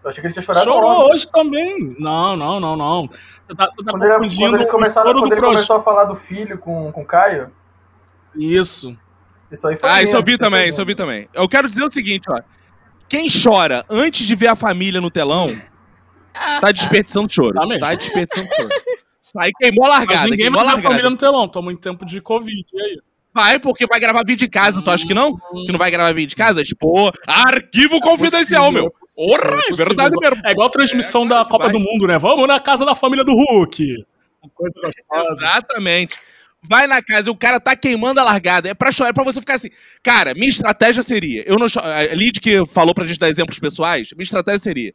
Eu 0.03 0.11
achei 0.11 0.21
que 0.21 0.27
ele 0.27 0.35
tinha 0.35 0.43
chorado 0.43 0.65
Chorou 0.65 0.91
ontem. 0.91 1.13
hoje 1.13 1.31
também. 1.31 1.97
Não, 1.99 2.37
não, 2.37 2.59
não, 2.59 2.77
não. 2.77 3.09
Você 3.09 3.55
tá, 3.55 3.67
você 3.69 3.85
tá 3.85 3.93
quando 3.93 4.03
confundindo 4.03 4.25
ele, 4.25 4.37
quando 4.37 4.55
eles 4.57 4.71
começaram, 4.71 5.13
quando 5.13 5.33
ele 5.33 5.41
começou 5.41 5.77
a 5.77 5.81
falar 5.81 6.05
do 6.05 6.17
filho 6.17 6.59
com, 6.59 6.91
com 6.91 7.03
o 7.03 7.07
Caio. 7.07 7.53
Isso. 8.35 8.97
Isso 9.51 9.69
aí 9.69 9.77
foi 9.77 9.89
Ah, 9.89 10.03
isso 10.03 10.17
eu 10.17 10.23
vi 10.23 10.37
também, 10.37 10.69
isso 10.69 10.81
eu 10.81 10.87
vi 10.87 10.95
também. 10.95 11.29
Eu 11.33 11.49
quero 11.49 11.69
dizer 11.69 11.85
o 11.85 11.91
seguinte, 11.91 12.29
ó. 12.29 12.41
Quem 13.09 13.27
chora 13.29 13.85
antes 13.91 14.27
de 14.27 14.35
ver 14.35 14.49
a 14.49 14.57
família 14.57 15.01
no 15.01 15.11
telão, 15.11 15.47
tá 16.61 16.73
desperdiçando 16.73 17.33
choro. 17.33 17.55
Tá, 17.55 17.79
tá 17.79 17.95
desperdiçando 17.95 18.49
choro. 18.55 18.69
Sai 19.21 19.51
queimou 19.61 19.87
a 19.87 19.89
largada. 19.89 20.23
Mas 20.23 20.31
ninguém 20.31 20.51
mais 20.51 20.69
a 20.69 20.79
família 20.79 21.09
no 21.09 21.17
telão, 21.17 21.49
tô 21.49 21.63
muito 21.63 21.81
tempo 21.81 22.05
de 22.05 22.21
Covid, 22.21 22.65
e 22.73 22.81
aí? 22.81 22.99
Vai, 23.35 23.59
porque 23.59 23.87
vai 23.87 23.99
gravar 23.99 24.25
vídeo 24.27 24.47
de 24.47 24.49
casa, 24.49 24.83
tu 24.83 24.91
acha 24.91 25.07
que 25.07 25.15
não? 25.15 25.35
Que 25.65 25.73
não 25.73 25.79
vai 25.79 25.91
gravar 25.91 26.13
vídeo 26.13 26.29
de 26.29 26.37
casa? 26.37 26.63
Tipo, 26.63 27.11
arquivo 27.27 27.97
é 27.97 28.01
confidencial, 28.01 28.71
possível, 28.71 28.73
meu. 28.73 28.87
É 28.87 29.15
Porra, 29.15 29.61
é, 29.69 29.73
é 29.73 29.77
verdade 29.77 30.17
mesmo. 30.21 30.47
É 30.47 30.51
igual 30.51 30.67
a 30.67 30.71
transmissão 30.71 31.25
é, 31.25 31.29
da 31.29 31.45
Copa 31.45 31.65
vai. 31.65 31.73
do 31.73 31.81
Mundo, 31.81 32.07
né? 32.07 32.19
Vamos 32.19 32.47
na 32.47 32.61
casa 32.61 32.85
da 32.85 32.95
família 32.95 33.25
do 33.25 33.33
Hulk. 33.33 34.05
Coisa 34.55 34.81
Exatamente 35.31 36.19
vai 36.63 36.87
na 36.87 37.03
casa 37.03 37.29
e 37.29 37.33
o 37.33 37.37
cara 37.37 37.59
tá 37.59 37.75
queimando 37.75 38.21
a 38.21 38.25
largada. 38.25 38.69
É 38.69 38.75
pra 38.75 38.93
chorar, 38.93 39.11
é 39.11 39.13
pra 39.13 39.25
você 39.25 39.41
ficar 39.41 39.55
assim. 39.55 39.71
Cara, 40.03 40.33
minha 40.35 40.49
estratégia 40.49 41.03
seria. 41.03 41.43
Eu 41.47 41.57
não 41.57 41.67
A 41.83 42.15
Lid 42.15 42.41
que 42.41 42.65
falou 42.67 42.95
pra 42.95 43.07
gente 43.07 43.19
dar 43.19 43.29
exemplos 43.29 43.59
pessoais, 43.59 44.13
minha 44.13 44.23
estratégia 44.23 44.63
seria. 44.63 44.95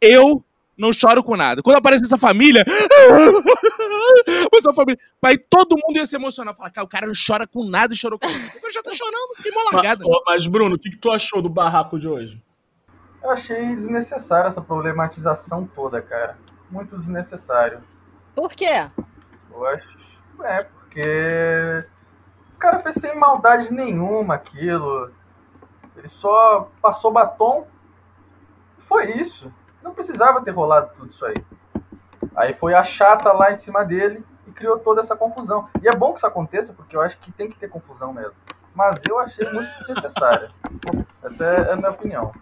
Eu 0.00 0.44
não 0.78 0.92
choro 0.92 1.22
com 1.24 1.36
nada. 1.36 1.62
Quando 1.62 1.76
aparece 1.76 2.04
essa 2.04 2.16
família. 2.16 2.64
essa 4.54 4.72
família. 4.72 5.00
Aí 5.22 5.36
todo 5.36 5.76
mundo 5.76 5.96
ia 5.96 6.06
se 6.06 6.14
emocionar. 6.16 6.54
Falar, 6.54 6.70
cara, 6.70 6.84
o 6.84 6.88
cara 6.88 7.06
não 7.06 7.14
chora 7.14 7.46
com 7.46 7.68
nada 7.68 7.92
e 7.92 7.96
chorou 7.96 8.18
com 8.18 8.28
nada. 8.28 8.52
Eu 8.62 8.72
já 8.72 8.82
tô 8.82 8.94
chorando, 8.94 9.42
queimou 9.42 9.62
a 9.62 9.74
largada. 9.74 10.04
Mas, 10.04 10.22
mas 10.26 10.46
Bruno, 10.46 10.76
o 10.76 10.78
que, 10.78 10.90
que 10.90 10.96
tu 10.96 11.10
achou 11.10 11.42
do 11.42 11.48
barraco 11.48 11.98
de 11.98 12.08
hoje? 12.08 12.40
Eu 13.22 13.30
achei 13.30 13.74
desnecessário 13.74 14.46
essa 14.46 14.62
problematização 14.62 15.66
toda, 15.66 16.00
cara. 16.00 16.38
Muito 16.70 16.96
desnecessário. 16.96 17.82
Por 18.34 18.52
quê? 18.52 18.88
Eu 19.50 19.66
acho. 19.66 19.98
É, 20.44 20.62
porque 20.62 21.84
o 22.54 22.58
cara 22.58 22.78
fez 22.78 22.94
sem 22.96 23.16
maldade 23.16 23.72
nenhuma 23.72 24.34
aquilo. 24.34 25.10
Ele 25.96 26.08
só 26.08 26.70
passou 26.80 27.10
batom. 27.10 27.66
Foi 28.78 29.18
isso. 29.18 29.52
Não 29.82 29.94
precisava 29.94 30.42
ter 30.42 30.50
rolado 30.50 30.90
tudo 30.96 31.10
isso 31.10 31.24
aí. 31.24 31.36
Aí 32.34 32.54
foi 32.54 32.74
a 32.74 32.84
chata 32.84 33.32
lá 33.32 33.50
em 33.50 33.56
cima 33.56 33.84
dele 33.84 34.24
e 34.46 34.50
criou 34.52 34.78
toda 34.78 35.00
essa 35.00 35.16
confusão. 35.16 35.68
E 35.82 35.88
é 35.88 35.94
bom 35.94 36.12
que 36.12 36.18
isso 36.18 36.26
aconteça, 36.26 36.72
porque 36.72 36.96
eu 36.96 37.00
acho 37.00 37.18
que 37.18 37.32
tem 37.32 37.50
que 37.50 37.58
ter 37.58 37.68
confusão 37.68 38.12
mesmo. 38.12 38.34
Mas 38.74 39.00
eu 39.08 39.18
achei 39.18 39.50
muito 39.52 39.68
desnecessária. 39.78 40.50
Essa 41.22 41.44
é 41.44 41.72
a 41.72 41.76
minha 41.76 41.90
opinião. 41.90 42.32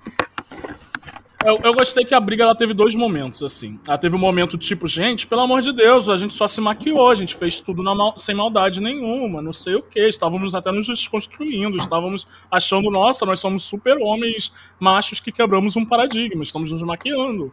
Eu, 1.46 1.60
eu, 1.62 1.72
gostei 1.72 2.04
que 2.04 2.12
a 2.12 2.18
briga 2.18 2.42
ela 2.42 2.56
teve 2.56 2.74
dois 2.74 2.92
momentos, 2.96 3.40
assim. 3.44 3.78
Ela 3.86 3.96
teve 3.96 4.16
um 4.16 4.18
momento 4.18 4.58
tipo, 4.58 4.88
gente, 4.88 5.28
pelo 5.28 5.42
amor 5.42 5.62
de 5.62 5.72
Deus, 5.72 6.08
a 6.08 6.16
gente 6.16 6.34
só 6.34 6.48
se 6.48 6.60
maquiou, 6.60 7.08
a 7.08 7.14
gente 7.14 7.36
fez 7.36 7.60
tudo 7.60 7.84
mal, 7.84 8.18
sem 8.18 8.34
maldade 8.34 8.80
nenhuma, 8.80 9.40
não 9.40 9.52
sei 9.52 9.76
o 9.76 9.82
que. 9.82 10.00
Estávamos 10.00 10.56
até 10.56 10.72
nos 10.72 10.88
desconstruindo, 10.88 11.76
estávamos 11.76 12.26
achando, 12.50 12.90
nossa, 12.90 13.24
nós 13.24 13.38
somos 13.38 13.62
super 13.62 13.96
homens 13.96 14.52
machos 14.80 15.20
que 15.20 15.30
quebramos 15.30 15.76
um 15.76 15.86
paradigma, 15.86 16.42
estamos 16.42 16.72
nos 16.72 16.82
maquiando. 16.82 17.52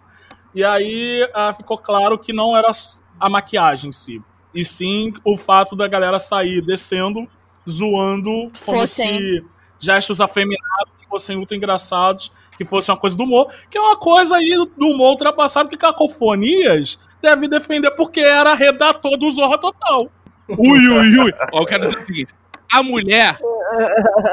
E 0.56 0.64
aí 0.64 1.30
ah, 1.32 1.54
ficou 1.54 1.78
claro 1.78 2.18
que 2.18 2.34
não 2.34 2.58
era 2.58 2.72
a 3.20 3.30
maquiagem 3.30 3.92
em 3.92 3.94
si, 3.94 4.20
e 4.56 4.66
sim 4.66 5.14
o 5.24 5.38
fato 5.38 5.76
da 5.76 5.88
galera 5.88 6.18
sair 6.18 6.64
descendo, 6.64 7.28
zoando, 7.70 8.52
como 8.66 8.80
Fossem. 8.80 9.20
se 9.20 9.46
gestos 9.80 10.20
afeminados 10.20 10.94
fossem 11.14 11.38
muito 11.38 11.54
engraçados 11.54 12.32
que 12.58 12.66
fosse 12.66 12.92
uma 12.92 12.98
coisa 12.98 13.18
do 13.18 13.24
humor, 13.24 13.52
que 13.70 13.78
é 13.78 13.82
uma 13.82 13.98
coisa 13.98 14.38
aí 14.38 14.56
do 14.78 14.88
humor 14.88 15.12
ultrapassado 15.12 15.70
que 15.70 15.78
Cacofonias 15.78 16.98
deve 17.22 17.48
defender 17.48 17.92
porque 17.92 18.20
era 18.20 18.54
redator 18.54 19.18
do 19.18 19.30
Zorra 19.32 19.58
Total. 19.58 20.10
Ui, 20.50 20.88
ui, 20.88 21.20
ui. 21.20 21.34
Ó, 21.52 21.62
eu 21.62 21.66
quero 21.66 21.84
dizer 21.84 21.98
o 21.98 22.02
seguinte. 22.02 22.34
A 22.72 22.82
mulher, 22.82 23.38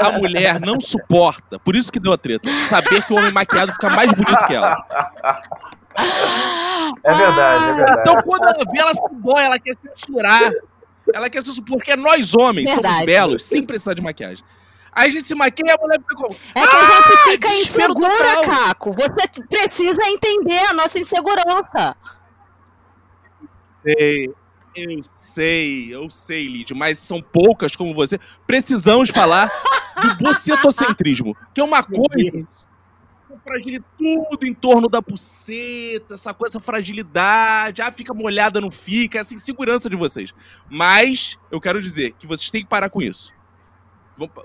a 0.01 0.13
mulher 0.13 0.61
não 0.61 0.81
suporta, 0.81 1.59
por 1.59 1.77
isso 1.77 1.93
que 1.93 2.01
deu 2.01 2.13
a 2.13 2.17
treta, 2.17 2.49
saber 2.69 3.05
que 3.05 3.13
o 3.13 3.17
homem 3.17 3.33
maquiado 3.33 3.73
fica 3.73 3.91
mais 3.91 4.13
bonito 4.15 4.47
que 4.47 4.55
ela. 4.55 4.83
É 7.05 7.13
verdade, 7.13 7.65
é 7.65 7.73
verdade. 7.75 8.01
Então, 8.01 8.15
quando 8.23 8.47
ela 8.47 8.65
vê, 8.73 8.79
ela 8.79 8.95
se 8.95 9.03
dói, 9.13 9.45
ela 9.45 9.59
quer 9.59 9.75
censurar. 9.75 10.51
Ela 11.13 11.29
quer 11.29 11.43
censurar, 11.43 11.67
porque 11.69 11.95
nós 11.97 12.35
homens 12.35 12.71
somos 12.71 12.83
Verdade. 12.83 13.07
belos, 13.07 13.45
sem 13.45 13.63
precisar 13.63 13.95
de 13.95 14.03
maquiagem. 14.03 14.45
Aí 14.93 15.09
a 15.09 15.11
gente 15.11 15.25
se 15.25 15.35
maquia 15.35 15.65
e 15.67 15.71
a 15.71 15.77
mulher 15.81 15.99
fica 16.01 16.17
com... 16.17 16.27
É 16.55 16.67
que 16.67 16.77
a 16.77 16.85
gente 16.85 17.31
fica 17.31 17.49
desespero 17.49 17.93
insegura, 17.93 18.19
total. 18.19 18.43
Caco. 18.43 18.91
Você 18.93 19.23
precisa 19.49 20.03
entender 20.07 20.59
a 20.69 20.73
nossa 20.75 20.99
insegurança. 20.99 21.97
Sei, 23.83 24.29
eu 24.77 25.03
sei, 25.03 25.95
eu 25.95 26.11
sei, 26.11 26.47
Lid, 26.49 26.75
mas 26.75 26.99
são 26.99 27.23
poucas 27.23 27.75
como 27.75 27.95
você. 27.95 28.19
Precisamos 28.47 29.11
falar 29.11 29.51
do 30.03 30.17
bocetocentrismo, 30.25 31.37
que 31.55 31.61
é 31.61 31.65
uma 31.65 31.83
coisa. 31.83 32.47
essa 33.25 33.39
fragili- 33.45 33.83
Tudo 33.97 34.47
em 34.47 34.53
torno 34.55 34.89
da 34.89 35.01
buceta, 35.01 36.15
essa 36.15 36.35
coisa, 36.35 36.53
essa 36.53 36.61
fragilidade. 36.61 37.81
Ah, 37.81 37.91
fica 37.91 38.13
molhada, 38.13 38.61
não 38.61 38.71
fica, 38.71 39.19
essa 39.19 39.35
insegurança 39.35 39.89
de 39.89 39.97
vocês. 39.97 40.35
Mas 40.69 41.39
eu 41.51 41.61
quero 41.61 41.81
dizer 41.81 42.13
que 42.19 42.27
vocês 42.27 42.51
têm 42.51 42.63
que 42.63 42.69
parar 42.69 42.91
com 42.91 43.01
isso. 43.01 43.33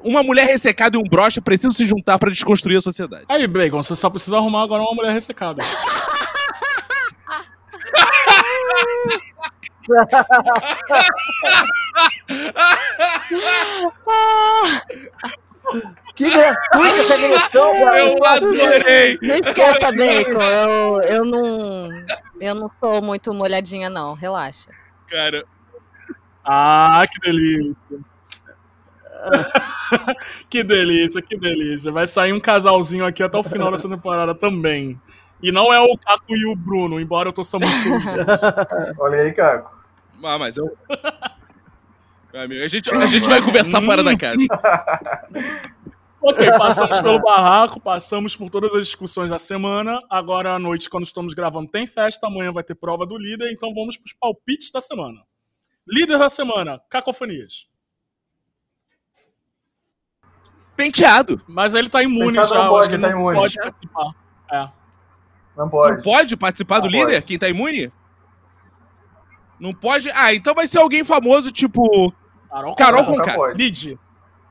Uma 0.01 0.23
mulher 0.23 0.45
ressecada 0.45 0.97
e 0.97 0.99
um 0.99 1.03
brocha 1.03 1.41
precisam 1.41 1.71
se 1.71 1.85
juntar 1.85 2.17
para 2.19 2.31
desconstruir 2.31 2.77
a 2.77 2.81
sociedade. 2.81 3.25
Aí, 3.27 3.45
Bacon, 3.47 3.81
você 3.81 3.95
só 3.95 4.09
precisa 4.09 4.37
arrumar 4.37 4.63
agora 4.63 4.81
uma 4.83 4.93
mulher 4.93 5.11
ressecada. 5.13 5.61
Que 16.15 16.29
gratuita 16.29 16.97
essa 17.01 17.17
cara. 17.17 17.99
Eu 17.99 18.25
adorei! 18.25 19.17
Deixa 19.17 19.53
quieta, 19.53 19.91
Bacon. 19.91 20.41
Eu, 20.41 21.01
eu 21.01 21.25
não. 21.25 21.89
Eu 22.39 22.55
não 22.55 22.69
sou 22.69 23.01
muito 23.01 23.33
molhadinha, 23.33 23.89
não. 23.89 24.13
Relaxa. 24.13 24.69
Cara, 25.09 25.43
Ah, 26.43 27.03
que 27.11 27.19
delícia. 27.19 27.97
que 30.49 30.63
delícia, 30.63 31.21
que 31.21 31.37
delícia. 31.37 31.91
Vai 31.91 32.07
sair 32.07 32.33
um 32.33 32.39
casalzinho 32.39 33.05
aqui 33.05 33.23
até 33.23 33.37
o 33.37 33.43
final 33.43 33.71
dessa 33.71 33.89
temporada 33.89 34.33
também. 34.35 34.99
E 35.41 35.51
não 35.51 35.73
é 35.73 35.79
o 35.79 35.97
Caco 35.97 36.35
e 36.35 36.45
o 36.45 36.55
Bruno, 36.55 36.99
embora 36.99 37.29
eu 37.29 37.33
torça 37.33 37.57
muito. 37.59 37.73
Olha 38.99 39.19
aí, 39.19 39.33
Caco. 39.33 39.75
Ah, 40.23 40.39
mas 40.39 40.57
eu. 40.57 40.75
Amigo, 42.33 42.63
a 42.63 42.67
gente, 42.67 42.89
a 42.89 43.05
gente 43.05 43.27
vai 43.27 43.41
conversar 43.41 43.81
fora 43.81 44.03
da 44.03 44.15
casa. 44.17 44.45
Ok, 46.27 46.43
passamos 46.57 46.99
pelo 47.01 47.19
barraco, 47.19 47.79
passamos 47.79 48.35
por 48.35 48.49
todas 48.49 48.73
as 48.73 48.87
discussões 48.87 49.29
da 49.29 49.37
semana. 49.37 50.01
Agora 50.09 50.55
à 50.55 50.57
noite, 50.57 50.89
quando 50.89 51.03
estamos 51.03 51.35
gravando, 51.35 51.69
tem 51.69 51.85
festa. 51.85 52.25
Amanhã 52.25 52.51
vai 52.51 52.63
ter 52.63 52.73
prova 52.73 53.05
do 53.05 53.15
líder. 53.15 53.51
Então 53.51 53.71
vamos 53.75 53.95
para 53.95 54.07
os 54.07 54.13
palpites 54.13 54.71
da 54.71 54.81
semana. 54.81 55.21
Líder 55.87 56.17
da 56.17 56.27
semana, 56.27 56.81
Cacofonias. 56.89 57.67
Penteado. 60.75 61.41
Mas 61.47 61.73
ele 61.73 61.89
tá 61.89 62.03
imune 62.03 62.27
Penteado 62.27 62.49
já. 62.49 62.55
não 62.55 62.63
eu 62.65 62.69
pode, 62.69 62.81
acho 62.81 62.89
que 62.95 63.01
tá 63.01 63.09
não 63.09 63.19
imune. 63.19 63.37
pode 63.37 63.55
participar. 63.55 64.11
É. 64.51 64.69
Não 65.57 65.69
pode. 65.69 65.95
Não 65.95 66.01
pode 66.03 66.37
participar 66.37 66.79
do 66.79 66.85
Não 66.89 66.91
líder? 66.91 67.13
pode. 67.13 67.25
Quem 67.25 67.39
tá 67.39 67.47
imune? 67.49 67.91
Não 69.59 69.73
pode? 69.73 70.09
Ah, 70.13 70.33
então 70.33 70.53
vai 70.53 70.67
ser 70.67 70.79
alguém 70.79 71.03
famoso, 71.03 71.51
tipo. 71.51 72.13
Carol, 72.49 72.75
Carol 72.75 73.05
Conká. 73.05 73.35
Conká. 73.35 73.53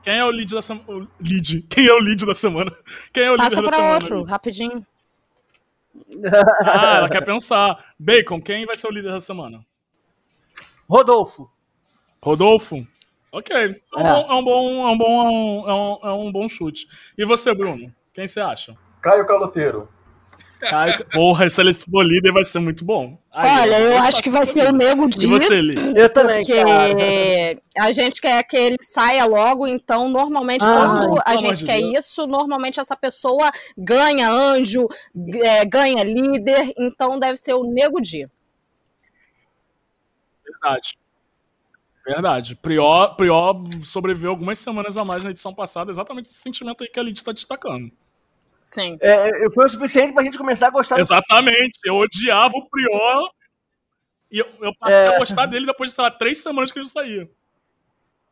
Quem 0.03 0.17
é 0.19 0.23
o 0.25 0.29
lead 0.29 0.53
da 0.53 0.61
semana? 0.61 1.07
Lead. 1.19 1.61
Quem 1.69 1.87
é 1.87 1.93
o 1.93 1.97
lead 1.99 2.25
da 2.25 2.33
semana? 2.33 2.71
Quem 3.11 3.23
é 3.23 3.31
o 3.31 3.37
Passa 3.37 3.55
líder 3.55 3.61
da 3.63 3.67
pra 3.69 3.77
semana? 3.77 3.93
outro, 3.95 4.23
rapidinho. 4.23 4.85
Ah, 6.63 6.97
ela 6.97 7.09
quer 7.09 7.21
pensar. 7.25 7.83
Bacon, 7.97 8.41
quem 8.41 8.65
vai 8.65 8.75
ser 8.77 8.87
o 8.87 8.91
líder 8.91 9.11
da 9.11 9.21
semana? 9.21 9.65
Rodolfo. 10.87 11.49
Rodolfo? 12.21 12.85
Ok. 13.35 13.53
É 13.53 13.97
um, 13.97 13.99
É. 13.99 14.03
Bom, 14.03 14.31
é 14.31 14.35
um 14.35 14.43
bom, 14.43 14.87
é 14.87 14.91
um 14.91 14.97
bom, 14.97 15.67
é 15.67 15.73
um, 15.73 16.09
é 16.09 16.13
um 16.13 16.31
bom 16.31 16.47
chute. 16.47 16.87
E 17.17 17.25
você, 17.25 17.53
Bruno? 17.53 17.93
Quem 18.13 18.27
você 18.27 18.39
acha? 18.39 18.73
Caio 19.01 19.27
Caloteiro. 19.27 19.89
Caio... 20.61 21.05
Porra, 21.11 21.49
se 21.49 21.59
ele 21.59 21.73
for 21.73 22.01
líder 22.01 22.31
vai 22.31 22.45
ser 22.45 22.59
muito 22.59 22.85
bom. 22.85 23.19
Aí, 23.33 23.59
Olha, 23.59 23.79
eu 23.81 23.89
vou 23.91 23.99
acho 23.99 24.23
que 24.23 24.29
vai 24.29 24.45
ser 24.45 24.69
o 24.69 24.71
Nego. 24.71 25.09
Di. 25.09 25.25
E 25.25 25.27
você, 25.27 25.59
Li? 25.59 25.75
Eu 25.93 26.09
também, 26.09 26.37
Porque 26.37 26.63
cara. 26.63 27.87
a 27.87 27.91
gente 27.91 28.21
quer 28.21 28.41
que 28.43 28.55
ele 28.55 28.77
saia 28.79 29.25
logo, 29.25 29.67
então 29.67 30.07
normalmente 30.07 30.63
Ah, 30.63 30.77
quando 30.77 31.21
a 31.25 31.35
gente 31.35 31.57
de 31.57 31.65
quer 31.65 31.81
Deus. 31.81 32.05
isso, 32.05 32.25
normalmente 32.25 32.79
essa 32.79 32.95
pessoa 32.95 33.51
ganha 33.77 34.29
anjo, 34.31 34.87
é, 35.43 35.65
ganha 35.65 36.05
líder, 36.05 36.73
então 36.79 37.19
deve 37.19 37.35
ser 37.35 37.53
o 37.53 37.65
Nego 37.65 37.99
Di. 37.99 38.29
Verdade. 40.45 40.97
Verdade. 42.05 42.55
Prior, 42.55 43.15
Prior 43.15 43.55
sobreviveu 43.83 44.29
algumas 44.29 44.59
semanas 44.59 44.95
a 44.97 45.03
mais 45.03 45.23
na 45.23 45.31
edição 45.31 45.53
passada, 45.53 45.89
exatamente 45.91 46.29
esse 46.29 46.39
sentimento 46.39 46.83
aí 46.83 46.89
que 46.89 46.99
a 46.99 47.03
Lid 47.03 47.17
está 47.17 47.31
destacando. 47.31 47.91
Sim. 48.63 48.97
É, 49.01 49.29
foi 49.53 49.65
o 49.65 49.69
suficiente 49.69 50.13
pra 50.13 50.23
gente 50.23 50.37
começar 50.37 50.67
a 50.67 50.71
gostar 50.71 50.95
do 50.95 51.01
Exatamente. 51.01 51.79
Eu 51.83 51.95
odiava 51.97 52.53
o 52.55 52.69
Prior 52.69 53.29
e 54.31 54.39
eu, 54.39 54.47
eu 54.61 54.73
passei 54.79 54.95
É. 54.95 55.15
a 55.15 55.19
gostar 55.19 55.45
dele 55.45 55.65
depois 55.65 55.89
de, 55.91 55.95
sei 55.95 56.03
lá, 56.03 56.11
três 56.11 56.41
semanas 56.41 56.71
que 56.71 56.79
ele 56.79 56.87
saía. 56.87 57.29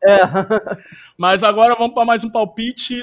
É. 0.04 0.18
Mas 1.18 1.44
agora 1.44 1.76
vamos 1.76 1.94
para 1.94 2.06
mais 2.06 2.24
um 2.24 2.30
palpite. 2.32 2.96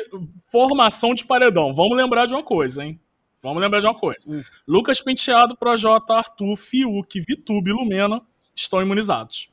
Formação 0.51 1.15
de 1.15 1.25
paredão. 1.25 1.73
Vamos 1.73 1.97
lembrar 1.97 2.27
de 2.27 2.35
uma 2.35 2.43
coisa, 2.43 2.85
hein? 2.85 3.01
Vamos 3.43 3.63
lembrar 3.63 3.81
de 3.81 3.87
uma 3.87 3.95
coisa. 3.99 4.31
Hum. 4.31 4.43
Lucas 4.69 5.01
Penteado, 5.01 5.57
Projota, 5.57 6.15
Arthur, 6.15 6.57
Fiuk, 6.57 7.21
Vitube 7.21 7.71
e 7.71 7.73
Lumena 7.73 8.21
estão 8.55 8.83
imunizados. 8.83 9.49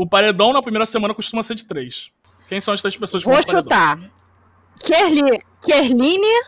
O 0.00 0.06
paredão 0.06 0.50
na 0.50 0.62
primeira 0.62 0.86
semana 0.86 1.12
costuma 1.12 1.42
ser 1.42 1.54
de 1.56 1.66
três. 1.66 2.10
Quem 2.48 2.58
são 2.58 2.72
as 2.72 2.80
três 2.80 2.96
pessoas 2.96 3.22
que 3.22 3.28
Vou 3.28 3.38
chutar. 3.46 4.00
Kerli, 4.82 5.38
Kerline 5.60 6.40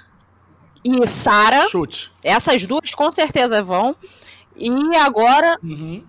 e 0.82 1.06
Sara. 1.06 1.68
Chute. 1.68 2.10
Essas 2.24 2.66
duas 2.66 2.94
com 2.94 3.12
certeza 3.12 3.62
vão. 3.62 3.94
E 4.56 4.70
agora, 4.96 5.58
Uhum. 5.62 6.02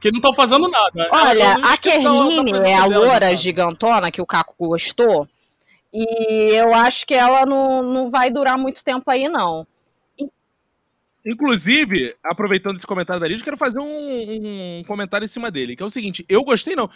Que 0.00 0.12
não 0.12 0.18
estão 0.18 0.32
fazendo 0.32 0.68
nada. 0.68 0.92
né? 0.94 1.08
olha, 1.10 1.52
a 1.54 1.76
Kerline 1.76 2.52
é 2.52 2.76
a 2.76 2.86
loura 2.86 3.34
gigantona 3.34 4.08
que 4.12 4.22
o 4.22 4.26
Caco 4.26 4.54
gostou. 4.56 5.26
E 5.92 6.52
eu 6.54 6.72
acho 6.72 7.04
que 7.04 7.14
ela 7.14 7.44
não, 7.44 7.82
não 7.82 8.08
vai 8.08 8.30
durar 8.30 8.56
muito 8.56 8.84
tempo 8.84 9.10
aí, 9.10 9.28
não. 9.28 9.66
Inclusive, 11.24 12.14
aproveitando 12.24 12.76
esse 12.76 12.86
comentário 12.86 13.20
da 13.20 13.28
eu 13.28 13.40
quero 13.40 13.56
fazer 13.56 13.78
um, 13.78 14.78
um 14.78 14.84
comentário 14.86 15.24
em 15.24 15.28
cima 15.28 15.50
dele, 15.50 15.76
que 15.76 15.82
é 15.82 15.86
o 15.86 15.90
seguinte: 15.90 16.24
eu 16.28 16.42
gostei, 16.42 16.74
não. 16.74 16.88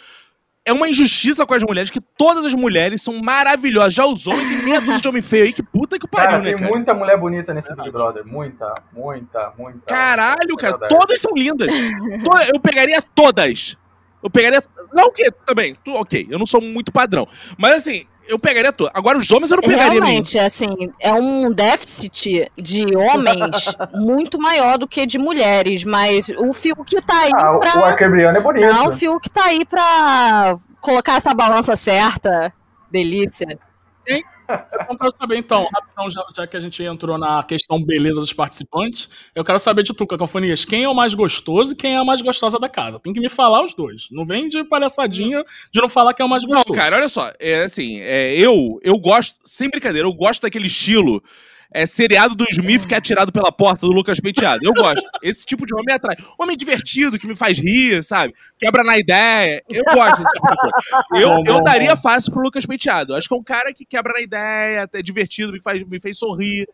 É 0.67 0.73
uma 0.73 0.89
injustiça 0.89 1.45
com 1.45 1.53
as 1.53 1.61
mulheres, 1.61 1.91
que 1.91 2.01
todas 2.01 2.43
as 2.43 2.55
mulheres 2.55 2.99
são 3.03 3.21
maravilhosas. 3.21 3.93
Já 3.93 4.03
os 4.03 4.25
homens, 4.25 4.49
tem 4.49 4.63
meia 4.63 4.81
dúzia 4.81 4.99
de 4.99 5.07
homem 5.07 5.21
feio 5.21 5.45
aí, 5.45 5.53
que 5.53 5.61
puta 5.61 5.99
que 5.99 6.07
pariu, 6.07 6.31
Cara, 6.31 6.41
né, 6.41 6.49
tem 6.49 6.57
cara? 6.57 6.71
muita 6.71 6.93
mulher 6.95 7.19
bonita 7.19 7.53
nesse. 7.53 7.75
Big 7.75 7.91
Brother. 7.91 8.25
Muita, 8.25 8.73
muita, 8.91 9.53
muita. 9.55 9.81
Caralho, 9.85 10.55
cara, 10.57 10.75
todas 10.87 11.21
são 11.21 11.33
lindas. 11.35 11.69
Eu 12.51 12.59
pegaria 12.59 12.99
todas. 12.99 13.77
Eu 14.25 14.29
pegaria. 14.29 14.61
Não 14.91 15.11
que 15.11 15.29
também, 15.45 15.77
tu- 15.83 15.93
ok, 15.93 16.27
eu 16.29 16.39
não 16.39 16.45
sou 16.45 16.59
muito 16.59 16.91
padrão. 16.91 17.27
Mas 17.57 17.73
assim, 17.83 18.05
eu 18.27 18.39
pegaria 18.39 18.71
todas. 18.73 18.91
Agora, 18.95 19.19
os 19.19 19.29
homens 19.31 19.51
eu 19.51 19.57
não 19.57 19.61
pegaria 19.61 19.91
nenhum. 19.93 20.03
Realmente, 20.05 20.39
assim, 20.39 20.67
é 20.99 21.13
um 21.13 21.51
déficit 21.51 22.51
de 22.57 22.85
homens 22.97 23.75
muito 23.93 24.39
maior 24.39 24.77
do 24.79 24.87
que 24.87 25.05
de 25.05 25.19
mulheres, 25.19 25.83
mas 25.83 26.29
o 26.29 26.51
Fiuk 26.51 26.95
tá 27.05 27.19
aí 27.21 27.31
Ah, 27.35 27.51
o- 27.55 27.59
pra... 27.59 27.77
o 27.79 27.83
Arquebriano 27.83 28.37
é 28.37 28.41
bonito. 28.41 28.67
Não, 28.67 28.87
o 28.87 28.91
Fiuk 28.91 29.29
tá 29.29 29.45
aí 29.45 29.63
pra 29.65 30.57
colocar 30.81 31.15
essa 31.17 31.33
balança 31.35 31.75
certa. 31.75 32.51
Delícia. 32.89 33.59
Eu 34.89 34.97
quero 34.97 35.15
saber, 35.15 35.37
então, 35.37 35.67
rapidão, 35.73 36.11
já, 36.11 36.25
já 36.35 36.47
que 36.47 36.57
a 36.57 36.59
gente 36.59 36.83
entrou 36.83 37.17
na 37.17 37.43
questão 37.43 37.83
beleza 37.83 38.19
dos 38.19 38.33
participantes, 38.33 39.09
eu 39.33 39.43
quero 39.43 39.59
saber 39.59 39.83
de 39.83 39.93
tu, 39.93 40.05
Cacofonias, 40.05 40.63
quem 40.63 40.83
é 40.83 40.89
o 40.89 40.93
mais 40.93 41.13
gostoso 41.13 41.73
e 41.73 41.75
quem 41.75 41.95
é 41.95 41.97
a 41.97 42.03
mais 42.03 42.21
gostosa 42.21 42.59
da 42.59 42.69
casa? 42.69 42.99
Tem 42.99 43.13
que 43.13 43.19
me 43.19 43.29
falar 43.29 43.63
os 43.63 43.73
dois. 43.73 44.07
Não 44.11 44.25
vem 44.25 44.47
de 44.47 44.63
palhaçadinha 44.63 45.43
de 45.71 45.81
não 45.81 45.89
falar 45.89 46.13
quem 46.13 46.23
é 46.23 46.27
o 46.27 46.29
mais 46.29 46.43
Não, 46.43 46.49
gostoso. 46.49 46.79
cara, 46.79 46.97
olha 46.97 47.09
só. 47.09 47.31
É 47.39 47.63
assim, 47.63 47.99
é, 48.01 48.35
eu, 48.35 48.79
eu 48.83 48.97
gosto, 48.99 49.39
sem 49.43 49.69
brincadeira, 49.69 50.07
eu 50.07 50.13
gosto 50.13 50.43
daquele 50.43 50.67
estilo 50.67 51.23
é, 51.75 51.85
seriado 51.85 52.33
do 52.33 52.45
Smith 52.49 52.87
que 52.87 52.93
é 52.93 52.97
atirado 52.97 53.33
pela 53.33 53.51
porta 53.51 53.85
do 53.85 53.91
Lucas 53.91 54.17
Penteado. 54.21 54.61
Eu 54.63 54.71
gosto. 54.73 55.05
Esse 55.21 55.45
tipo 55.45 55.65
de 55.65 55.73
homem 55.73 55.87
me 55.87 55.91
atrai. 55.93 56.15
Homem 56.39 56.55
divertido, 56.55 57.19
que 57.19 57.27
me 57.27 57.35
faz 57.35 57.59
rir, 57.59 58.01
sabe? 58.01 58.33
Quebra 58.57 58.81
na 58.81 58.97
ideia. 58.97 59.61
Eu 59.67 59.83
gosto 59.93 60.23
desse 60.23 60.33
tipo 60.33 60.47
de 60.47 60.55
coisa. 60.57 60.75
Eu, 61.15 61.29
Bom, 61.35 61.43
bom, 61.43 61.51
eu 61.51 61.63
daria 61.63 61.93
bom. 61.93 62.01
fácil 62.01 62.31
pro 62.31 62.41
Lucas 62.41 62.65
Penteado. 62.65 63.13
Acho 63.13 63.27
que 63.27 63.33
é 63.33 63.37
um 63.37 63.43
cara 63.43 63.73
que 63.73 63.85
quebra 63.85 64.13
na 64.13 64.21
ideia, 64.21 64.89
é 64.93 65.01
divertido, 65.01 65.51
me, 65.51 65.61
faz, 65.61 65.85
me 65.85 65.99
fez 65.99 66.17
sorrir. 66.17 66.65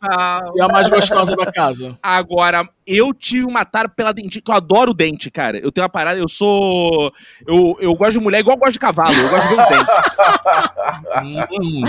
Tal. 0.00 0.56
E 0.56 0.60
a 0.62 0.68
mais 0.68 0.88
gostosa 0.88 1.34
da 1.36 1.50
casa. 1.52 1.98
Agora, 2.02 2.68
eu 2.86 3.12
tive 3.14 3.44
uma 3.46 3.64
tara 3.64 3.88
pela 3.88 4.12
dente, 4.12 4.40
que 4.40 4.50
eu 4.50 4.54
adoro 4.54 4.94
dente, 4.94 5.30
cara. 5.30 5.58
Eu 5.58 5.70
tenho 5.72 5.84
uma 5.84 5.88
parada, 5.90 6.18
eu 6.18 6.28
sou. 6.28 7.12
Eu, 7.46 7.76
eu 7.80 7.94
gosto 7.94 8.12
de 8.12 8.20
mulher 8.20 8.40
igual 8.40 8.56
eu 8.56 8.60
gosto 8.60 8.72
de 8.74 8.78
cavalo, 8.78 9.12
eu 9.12 9.28
gosto 9.30 9.48
de 9.48 9.54
ver 9.56 9.62
o 9.62 9.68
dente. 9.68 9.90
Hum, 11.52 11.82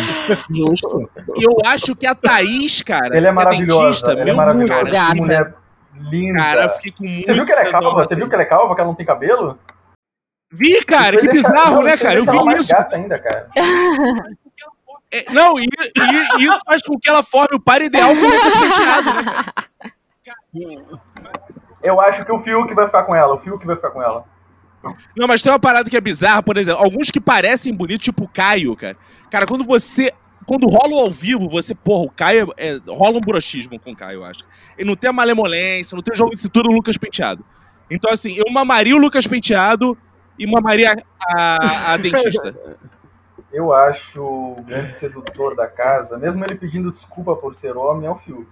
justo. 0.56 1.10
Eu 1.42 1.58
acho 1.66 1.96
que 1.96 2.06
a 2.06 2.16
Thaís, 2.16 2.82
cara, 2.82 3.16
Ele 3.16 3.26
é 3.28 3.30
que 3.30 3.36
maravilhosa. 3.36 3.84
dentista, 3.84 4.12
Ele 4.14 4.22
é 4.22 4.26
meu 4.26 4.36
maravilhosa. 4.36 4.92
cara, 4.92 5.14
Que 5.14 5.22
mulher 5.22 5.54
linda. 6.10 6.38
Cara, 6.40 6.64
eu 6.64 6.70
fiquei 6.70 6.92
com 6.92 7.04
muito 7.04 7.26
Você 7.26 7.34
viu 7.34 7.46
que 7.46 7.52
ela 7.52 7.62
é 7.62 7.72
calva? 7.72 8.04
Você 8.04 8.16
viu 8.16 8.28
que 8.30 8.34
ela 8.36 8.44
é 8.44 8.46
calva, 8.46 8.76
que 8.76 8.82
ela 8.82 8.88
não 8.88 8.96
tem 8.96 9.06
cabelo? 9.06 9.58
Vi, 10.52 10.84
cara, 10.84 11.18
que 11.18 11.28
deixa- 11.28 11.48
bizarro, 11.50 11.76
não, 11.76 11.84
né, 11.84 11.96
cara? 11.98 12.16
Eu 12.16 12.26
vi 12.26 12.56
isso. 12.60 12.72
gata 12.74 12.96
ainda, 12.96 13.20
cara. 13.20 13.50
É, 15.12 15.32
não, 15.32 15.60
e, 15.60 15.66
e 15.66 16.44
isso 16.46 16.60
faz 16.66 16.84
com 16.84 17.00
que 17.00 17.10
ela 17.10 17.24
forme 17.24 17.56
o 17.56 17.60
par 17.60 17.82
ideal 17.82 18.10
com 18.10 18.22
o 18.22 18.30
Lucas 18.30 18.54
Penteado, 18.58 19.14
né? 19.14 19.24
Eu 21.82 22.00
acho 22.00 22.26
que 22.26 22.32
o 22.32 22.40
Fiuk 22.40 22.74
vai 22.74 22.86
ficar 22.86 23.04
com 23.04 23.16
ela. 23.16 23.36
O 23.36 23.40
Fiuk 23.40 23.66
vai 23.66 23.76
ficar 23.76 23.90
com 23.92 24.04
ela. 24.04 24.26
Não, 25.16 25.28
mas 25.28 25.42
tem 25.42 25.52
uma 25.52 25.60
parada 25.60 25.90
que 25.90 25.98
é 25.98 26.02
bizarra, 26.02 26.44
por 26.44 26.58
exemplo, 26.58 26.82
alguns 26.84 27.12
que 27.12 27.20
parecem 27.20 27.74
bonitos, 27.74 28.06
tipo 28.06 28.26
o 28.26 28.28
Caio, 28.28 28.76
cara. 28.76 28.98
Cara, 29.30 29.48
quando 29.48 29.64
você. 29.64 30.14
Quando 30.46 30.66
rola 30.68 30.96
o 30.96 31.00
ao 31.00 31.12
vivo, 31.12 31.48
você, 31.48 31.76
porra, 31.76 32.06
o 32.06 32.10
Caio. 32.10 32.54
É, 32.58 32.80
rola 32.88 33.18
um 33.18 33.22
broxismo 33.22 33.80
com 33.80 33.92
o 33.92 33.96
Caio, 33.96 34.20
eu 34.20 34.26
acho. 34.26 34.44
Ele 34.78 34.90
não 34.90 34.96
tem 34.96 35.10
a 35.10 35.14
malemolência, 35.14 35.96
não 35.96 36.04
tem 36.04 36.14
o 36.14 36.18
jogo 36.18 36.34
de 36.34 36.40
cintura 36.40 36.68
do 36.68 36.74
Lucas 36.74 36.98
Penteado. 36.98 37.44
Então, 37.90 38.12
assim, 38.12 38.36
eu 38.36 38.46
mamaria 38.52 38.96
o 38.96 39.00
Lucas 39.00 39.28
Penteado 39.28 39.98
e 40.38 40.48
mamaria 40.48 40.96
a, 41.36 41.94
a 41.94 41.98
dentista. 41.98 42.56
Eu 43.52 43.74
acho 43.74 44.22
o 44.24 44.62
grande 44.62 44.92
sedutor 44.92 45.56
da 45.56 45.68
casa, 45.68 46.18
mesmo 46.18 46.44
ele 46.46 46.56
pedindo 46.56 46.92
desculpa 46.92 47.36
por 47.36 47.56
ser 47.56 47.76
homem, 47.76 48.08
é 48.08 48.12
o 48.12 48.16
Fiuk. 48.16 48.48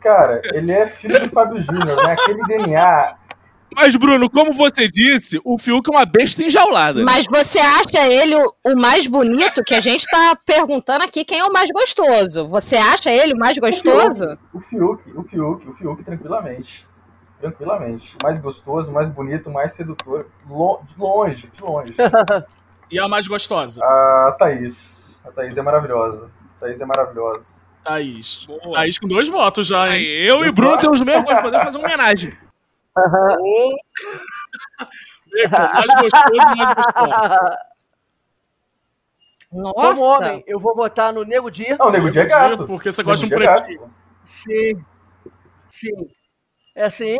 Cara, 0.00 0.42
ele 0.52 0.72
é 0.72 0.86
filho 0.86 1.18
do 1.20 1.28
Fábio 1.30 1.60
Júnior, 1.60 1.96
né? 2.04 2.12
Aquele 2.12 2.42
DNA. 2.46 3.14
Mas, 3.74 3.96
Bruno, 3.96 4.28
como 4.28 4.52
você 4.52 4.86
disse, 4.86 5.40
o 5.44 5.56
Fiuk 5.58 5.88
é 5.88 5.96
uma 5.96 6.04
besta 6.04 6.42
enjaulada. 6.44 6.98
né? 6.98 7.04
Mas 7.06 7.26
você 7.26 7.58
acha 7.58 8.06
ele 8.06 8.34
o, 8.34 8.52
o 8.66 8.76
mais 8.78 9.06
bonito? 9.06 9.64
Que 9.64 9.74
a 9.74 9.80
gente 9.80 10.04
tá 10.10 10.36
perguntando 10.44 11.04
aqui 11.04 11.24
quem 11.24 11.38
é 11.38 11.44
o 11.46 11.52
mais 11.52 11.70
gostoso. 11.70 12.46
Você 12.48 12.76
acha 12.76 13.10
ele 13.10 13.32
o 13.32 13.38
mais 13.38 13.56
gostoso? 13.56 14.36
O 14.52 14.60
Fiuk, 14.60 15.10
o 15.16 15.22
Fiuk, 15.22 15.68
o 15.68 15.72
Fiuk, 15.74 16.04
tranquilamente. 16.04 16.86
Tranquilamente. 17.40 18.16
Mais 18.22 18.38
gostoso, 18.38 18.92
mais 18.92 19.08
bonito, 19.08 19.48
mais 19.50 19.72
sedutor. 19.72 20.26
Lo- 20.46 20.80
de 20.86 21.00
longe, 21.00 21.46
de 21.54 21.62
longe. 21.62 21.94
E 22.92 23.00
a 23.00 23.08
mais 23.08 23.26
gostosa? 23.26 23.82
A 23.82 24.36
Thaís. 24.38 25.18
A 25.24 25.32
Thaís 25.32 25.56
é 25.56 25.62
maravilhosa. 25.62 26.30
A 26.56 26.60
Thaís 26.60 26.78
é 26.78 26.84
maravilhosa. 26.84 27.62
Thaís. 27.82 28.46
Thaís 28.74 28.98
com 28.98 29.08
dois 29.08 29.26
votos 29.28 29.66
já, 29.66 29.86
hein? 29.88 29.94
Aí, 29.94 30.28
eu 30.28 30.44
e 30.44 30.52
Bruno 30.52 30.78
temos 30.78 31.00
o 31.00 31.04
mesmo 31.04 31.24
gosto, 31.24 31.40
podemos 31.40 31.64
fazer 31.64 31.78
uma 31.78 31.86
homenagem. 31.86 32.36
Bacon, 32.94 33.72
mais 35.50 36.02
gostoso, 36.02 36.56
mais 36.56 36.74
gostoso. 36.74 37.58
Como 39.50 39.62
Nossa! 39.62 40.02
homem, 40.02 40.44
eu 40.46 40.60
vou 40.60 40.74
votar 40.76 41.14
no 41.14 41.24
Nego 41.24 41.50
Di. 41.50 41.74
Não, 41.78 41.86
o 41.86 41.90
Nego 41.90 42.10
Di 42.10 42.20
é 42.20 42.26
gato. 42.26 42.66
Porque 42.66 42.92
você 42.92 43.02
gosta 43.02 43.26
de 43.26 43.34
um 43.34 43.38
Nego 43.38 43.50
é 43.50 43.56
pretinho. 43.56 43.94
Sim. 44.24 44.84
Sim. 45.66 46.08
É 46.74 46.84
assim, 46.84 47.16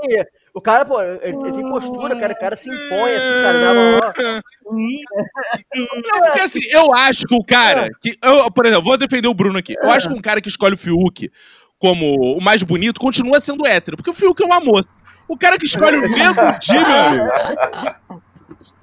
o 0.55 0.61
cara, 0.61 0.85
pô, 0.85 1.01
ele, 1.01 1.19
ele 1.23 1.53
tem 1.53 1.69
postura, 1.71 2.15
cara, 2.19 2.35
o 2.35 2.39
cara 2.39 2.57
se 2.57 2.69
impõe, 2.69 3.15
assim, 3.15 3.43
cara. 3.43 4.43
Não, 5.75 6.21
porque 6.21 6.41
assim, 6.41 6.61
eu 6.71 6.95
acho 6.95 7.27
que 7.27 7.35
o 7.35 7.43
cara. 7.43 7.89
Que, 8.01 8.15
eu, 8.23 8.51
por 8.51 8.67
exemplo, 8.67 8.85
vou 8.85 8.99
defender 8.99 9.29
o 9.29 9.35
Bruno 9.35 9.59
aqui. 9.59 9.75
Eu 9.81 9.91
acho 9.91 10.09
que 10.09 10.15
um 10.15 10.21
cara 10.21 10.43
que 10.43 10.49
escolhe 10.49 10.75
o 10.75 10.79
Fiuk 10.79 11.31
como 11.79 12.37
o 12.37 12.41
mais 12.41 12.63
bonito 12.63 13.01
continua 13.01 13.41
sendo 13.41 13.67
hétero, 13.67 13.97
porque 13.97 14.11
o 14.11 14.15
Fiuk 14.15 14.43
é 14.43 14.47
uma 14.47 14.61
moça. 14.61 14.91
O 15.27 15.39
cara 15.39 15.57
que 15.57 15.65
escolhe 15.65 15.97
o 15.97 16.03
Nego 16.03 16.53
Di, 16.61 16.75
meu. 16.75 18.21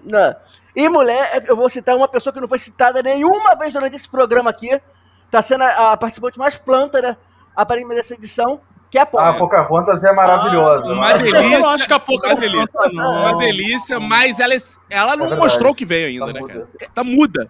Não. 0.04 0.36
E 0.76 0.90
mulher, 0.90 1.46
eu 1.48 1.56
vou 1.56 1.70
citar 1.70 1.96
uma 1.96 2.08
pessoa 2.08 2.34
que 2.34 2.42
não 2.42 2.48
foi 2.48 2.58
citada 2.58 3.04
nenhuma 3.04 3.56
vez 3.56 3.72
durante 3.72 3.96
esse 3.96 4.10
programa 4.10 4.50
aqui. 4.50 4.82
Tá 5.30 5.42
sendo 5.42 5.64
a, 5.64 5.92
a 5.92 5.98
participante 5.98 6.40
mais 6.40 6.58
planta, 6.58 7.00
né? 7.00 7.16
Aparentemente 7.56 8.02
dessa 8.02 8.16
edição, 8.16 8.60
que 8.92 8.98
é 8.98 9.02
a 9.02 9.04
A 9.04 9.06
Pop. 9.08 9.38
Pocahontas 9.40 10.04
é 10.04 10.12
maravilhosa. 10.12 10.88
Uma 10.88 10.96
maravilhosa. 10.96 11.34
delícia. 11.42 11.56
Eu 11.58 11.62
não 11.62 11.70
acho 11.72 11.88
que 11.88 11.94
a 11.94 12.00
pouco 12.00 12.26
uma 12.26 12.36
delícia. 12.36 12.68
não. 12.94 13.12
Uma 13.22 13.38
delícia, 13.38 14.00
mas 14.00 14.40
ela, 14.40 14.54
é- 14.56 14.58
ela 14.90 15.16
não 15.16 15.34
É 15.34 15.36
mostrou 15.36 15.72
o 15.72 15.76
que 15.76 15.86
veio 15.86 16.08
ainda, 16.08 16.26
Tá 16.28 16.34
né, 16.34 16.40
muda. 16.42 16.54
cara? 16.80 16.92
Tá 16.96 17.04
muda. 17.04 17.50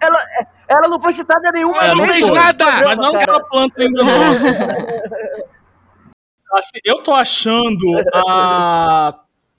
Ela, 0.00 0.18
ela 0.68 0.88
não 0.88 1.00
foi 1.00 1.12
citada 1.12 1.50
nenhuma 1.52 1.78
Ela 1.82 1.94
não 1.94 2.04
fez 2.06 2.28
nada, 2.30 2.64
programa, 2.66 2.88
Mas 2.88 3.00
cara. 3.00 3.18
que 3.24 3.30
ela 3.30 3.40
planta 3.48 3.82
ainda. 3.82 4.02
Assim, 6.54 6.78
eu 6.84 7.02
tô 7.02 7.12
achando 7.12 7.84
a, 8.14 9.14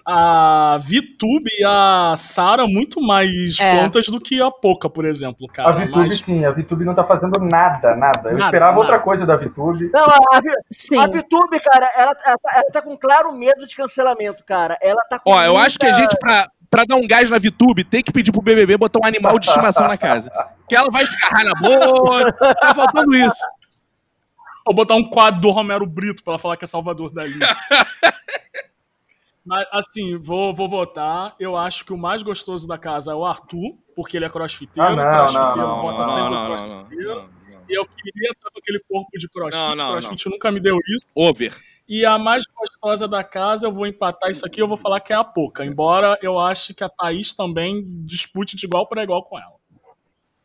a 0.07 0.77
VTube 0.81 1.49
e 1.59 1.65
a 1.65 2.13
Sara 2.15 2.67
muito 2.67 3.01
mais 3.01 3.59
É. 3.59 3.75
plantas 3.79 4.05
do 4.05 4.19
que 4.21 4.39
a 4.41 4.51
Poca, 4.51 4.87
por 4.89 5.03
exemplo, 5.03 5.47
cara. 5.47 5.69
A 5.69 5.71
VTube, 5.71 6.07
Mas- 6.09 6.21
sim, 6.21 6.45
a 6.45 6.51
VTube 6.51 6.85
não 6.85 6.93
tá 6.93 7.03
fazendo 7.03 7.39
nada, 7.39 7.95
nada. 7.95 8.29
Eu 8.29 8.33
Nada, 8.33 8.45
esperava 8.45 8.71
nada. 8.73 8.81
outra 8.81 8.99
coisa 8.99 9.25
da 9.25 9.35
VTube. 9.35 9.89
Não, 9.91 10.03
a, 10.05 10.15
a, 10.37 10.41
Sim. 10.71 10.99
a 10.99 11.07
VTube, 11.07 11.59
cara, 11.59 11.91
ela, 11.97 12.15
ela, 12.25 12.37
tá- 12.37 12.51
ela 12.55 12.71
tá 12.71 12.81
com 12.81 12.95
claro 12.95 13.31
medo 13.35 13.65
de 13.65 13.75
cancelamento, 13.75 14.43
cara. 14.45 14.77
Ela 14.81 15.01
tá 15.09 15.17
com 15.17 15.31
Ó, 15.31 15.41
eu 15.43 15.57
acho 15.57 15.79
que 15.79 15.85
a 15.85 15.89
muita- 15.89 16.01
gente, 16.03 16.19
pra, 16.19 16.47
pra 16.69 16.83
dar 16.85 16.95
um 16.97 17.07
gás 17.07 17.29
na 17.31 17.39
VTube, 17.39 17.83
tem 17.83 18.03
que 18.03 18.11
pedir 18.11 18.31
pro 18.31 18.41
BBB 18.41 18.77
botar 18.77 18.99
um 19.03 19.07
animal 19.07 19.39
de 19.39 19.47
estimação 19.47 19.87
na 19.87 19.97
casa. 19.97 20.31
Que 20.69 20.75
ela 20.75 20.91
vai 20.91 21.01
escarrar 21.03 21.45
na 21.45 21.53
boca. 21.53 22.55
Tá 22.61 22.75
faltando 22.75 23.15
isso. 23.15 23.43
Ou 24.67 24.73
botar 24.73 24.95
um 24.95 25.09
quadro 25.09 25.41
do 25.41 25.49
Romero 25.51 25.85
Brito 25.85 26.23
pra 26.23 26.33
ela 26.33 26.39
falar 26.39 26.57
que 26.57 26.65
é 26.65 26.67
Salvador 26.67 27.11
Dali. 27.13 27.33
Mas, 29.45 29.67
assim, 29.71 30.17
vou, 30.17 30.53
vou 30.53 30.67
votar. 30.67 31.35
Eu 31.39 31.55
acho 31.55 31.85
que 31.85 31.93
o 31.93 31.97
mais 31.97 32.23
gostoso 32.23 32.67
da 32.67 32.77
casa 32.77 33.11
é 33.11 33.15
o 33.15 33.23
Arthur, 33.23 33.77
porque 33.95 34.17
ele 34.17 34.25
é 34.25 34.29
crossfiteiro. 34.29 34.89
Ah, 34.89 34.95
não, 34.95 35.17
crossfiteiro 35.17 35.57
não, 35.57 35.67
não, 35.67 35.81
vota 35.81 35.97
não, 35.97 36.05
sempre 36.05 36.21
não, 36.21 36.31
não, 36.31 36.65
crossfiteiro. 36.65 37.15
não, 37.15 37.29
E 37.69 37.73
eu 37.73 37.85
queria 37.85 38.31
estar 38.31 38.49
com 38.49 38.59
aquele 38.59 38.79
corpo 38.89 39.09
de 39.17 39.29
crossfit. 39.29 39.57
Não, 39.57 39.75
não, 39.75 39.91
crossfit 39.91 40.29
nunca 40.29 40.51
me 40.51 40.59
deu 40.59 40.77
isso. 40.95 41.07
Over. 41.13 41.53
E 41.87 42.03
a 42.03 42.17
mais 42.17 42.43
gostosa 42.45 43.07
da 43.07 43.23
casa, 43.23 43.67
eu 43.67 43.71
vou 43.71 43.85
empatar 43.85 44.31
isso 44.31 44.43
aqui, 44.43 44.59
eu 44.59 44.67
vou 44.67 44.77
falar 44.77 44.99
que 44.99 45.13
é 45.13 45.15
a 45.15 45.23
Poca. 45.23 45.63
Embora 45.63 46.17
eu 46.19 46.39
ache 46.39 46.73
que 46.73 46.83
a 46.83 46.89
Thaís 46.89 47.35
também 47.35 47.83
dispute 48.03 48.55
de 48.55 48.65
igual 48.65 48.87
para 48.87 49.03
igual 49.03 49.23
com 49.23 49.37
ela. 49.37 49.53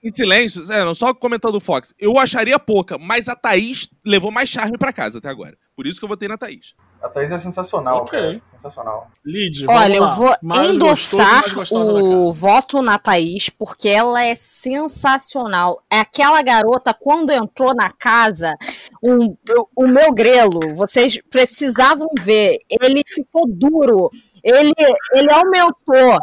Em 0.03 0.11
silêncio, 0.11 0.70
é, 0.72 0.82
não, 0.82 0.94
só 0.94 1.12
comentando 1.12 1.57
o 1.57 1.61
Fox. 1.61 1.94
Eu 1.98 2.18
acharia 2.18 2.59
pouca, 2.59 2.96
mas 2.96 3.28
a 3.28 3.36
Thaís 3.36 3.88
levou 4.05 4.30
mais 4.30 4.48
charme 4.48 4.78
pra 4.78 4.94
casa 4.94 5.18
até 5.18 5.28
agora. 5.28 5.59
Por 5.76 5.86
isso 5.86 5.98
que 5.98 6.04
eu 6.04 6.08
votei 6.08 6.28
na 6.28 6.36
Thaís. 6.36 6.74
A 7.02 7.08
Thaís 7.08 7.32
é 7.32 7.38
sensacional, 7.38 8.02
Ok. 8.02 8.18
cara. 8.18 8.42
Sensacional. 8.50 9.10
Lid, 9.24 9.64
Olha, 9.66 9.96
eu 9.96 10.06
vou 10.08 10.34
Mais 10.42 10.70
endossar 10.70 11.54
gostoso, 11.54 11.92
o 11.96 12.30
voto 12.30 12.82
na 12.82 12.98
Thaís, 12.98 13.48
porque 13.48 13.88
ela 13.88 14.22
é 14.22 14.34
sensacional. 14.34 15.82
É 15.90 16.00
aquela 16.00 16.42
garota, 16.42 16.92
quando 16.92 17.30
entrou 17.30 17.74
na 17.74 17.90
casa, 17.90 18.54
um- 19.02 19.34
o, 19.74 19.86
meu 19.86 20.12
grelo, 20.12 20.60
vocês 20.74 21.18
precisavam 21.30 22.08
ver, 22.20 22.58
ele 22.68 23.02
ficou 23.06 23.46
duro, 23.48 24.10
ele, 24.44 24.74
ele 25.14 25.30
aumentou. 25.30 26.18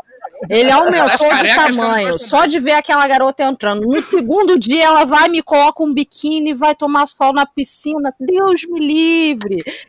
Ele 0.49 0.69
aumentou 0.69 1.35
de 1.37 1.55
tamanho, 1.55 2.19
só 2.19 2.45
de 2.45 2.59
ver 2.59 2.73
aquela 2.73 3.07
garota 3.07 3.43
entrando. 3.43 3.87
No 3.87 4.01
segundo 4.01 4.59
dia, 4.59 4.83
ela 4.85 5.05
vai, 5.05 5.29
me 5.29 5.41
coloca 5.41 5.81
um 5.81 5.93
biquíni 5.93 6.51
e 6.51 6.53
vai 6.53 6.75
tomar 6.75 7.07
sol 7.07 7.31
na 7.33 7.45
piscina. 7.45 8.13
Deus 8.19 8.63
me 8.65 8.79
livre. 8.79 9.36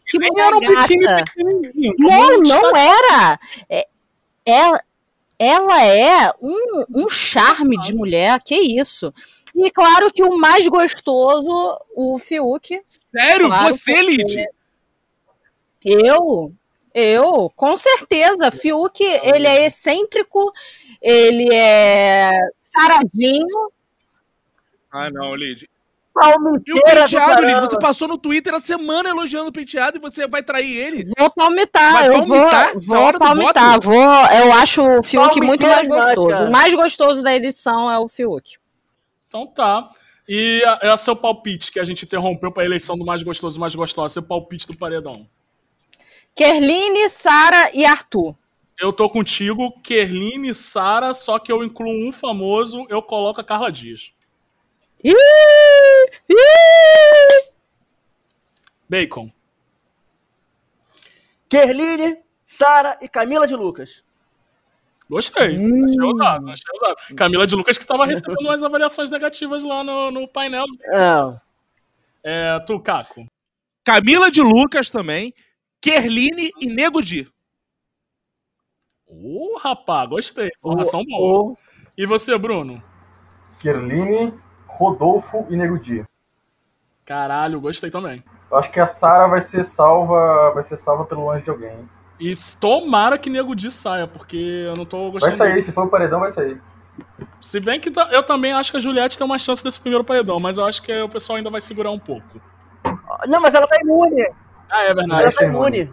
Que 0.06 0.18
mulher 0.18 0.46
Era 0.46 0.56
um 0.56 0.60
biquíni 0.60 1.04
gata. 1.04 1.24
Não, 1.98 2.38
não 2.40 2.76
era. 2.76 3.40
É- 3.68 3.88
ela, 4.44 4.82
ela 5.38 5.84
é 5.84 6.32
um, 6.40 6.84
um 6.94 7.10
charme 7.10 7.78
de 7.80 7.94
mulher, 7.94 8.40
que 8.42 8.54
isso. 8.54 9.12
E 9.54 9.70
claro 9.70 10.10
que 10.12 10.22
o 10.22 10.38
mais 10.38 10.66
gostoso, 10.68 11.50
o 11.94 12.18
Fiuk. 12.18 12.80
Sério? 12.86 13.46
Claro, 13.46 13.72
Você, 13.72 14.00
Lid? 14.02 14.46
Eu, 15.84 16.52
eu, 16.94 17.52
com 17.54 17.76
certeza. 17.76 18.50
Fiuk, 18.50 19.02
ele 19.02 19.46
é 19.46 19.66
excêntrico, 19.66 20.52
ele 21.00 21.52
é 21.52 22.30
saradinho. 22.58 23.70
Ah, 24.90 25.10
não, 25.10 25.34
Lid. 25.34 25.68
E 26.66 26.72
o 26.72 26.82
penteado, 26.82 27.16
caramba. 27.16 27.60
Você 27.66 27.78
passou 27.78 28.08
no 28.08 28.18
Twitter 28.18 28.52
a 28.54 28.60
semana 28.60 29.08
elogiando 29.08 29.48
o 29.48 29.52
penteado 29.52 29.98
e 29.98 30.00
você 30.00 30.26
vai 30.26 30.42
trair 30.42 30.76
ele? 30.76 31.04
Vou 31.18 31.30
palmitar, 31.30 31.92
Vai 31.92 32.08
eu 32.08 32.12
palmitar? 32.12 32.72
vou, 32.74 32.80
vou 33.02 33.18
palmitar. 33.18 33.80
Vou, 33.80 33.94
eu 34.02 34.52
acho 34.54 34.82
o 34.82 35.02
Fiuk 35.02 35.40
muito 35.40 35.66
mais 35.66 35.86
gostoso. 35.88 36.28
cara. 36.28 36.48
O 36.48 36.52
mais 36.52 36.74
gostoso 36.74 37.22
da 37.22 37.34
edição 37.34 37.90
é 37.90 37.98
o 37.98 38.08
Fiuk. 38.08 38.56
Então 39.28 39.46
tá. 39.46 39.90
E 40.28 40.62
é 40.82 40.92
o 40.92 40.96
seu 40.96 41.16
palpite 41.16 41.72
que 41.72 41.80
a 41.80 41.84
gente 41.84 42.04
interrompeu 42.04 42.52
para 42.52 42.62
a 42.62 42.66
eleição 42.66 42.98
do 42.98 43.04
mais 43.04 43.22
gostoso 43.22 43.56
e 43.56 43.60
mais 43.60 43.74
gostosa. 43.74 44.12
Seu 44.14 44.22
palpite 44.22 44.66
do 44.66 44.76
paredão. 44.76 45.26
Kerline, 46.34 47.08
Sara 47.08 47.70
e 47.72 47.84
Arthur. 47.84 48.34
Eu 48.80 48.92
tô 48.92 49.08
contigo, 49.10 49.72
Kerline, 49.82 50.54
Sara, 50.54 51.12
só 51.12 51.38
que 51.38 51.50
eu 51.50 51.64
incluo 51.64 51.90
um 52.08 52.12
famoso, 52.12 52.86
eu 52.88 53.02
coloco 53.02 53.40
a 53.40 53.44
Carla 53.44 53.72
Dias. 53.72 54.12
Bacon. 58.88 59.32
Kerline, 61.48 62.18
Sara 62.44 62.98
e 63.00 63.08
Camila 63.08 63.46
de 63.46 63.54
Lucas. 63.54 64.04
Gostei. 65.08 65.56
Achei 65.56 66.02
ousado, 66.02 66.50
achei 66.50 66.70
ousado. 66.72 66.96
Camila 67.16 67.46
de 67.46 67.54
Lucas 67.54 67.78
que 67.78 67.86
tava 67.86 68.04
recebendo 68.04 68.40
umas 68.40 68.62
avaliações 68.62 69.10
negativas 69.10 69.64
lá 69.64 69.82
no, 69.82 70.10
no 70.10 70.28
painel. 70.28 70.64
É. 70.92 71.40
É, 72.22 72.60
tu, 72.60 72.78
Caco. 72.80 73.26
Camila 73.84 74.30
de 74.30 74.42
Lucas 74.42 74.90
também, 74.90 75.32
Kerline 75.80 76.50
e 76.60 76.66
Nego 76.66 77.00
Di. 77.00 77.26
Ô, 79.06 79.56
rapaz, 79.58 80.08
gostei. 80.10 80.50
Informação 80.58 81.02
boa. 81.04 81.56
E 81.96 82.04
você, 82.04 82.36
Bruno? 82.36 82.82
Kerline, 83.60 84.34
Rodolfo 84.68 85.46
e 85.48 85.56
Nego 85.56 85.78
Di. 85.78 86.04
Caralho, 87.04 87.60
gostei 87.60 87.90
também. 87.90 88.22
Eu 88.50 88.58
acho 88.58 88.70
que 88.70 88.78
a 88.78 88.86
Sara 88.86 89.26
vai 89.26 89.40
ser 89.40 89.64
salva, 89.64 90.52
vai 90.52 90.62
ser 90.62 90.76
salva 90.76 91.04
pelo 91.04 91.30
anjo 91.30 91.44
de 91.44 91.50
alguém. 91.50 91.88
E 92.20 92.32
tomara 92.60 93.16
que 93.16 93.30
Nego 93.30 93.54
Di 93.54 93.70
saia, 93.70 94.06
porque 94.06 94.36
eu 94.36 94.76
não 94.76 94.84
tô 94.84 95.10
gostando. 95.10 95.30
Vai 95.30 95.32
sair, 95.32 95.52
muito. 95.52 95.64
se 95.64 95.72
for 95.72 95.86
o 95.86 95.88
paredão, 95.88 96.20
vai 96.20 96.30
sair. 96.30 96.60
Se 97.40 97.60
bem 97.60 97.80
que 97.80 97.92
eu 98.10 98.22
também 98.22 98.52
acho 98.52 98.70
que 98.70 98.76
a 98.76 98.80
Juliette 98.80 99.16
tem 99.16 99.24
uma 99.24 99.38
chance 99.38 99.62
desse 99.62 99.80
primeiro 99.80 100.04
paredão, 100.04 100.40
mas 100.40 100.58
eu 100.58 100.64
acho 100.64 100.82
que 100.82 100.92
o 101.00 101.08
pessoal 101.08 101.36
ainda 101.36 101.50
vai 101.50 101.60
segurar 101.60 101.90
um 101.90 101.98
pouco. 101.98 102.40
Não, 103.26 103.40
mas 103.40 103.54
ela 103.54 103.66
tá 103.66 103.78
imune. 103.80 104.26
Ah, 104.68 104.82
é 104.82 104.94
verdade. 104.94 105.22
Ela 105.22 105.32
tá 105.32 105.44
imune. 105.44 105.92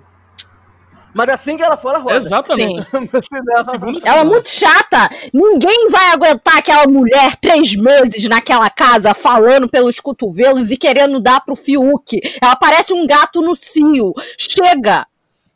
Mas 1.16 1.30
assim 1.30 1.56
que 1.56 1.64
ela 1.64 1.78
for, 1.78 1.92
ela 1.92 2.00
roda. 2.00 2.18
Exatamente. 2.18 2.86
Ela 4.06 4.20
é 4.20 4.24
muito 4.26 4.50
chata. 4.50 5.08
Ninguém 5.34 5.88
vai 5.90 6.12
aguentar 6.12 6.58
aquela 6.58 6.86
mulher 6.88 7.38
três 7.38 7.74
meses 7.74 8.28
naquela 8.28 8.70
casa 8.70 9.14
falando 9.14 9.70
pelos 9.70 10.02
cotovelos 10.02 10.72
e 10.72 10.78
querendo 10.78 11.22
dar 11.22 11.40
pro 11.40 11.56
Fiuk. 11.56 12.20
Ela 12.42 12.58
parece 12.58 12.94
um 12.94 13.08
gato 13.08 13.42
no 13.42 13.56
cio. 13.56 14.14
Chega! 14.38 15.08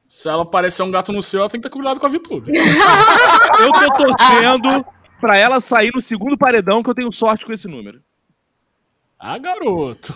Se 0.08 0.30
ela 0.30 0.46
parecer 0.46 0.82
um 0.82 0.92
gato 0.92 1.12
no 1.12 1.22
céu, 1.22 1.42
ela 1.42 1.50
tem 1.50 1.60
que 1.60 1.68
ter 1.68 1.74
cuidado 1.74 2.00
com 2.00 2.06
a 2.06 2.10
Vitube. 2.10 2.54
Eu 3.60 3.72
tô 3.74 4.06
torcendo 4.06 4.86
pra 5.20 5.38
ela 5.38 5.60
sair 5.60 5.92
no 5.94 6.02
segundo 6.02 6.38
paredão, 6.38 6.82
que 6.82 6.90
eu 6.90 6.96
tenho 6.96 7.12
sorte 7.12 7.46
com 7.46 7.52
esse 7.52 7.68
número. 7.68 8.02
Ah, 9.20 9.38
garoto. 9.38 10.16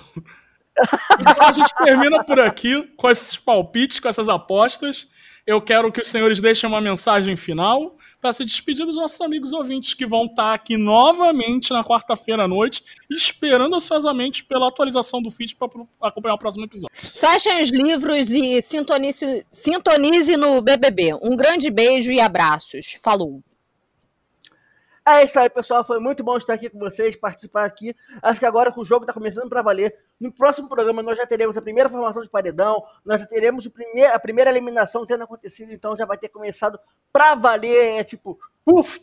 Então 1.19 1.47
a 1.47 1.51
gente 1.51 1.69
termina 1.83 2.23
por 2.23 2.39
aqui 2.39 2.81
com 2.95 3.09
esses 3.09 3.35
palpites, 3.35 3.99
com 3.99 4.07
essas 4.07 4.29
apostas. 4.29 5.11
Eu 5.45 5.61
quero 5.61 5.91
que 5.91 5.99
os 5.99 6.07
senhores 6.07 6.39
deixem 6.39 6.69
uma 6.69 6.79
mensagem 6.79 7.35
final 7.35 7.97
para 8.21 8.31
se 8.31 8.45
despedir 8.45 8.85
dos 8.85 8.95
nossos 8.95 9.19
amigos 9.19 9.51
ouvintes 9.51 9.93
que 9.93 10.05
vão 10.05 10.25
estar 10.25 10.53
aqui 10.53 10.77
novamente 10.77 11.73
na 11.73 11.83
quarta-feira 11.83 12.43
à 12.43 12.47
noite, 12.47 12.81
esperando 13.11 13.75
ansiosamente 13.75 14.45
pela 14.45 14.69
atualização 14.69 15.21
do 15.21 15.29
feed 15.29 15.57
para 15.57 15.67
acompanhar 16.01 16.35
o 16.35 16.39
próximo 16.39 16.63
episódio. 16.63 16.95
Fechem 16.95 17.61
os 17.61 17.69
livros 17.69 18.29
e 18.29 18.61
sintonize, 18.61 19.45
sintonize 19.51 20.37
no 20.37 20.61
BBB. 20.61 21.15
Um 21.21 21.35
grande 21.35 21.69
beijo 21.69 22.13
e 22.13 22.21
abraços. 22.21 22.93
Falou! 23.03 23.43
É 25.05 25.25
isso 25.25 25.37
aí, 25.37 25.49
pessoal. 25.49 25.85
Foi 25.85 25.99
muito 25.99 26.23
bom 26.23 26.37
estar 26.37 26.53
aqui 26.53 26.69
com 26.69 26.79
vocês, 26.79 27.15
participar 27.15 27.65
aqui. 27.65 27.93
Acho 28.21 28.39
que 28.39 28.45
agora 28.45 28.71
que 28.71 28.79
o 28.79 28.85
jogo 28.85 29.03
está 29.03 29.13
começando 29.13 29.49
para 29.49 29.61
valer, 29.61 29.93
no 30.19 30.31
próximo 30.31 30.69
programa 30.69 31.03
nós 31.03 31.17
já 31.17 31.27
teremos 31.27 31.57
a 31.57 31.61
primeira 31.61 31.89
formação 31.89 32.21
de 32.21 32.29
paredão, 32.29 32.81
nós 33.03 33.19
já 33.19 33.27
teremos 33.27 33.67
primeir, 33.67 34.05
a 34.13 34.19
primeira 34.19 34.49
eliminação 34.49 35.05
tendo 35.05 35.25
acontecido, 35.25 35.73
então 35.73 35.97
já 35.97 36.05
vai 36.05 36.17
ter 36.17 36.29
começado 36.29 36.79
para 37.11 37.35
valer, 37.35 37.99
é 37.99 38.03
tipo, 38.03 38.39
puf, 38.63 38.99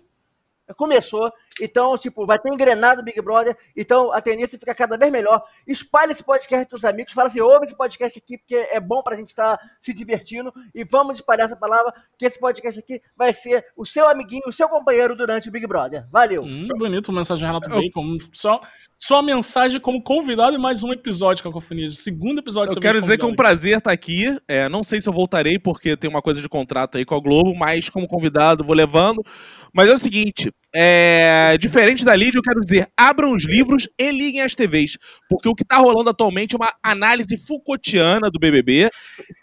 começou. 0.74 1.32
Então, 1.60 1.96
tipo, 1.98 2.24
vai 2.26 2.38
ter 2.38 2.52
engrenado 2.52 3.00
o 3.00 3.04
Big 3.04 3.20
Brother, 3.20 3.56
então 3.76 4.12
a 4.12 4.20
tendência 4.20 4.58
fica 4.58 4.74
cada 4.74 4.96
vez 4.96 5.10
melhor. 5.10 5.42
Espalhe 5.66 6.12
esse 6.12 6.22
podcast 6.22 6.66
para 6.66 6.76
os 6.76 6.84
amigos, 6.84 7.12
fala 7.12 7.28
assim, 7.28 7.40
ouve 7.40 7.66
esse 7.66 7.76
podcast 7.76 8.18
aqui, 8.18 8.38
porque 8.38 8.54
é 8.54 8.80
bom 8.80 9.02
pra 9.02 9.16
gente 9.16 9.28
estar 9.28 9.58
se 9.80 9.92
divertindo, 9.92 10.52
e 10.74 10.84
vamos 10.84 11.16
espalhar 11.16 11.46
essa 11.46 11.56
palavra, 11.56 11.92
que 12.18 12.24
esse 12.24 12.38
podcast 12.38 12.80
aqui 12.80 13.02
vai 13.16 13.34
ser 13.34 13.66
o 13.76 13.84
seu 13.84 14.08
amiguinho, 14.08 14.42
o 14.46 14.52
seu 14.52 14.68
companheiro 14.68 15.14
durante 15.14 15.48
o 15.48 15.52
Big 15.52 15.66
Brother. 15.66 16.06
Valeu! 16.10 16.42
Hum, 16.42 16.68
bonito, 16.78 17.12
mensagem 17.12 17.46
Renato 17.46 17.68
Bacon. 17.68 18.16
Só, 18.32 18.60
só 18.98 19.22
mensagem 19.22 19.80
como 19.80 20.02
convidado 20.02 20.54
e 20.54 20.58
mais 20.58 20.82
um 20.82 20.92
episódio, 20.92 21.42
Cacofonias. 21.42 21.98
Segundo 21.98 22.38
episódio 22.38 22.74
Eu 22.74 22.80
quero 22.80 23.00
dizer 23.00 23.18
que 23.18 23.24
é 23.24 23.28
um 23.28 23.34
prazer 23.34 23.78
estar 23.78 23.92
aqui. 23.92 24.36
É, 24.46 24.68
não 24.68 24.82
sei 24.82 25.00
se 25.00 25.08
eu 25.08 25.12
voltarei, 25.12 25.58
porque 25.58 25.96
tem 25.96 26.08
uma 26.08 26.22
coisa 26.22 26.40
de 26.40 26.48
contrato 26.48 26.98
aí 26.98 27.04
com 27.04 27.14
a 27.14 27.20
Globo, 27.20 27.54
mas 27.54 27.88
como 27.88 28.06
convidado 28.06 28.64
vou 28.64 28.74
levando. 28.74 29.24
Mas 29.72 29.88
é 29.88 29.94
o 29.94 29.98
seguinte: 29.98 30.52
é, 30.74 31.56
diferente 31.58 32.04
da 32.04 32.14
Lídia, 32.14 32.38
eu 32.38 32.42
quero 32.42 32.60
dizer, 32.60 32.88
abram 32.96 33.32
os 33.34 33.44
livros 33.44 33.88
e 33.98 34.10
liguem 34.10 34.40
as 34.42 34.54
TVs. 34.54 34.96
Porque 35.28 35.48
o 35.48 35.54
que 35.54 35.62
está 35.62 35.76
rolando 35.76 36.10
atualmente 36.10 36.54
é 36.54 36.58
uma 36.58 36.72
análise 36.82 37.36
Foucaultiana 37.36 38.30
do 38.30 38.38
BBB. 38.38 38.90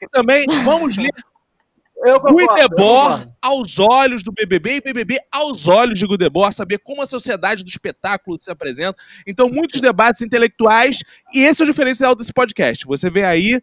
E 0.02 0.08
também 0.10 0.46
vamos 0.64 0.98
ler 0.98 1.12
concordo. 3.10 3.34
aos 3.42 3.80
olhos 3.80 4.24
do 4.24 4.32
BBB 4.32 4.76
e 4.76 4.82
BBB 4.82 5.20
aos 5.32 5.68
olhos 5.68 5.98
de 5.98 6.06
Guidebor, 6.06 6.54
saber 6.54 6.78
como 6.78 7.02
a 7.02 7.08
sociedade 7.08 7.64
do 7.64 7.70
espetáculo 7.70 8.40
se 8.40 8.52
apresenta. 8.52 8.98
Então, 9.26 9.50
muitos 9.50 9.82
debates 9.82 10.22
intelectuais, 10.22 11.00
e 11.34 11.40
esse 11.40 11.62
é 11.62 11.66
o 11.66 11.68
diferencial 11.68 12.14
desse 12.16 12.32
podcast. 12.32 12.86
Você 12.86 13.10
vê 13.10 13.24
aí 13.24 13.60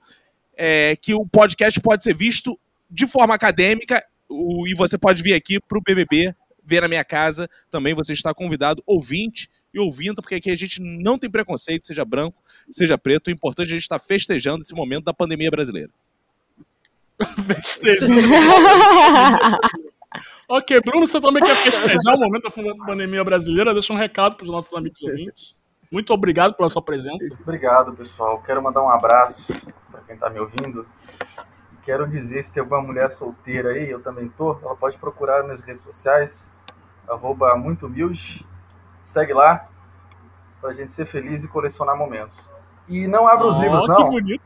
é, 0.56 0.96
que 0.96 1.14
o 1.14 1.24
podcast 1.26 1.80
pode 1.80 2.02
ser 2.02 2.14
visto 2.14 2.58
de 2.90 3.06
forma 3.06 3.34
acadêmica 3.34 4.04
o- 4.28 4.66
e 4.66 4.74
você 4.74 4.98
pode 4.98 5.22
vir 5.22 5.34
aqui 5.34 5.60
para 5.60 5.78
o 5.78 5.82
BBB, 5.82 6.34
ver 6.64 6.80
na 6.80 6.88
minha 6.88 7.04
casa. 7.04 7.48
Também 7.70 7.94
você 7.94 8.12
está 8.12 8.32
convidado, 8.32 8.82
ouvinte 8.86 9.50
e 9.72 9.78
ouvindo, 9.78 10.22
porque 10.22 10.36
aqui 10.36 10.50
a 10.50 10.56
gente 10.56 10.80
não 10.80 11.18
tem 11.18 11.30
preconceito, 11.30 11.86
seja 11.86 12.04
branco, 12.04 12.42
seja 12.70 12.96
preto. 12.96 13.28
O 13.28 13.30
importante 13.30 13.68
é 13.68 13.72
a 13.72 13.74
gente 13.74 13.82
estar 13.82 13.98
festejando 13.98 14.62
esse 14.62 14.74
momento 14.74 15.04
da 15.04 15.12
pandemia 15.12 15.50
brasileira. 15.50 15.90
Festejando. 17.46 18.12
ok, 20.48 20.80
Bruno, 20.80 21.06
você 21.06 21.20
também 21.20 21.42
quer 21.42 21.56
festejar 21.56 22.16
o 22.16 22.18
momento 22.18 22.42
da 22.42 22.86
pandemia 22.86 23.22
brasileira? 23.22 23.72
Deixa 23.72 23.92
um 23.92 23.96
recado 23.96 24.36
para 24.36 24.44
os 24.44 24.50
nossos 24.50 24.74
amigos 24.74 25.00
ouvintes. 25.02 25.54
Muito 25.90 26.12
obrigado 26.12 26.54
pela 26.54 26.68
sua 26.68 26.82
presença. 26.82 27.36
Obrigado, 27.40 27.92
pessoal. 27.92 28.42
Quero 28.42 28.60
mandar 28.60 28.82
um 28.82 28.90
abraço 28.90 29.54
para 29.90 30.00
quem 30.00 30.16
tá 30.16 30.28
me 30.28 30.40
ouvindo. 30.40 30.84
Quero 31.84 32.06
dizer, 32.08 32.42
se 32.42 32.52
tem 32.52 32.62
alguma 32.62 32.80
mulher 32.80 33.10
solteira 33.12 33.70
aí, 33.70 33.90
eu 33.90 34.00
também 34.00 34.28
tô, 34.28 34.56
ela 34.62 34.74
pode 34.74 34.96
procurar 34.98 35.42
nas 35.44 35.60
redes 35.60 35.82
sociais, 35.82 36.56
arroba 37.08 37.54
muito 37.56 37.86
humilde. 37.86 38.46
Segue 39.02 39.34
lá, 39.34 39.68
pra 40.60 40.72
gente 40.72 40.92
ser 40.92 41.04
feliz 41.04 41.44
e 41.44 41.48
colecionar 41.48 41.94
momentos. 41.96 42.50
E 42.88 43.06
não 43.06 43.28
abra 43.28 43.46
os 43.46 43.58
Oh, 43.58 43.60
livros, 43.60 43.82
que 43.84 43.88
não. 44.02 44.08
bonito. 44.10 44.42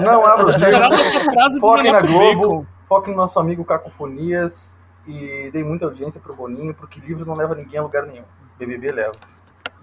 Não 0.00 0.26
abra 0.26 0.46
os 0.46 0.56
livros. 0.56 1.58
Foquem 1.60 1.92
na 1.92 1.98
Globo, 1.98 2.66
foquem 2.86 3.14
no 3.14 3.20
nosso 3.22 3.40
amigo 3.40 3.64
Cacofonias 3.64 4.76
e 5.06 5.50
deem 5.50 5.64
muita 5.64 5.86
audiência 5.86 6.20
pro 6.20 6.34
Boninho, 6.36 6.74
porque 6.74 7.00
livro 7.00 7.24
não 7.24 7.34
leva 7.34 7.54
ninguém 7.54 7.78
a 7.78 7.82
lugar 7.82 8.04
nenhum. 8.04 8.24
BBB 8.58 8.92
leva. 8.92 9.12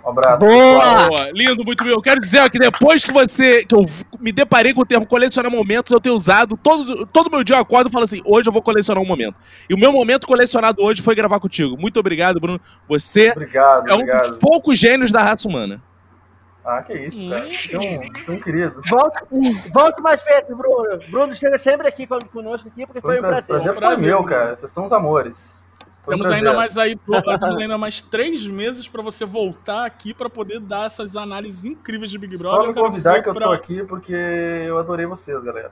Um 0.08 0.12
abraço. 0.12 0.46
pessoal. 0.46 1.10
Boa! 1.10 1.32
Lindo, 1.34 1.64
muito 1.66 1.84
bem. 1.84 1.92
Eu 1.94 2.02
quero 2.02 2.20
dizer 2.22 2.40
ó, 2.40 2.50
que 2.50 2.58
depois 2.58 3.04
que 3.04 3.12
você. 3.12 3.66
que 3.66 3.76
eu 3.76 3.86
me 4.20 4.32
deparei 4.32 4.74
com 4.74 4.82
o 4.82 4.86
termo 4.86 5.06
colecionar 5.06 5.52
momentos, 5.52 5.92
eu 5.92 6.00
tenho 6.00 6.16
usado. 6.16 6.58
Todo, 6.58 7.06
todo 7.08 7.30
meu 7.30 7.44
dia 7.44 7.56
eu 7.58 7.62
acordo 7.62 7.90
e 7.90 7.92
falo 7.92 8.06
assim: 8.06 8.22
hoje 8.26 8.48
eu 8.48 8.54
vou 8.54 8.62
colecionar 8.62 9.04
um 9.04 9.08
momento. 9.08 9.40
E 9.70 9.74
o 9.74 9.78
meu 9.78 9.92
momento 9.92 10.26
colecionado 10.28 10.82
hoje 10.82 11.02
foi 11.02 11.14
gravar 11.14 11.40
contigo. 11.40 11.78
Muito 11.78 12.00
obrigado, 12.00 12.40
Bruno. 12.40 12.60
Você 12.88 13.32
Obrigado, 13.32 13.88
é 13.90 13.92
um 13.94 13.98
obrigado. 13.98 14.30
dos 14.30 14.38
poucos 14.40 14.80
gênios 14.80 15.12
da 15.12 15.22
raça 15.22 15.48
humana. 15.48 15.82
Ah, 16.66 16.82
que 16.82 16.94
isso, 16.94 17.30
cara. 17.30 17.48
Você 17.50 17.76
é 17.78 18.32
um, 18.32 18.40
querido. 18.42 18.82
Volte, 18.90 19.20
volte 19.74 20.02
mais 20.02 20.22
vezes, 20.24 20.48
Bruno. 20.56 21.00
Bruno 21.10 21.34
chega 21.34 21.58
sempre 21.58 21.88
aqui 21.88 22.06
con- 22.06 22.20
conosco 22.20 22.68
aqui, 22.68 22.86
porque 22.86 23.00
foi, 23.00 23.16
Foi 23.18 23.20
um 23.20 23.30
prazer. 23.30 23.48
prazer, 23.48 23.72
foi 23.72 23.80
prazer, 23.82 24.10
meu, 24.10 24.24
cara. 24.26 24.56
Vocês 24.56 24.72
são 24.72 24.84
os 24.84 24.92
amores. 24.92 25.64
Temos 26.08 26.32
ainda 26.32 26.54
mais 26.54 26.78
aí, 26.78 26.96
temos 27.40 27.58
ainda 27.60 27.78
mais 27.78 28.02
três 28.02 28.46
meses 28.48 28.88
para 28.88 29.02
você 29.02 29.26
voltar 29.26 29.86
aqui 29.86 30.14
para 30.14 30.30
poder 30.30 30.60
dar 30.60 30.86
essas 30.86 31.16
análises 31.16 31.66
incríveis 31.66 32.10
de 32.12 32.18
Big 32.18 32.38
Brother. 32.38 32.62
Só 32.62 32.68
me 32.68 32.74
convidar 32.74 33.22
que 33.22 33.30
eu 33.30 33.34
pra- 33.34 33.48
tô 33.48 33.52
aqui 33.54 33.84
porque 33.84 34.14
eu 34.14 34.78
adorei 34.78 35.06
vocês, 35.06 35.42
galera. 35.44 35.72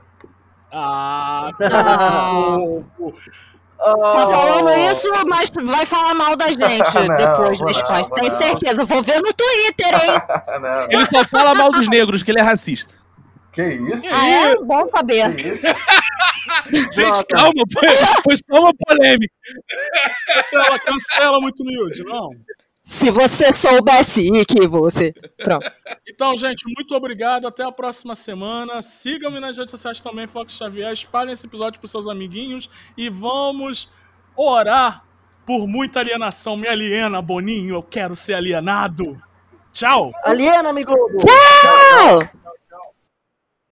Ah, 0.71 1.49
Ah. 3.77 3.91
Tá 3.93 4.27
falando 4.29 4.69
isso, 4.89 5.09
mas 5.27 5.49
vai 5.63 5.85
falar 5.85 6.13
mal 6.13 6.35
da 6.37 6.47
gente 6.47 6.57
Não, 7.07 7.15
depois 7.17 7.59
não, 7.59 7.67
costas. 7.67 8.07
Tem 8.07 8.29
certeza. 8.29 8.85
Vou 8.85 9.01
ver 9.01 9.17
no 9.21 9.33
Twitter, 9.33 9.93
hein? 9.93 10.21
Não, 10.61 10.83
Ele 10.89 11.05
só 11.05 11.23
fala 11.25 11.53
mal 11.53 11.69
dos 11.69 11.87
negros, 11.87 12.23
que 12.23 12.31
ele 12.31 12.39
é 12.39 12.43
racista. 12.43 12.93
Que 13.55 13.63
isso? 13.63 14.05
Ah, 14.11 14.27
é? 14.27 14.55
Bom 14.67 14.85
saber. 14.87 15.39
Isso? 15.39 15.65
Gente, 16.93 17.25
calma, 17.25 17.63
foi, 17.73 17.89
foi 18.23 18.37
só 18.37 18.59
uma 18.59 18.73
polêmica. 18.85 19.33
cancela, 20.27 20.79
cancela 20.79 21.39
muito 21.39 21.63
humilde, 21.63 22.03
não. 22.03 22.29
Se 22.83 23.09
você 23.09 23.51
soubesse 23.51 24.29
que 24.45 24.67
você. 24.67 25.11
Pronto. 25.43 25.71
Então, 26.07 26.37
gente, 26.37 26.65
muito 26.65 26.93
obrigado. 26.93 27.47
Até 27.47 27.63
a 27.63 27.71
próxima 27.71 28.13
semana. 28.13 28.79
Sigam-me 28.83 29.39
nas 29.39 29.57
redes 29.57 29.71
sociais 29.71 30.01
também, 30.01 30.27
Fox 30.27 30.53
Xavier. 30.53 30.93
Espalhem 30.93 31.33
esse 31.33 31.47
episódio 31.47 31.79
para 31.79 31.89
seus 31.89 32.07
amiguinhos. 32.07 32.69
E 32.95 33.09
vamos 33.09 33.91
orar 34.35 35.03
por 35.47 35.67
muita 35.67 35.99
alienação. 35.99 36.55
Me 36.55 36.67
aliena, 36.67 37.23
Boninho. 37.23 37.75
Eu 37.75 37.83
quero 37.83 38.15
ser 38.15 38.35
alienado. 38.35 39.19
Tchau. 39.73 40.11
Aliena, 40.23 40.69
amigo. 40.69 40.93
Tchau. 41.17 42.44